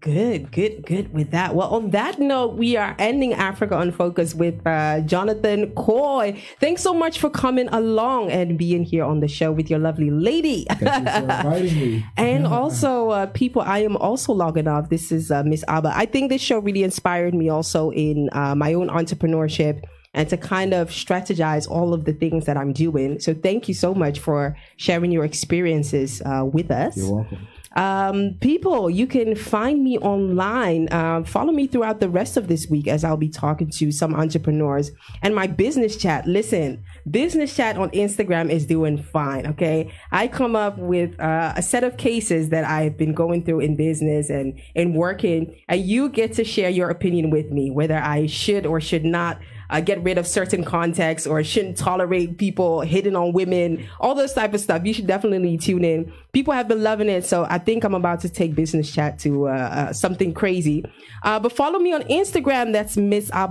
Good, 0.00 0.52
good, 0.52 0.84
good 0.84 1.14
with 1.14 1.30
that. 1.30 1.54
Well, 1.54 1.68
on 1.68 1.90
that 1.90 2.18
note, 2.18 2.56
we 2.56 2.76
are 2.76 2.94
ending 2.98 3.32
Africa 3.32 3.78
Unfocused 3.78 4.34
with 4.34 4.66
uh, 4.66 5.00
Jonathan 5.00 5.70
Koy. 5.74 6.38
Thanks 6.60 6.82
so 6.82 6.92
much 6.92 7.18
for 7.18 7.30
coming 7.30 7.68
along 7.68 8.30
and 8.30 8.58
being 8.58 8.84
here 8.84 9.04
on 9.04 9.20
the 9.20 9.28
show 9.28 9.50
with 9.50 9.70
your 9.70 9.78
lovely 9.78 10.10
lady. 10.10 10.66
Thank 10.68 11.06
you 11.06 11.12
for 11.12 11.18
inviting 11.22 11.74
me. 11.74 12.06
and 12.18 12.46
also, 12.46 13.08
uh, 13.10 13.26
people, 13.26 13.62
I 13.62 13.78
am 13.78 13.96
also 13.96 14.34
logging 14.34 14.68
off. 14.68 14.90
This 14.90 15.10
is 15.10 15.30
uh, 15.30 15.42
Miss 15.42 15.64
Abba. 15.68 15.92
I 15.94 16.04
think 16.04 16.28
this 16.28 16.42
show 16.42 16.58
really 16.58 16.82
inspired 16.82 17.32
me 17.32 17.48
also 17.48 17.90
in 17.90 18.28
uh, 18.32 18.54
my 18.54 18.74
own 18.74 18.88
entrepreneurship 18.88 19.84
and 20.12 20.28
to 20.28 20.36
kind 20.36 20.74
of 20.74 20.90
strategize 20.90 21.70
all 21.70 21.94
of 21.94 22.04
the 22.04 22.12
things 22.12 22.44
that 22.44 22.58
I'm 22.58 22.74
doing. 22.74 23.20
So 23.20 23.32
thank 23.32 23.68
you 23.68 23.74
so 23.74 23.94
much 23.94 24.18
for 24.18 24.54
sharing 24.76 25.12
your 25.12 25.24
experiences 25.24 26.20
uh, 26.26 26.44
with 26.44 26.70
us. 26.70 26.96
You're 26.96 27.14
welcome. 27.14 27.48
Um, 27.76 28.36
people, 28.40 28.90
you 28.90 29.06
can 29.06 29.34
find 29.34 29.82
me 29.82 29.98
online. 29.98 30.88
Uh, 30.90 31.22
follow 31.24 31.52
me 31.52 31.66
throughout 31.66 32.00
the 32.00 32.08
rest 32.08 32.36
of 32.36 32.48
this 32.48 32.68
week 32.68 32.88
as 32.88 33.04
I'll 33.04 33.16
be 33.16 33.28
talking 33.28 33.70
to 33.70 33.92
some 33.92 34.14
entrepreneurs 34.14 34.90
and 35.22 35.34
my 35.34 35.46
business 35.46 35.96
chat. 35.96 36.26
Listen, 36.26 36.82
business 37.10 37.54
chat 37.54 37.76
on 37.76 37.90
Instagram 37.90 38.50
is 38.50 38.66
doing 38.66 39.02
fine. 39.02 39.46
Okay. 39.46 39.92
I 40.10 40.28
come 40.28 40.56
up 40.56 40.78
with 40.78 41.18
uh, 41.20 41.52
a 41.56 41.62
set 41.62 41.84
of 41.84 41.96
cases 41.96 42.48
that 42.50 42.64
I've 42.64 42.96
been 42.96 43.14
going 43.14 43.44
through 43.44 43.60
in 43.60 43.76
business 43.76 44.30
and 44.30 44.58
in 44.74 44.94
working, 44.94 45.56
and 45.68 45.80
you 45.80 46.08
get 46.08 46.32
to 46.34 46.44
share 46.44 46.70
your 46.70 46.90
opinion 46.90 47.30
with 47.30 47.50
me, 47.50 47.70
whether 47.70 47.98
I 47.98 48.26
should 48.26 48.66
or 48.66 48.80
should 48.80 49.04
not 49.04 49.38
uh, 49.70 49.80
get 49.80 50.02
rid 50.02 50.18
of 50.18 50.26
certain 50.26 50.64
contexts 50.64 51.26
or 51.26 51.42
shouldn't 51.44 51.76
tolerate 51.76 52.38
people 52.38 52.80
hitting 52.80 53.14
on 53.16 53.32
women, 53.32 53.86
all 54.00 54.14
those 54.14 54.32
type 54.32 54.54
of 54.54 54.60
stuff. 54.60 54.84
You 54.84 54.94
should 54.94 55.06
definitely 55.06 55.58
tune 55.58 55.84
in. 55.84 56.12
People 56.32 56.54
have 56.54 56.68
been 56.68 56.82
loving 56.82 57.08
it, 57.08 57.24
so 57.26 57.46
I 57.48 57.58
think 57.58 57.84
I'm 57.84 57.94
about 57.94 58.20
to 58.20 58.28
take 58.28 58.54
business 58.54 58.92
chat 58.92 59.18
to 59.20 59.48
uh, 59.48 59.52
uh, 59.52 59.92
something 59.92 60.32
crazy. 60.32 60.84
Uh, 61.22 61.40
but 61.40 61.52
follow 61.52 61.78
me 61.78 61.92
on 61.92 62.02
Instagram. 62.02 62.72
That's 62.72 62.96
missabams.aba. 62.96 63.48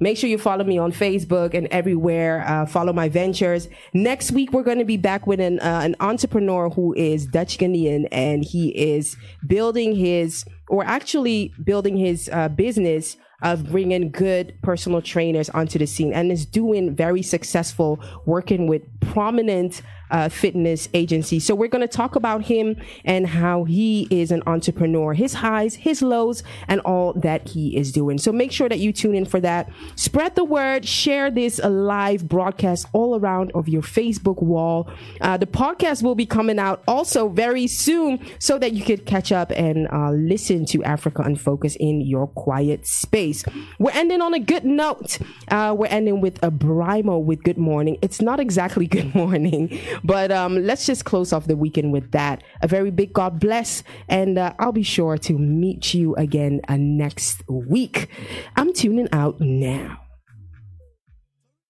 Make 0.00 0.18
sure 0.18 0.28
you 0.28 0.38
follow 0.38 0.64
me 0.64 0.76
on 0.76 0.90
Facebook 0.92 1.54
and 1.54 1.68
everywhere. 1.68 2.44
Uh, 2.46 2.66
follow 2.66 2.92
my 2.92 3.08
ventures. 3.08 3.68
Next 3.94 4.32
week, 4.32 4.52
we're 4.52 4.64
going 4.64 4.78
to 4.78 4.84
be 4.84 4.96
back 4.96 5.26
with 5.26 5.40
an, 5.40 5.60
uh, 5.60 5.80
an 5.82 5.96
entrepreneur 6.00 6.68
who 6.68 6.92
is 6.94 7.26
Dutch 7.26 7.58
Ghanaian 7.58 8.08
and 8.10 8.44
he 8.44 8.68
is 8.70 9.16
building 9.46 9.94
his, 9.94 10.44
or 10.68 10.84
actually 10.84 11.54
building 11.62 11.96
his 11.96 12.28
business 12.56 13.16
of 13.44 13.70
bringing 13.70 14.10
good 14.10 14.54
personal 14.62 15.00
trainers 15.00 15.50
onto 15.50 15.78
the 15.78 15.86
scene. 15.86 16.12
And 16.12 16.32
is 16.32 16.46
doing 16.46 16.94
very 16.94 17.22
successful 17.22 18.00
working 18.24 18.66
with 18.66 18.82
prominent 19.00 19.82
uh, 20.10 20.28
fitness 20.28 20.88
agency. 20.94 21.40
So 21.40 21.54
we're 21.54 21.68
going 21.68 21.86
to 21.86 21.88
talk 21.88 22.16
about 22.16 22.44
him 22.44 22.76
and 23.04 23.26
how 23.26 23.64
he 23.64 24.06
is 24.10 24.30
an 24.30 24.42
entrepreneur, 24.46 25.14
his 25.14 25.34
highs, 25.34 25.74
his 25.76 26.02
lows, 26.02 26.42
and 26.68 26.80
all 26.80 27.12
that 27.14 27.48
he 27.48 27.76
is 27.76 27.92
doing. 27.92 28.18
So 28.18 28.32
make 28.32 28.52
sure 28.52 28.68
that 28.68 28.78
you 28.78 28.92
tune 28.92 29.14
in 29.14 29.24
for 29.24 29.40
that. 29.40 29.70
Spread 29.96 30.34
the 30.34 30.44
word, 30.44 30.86
share 30.86 31.30
this 31.30 31.58
live 31.62 32.28
broadcast 32.28 32.86
all 32.92 33.18
around 33.18 33.52
of 33.54 33.68
your 33.68 33.82
Facebook 33.82 34.42
wall. 34.42 34.90
Uh, 35.20 35.36
the 35.36 35.46
podcast 35.46 36.02
will 36.02 36.14
be 36.14 36.26
coming 36.26 36.58
out 36.58 36.82
also 36.86 37.28
very 37.28 37.66
soon 37.66 38.24
so 38.38 38.58
that 38.58 38.72
you 38.72 38.84
could 38.84 39.06
catch 39.06 39.32
up 39.32 39.50
and 39.52 39.88
uh, 39.92 40.10
listen 40.10 40.64
to 40.66 40.82
Africa 40.84 41.22
Unfocused 41.22 41.76
in 41.80 42.00
your 42.00 42.26
quiet 42.26 42.86
space. 42.86 43.44
We're 43.78 43.92
ending 43.92 44.20
on 44.20 44.34
a 44.34 44.40
good 44.40 44.64
note. 44.64 45.18
Uh, 45.48 45.74
we're 45.76 45.86
ending 45.86 46.20
with 46.20 46.42
a 46.42 46.50
Brimo 46.50 47.22
with 47.22 47.42
good 47.42 47.58
morning. 47.58 47.98
It's 48.02 48.20
not 48.20 48.40
exactly 48.40 48.86
good 48.94 49.14
morning, 49.14 49.78
but 50.04 50.30
um, 50.30 50.64
let's 50.64 50.86
just 50.86 51.04
close 51.04 51.32
off 51.32 51.46
the 51.46 51.56
weekend 51.56 51.92
with 51.92 52.12
that. 52.12 52.44
A 52.62 52.68
very 52.68 52.90
big 52.90 53.12
God 53.12 53.40
bless, 53.40 53.82
and 54.08 54.38
uh, 54.38 54.52
I'll 54.58 54.72
be 54.72 54.82
sure 54.82 55.16
to 55.18 55.32
meet 55.38 55.94
you 55.94 56.14
again 56.16 56.60
uh, 56.68 56.76
next 56.78 57.42
week. 57.48 58.08
I'm 58.56 58.72
tuning 58.72 59.08
out 59.12 59.40
now. 59.40 60.03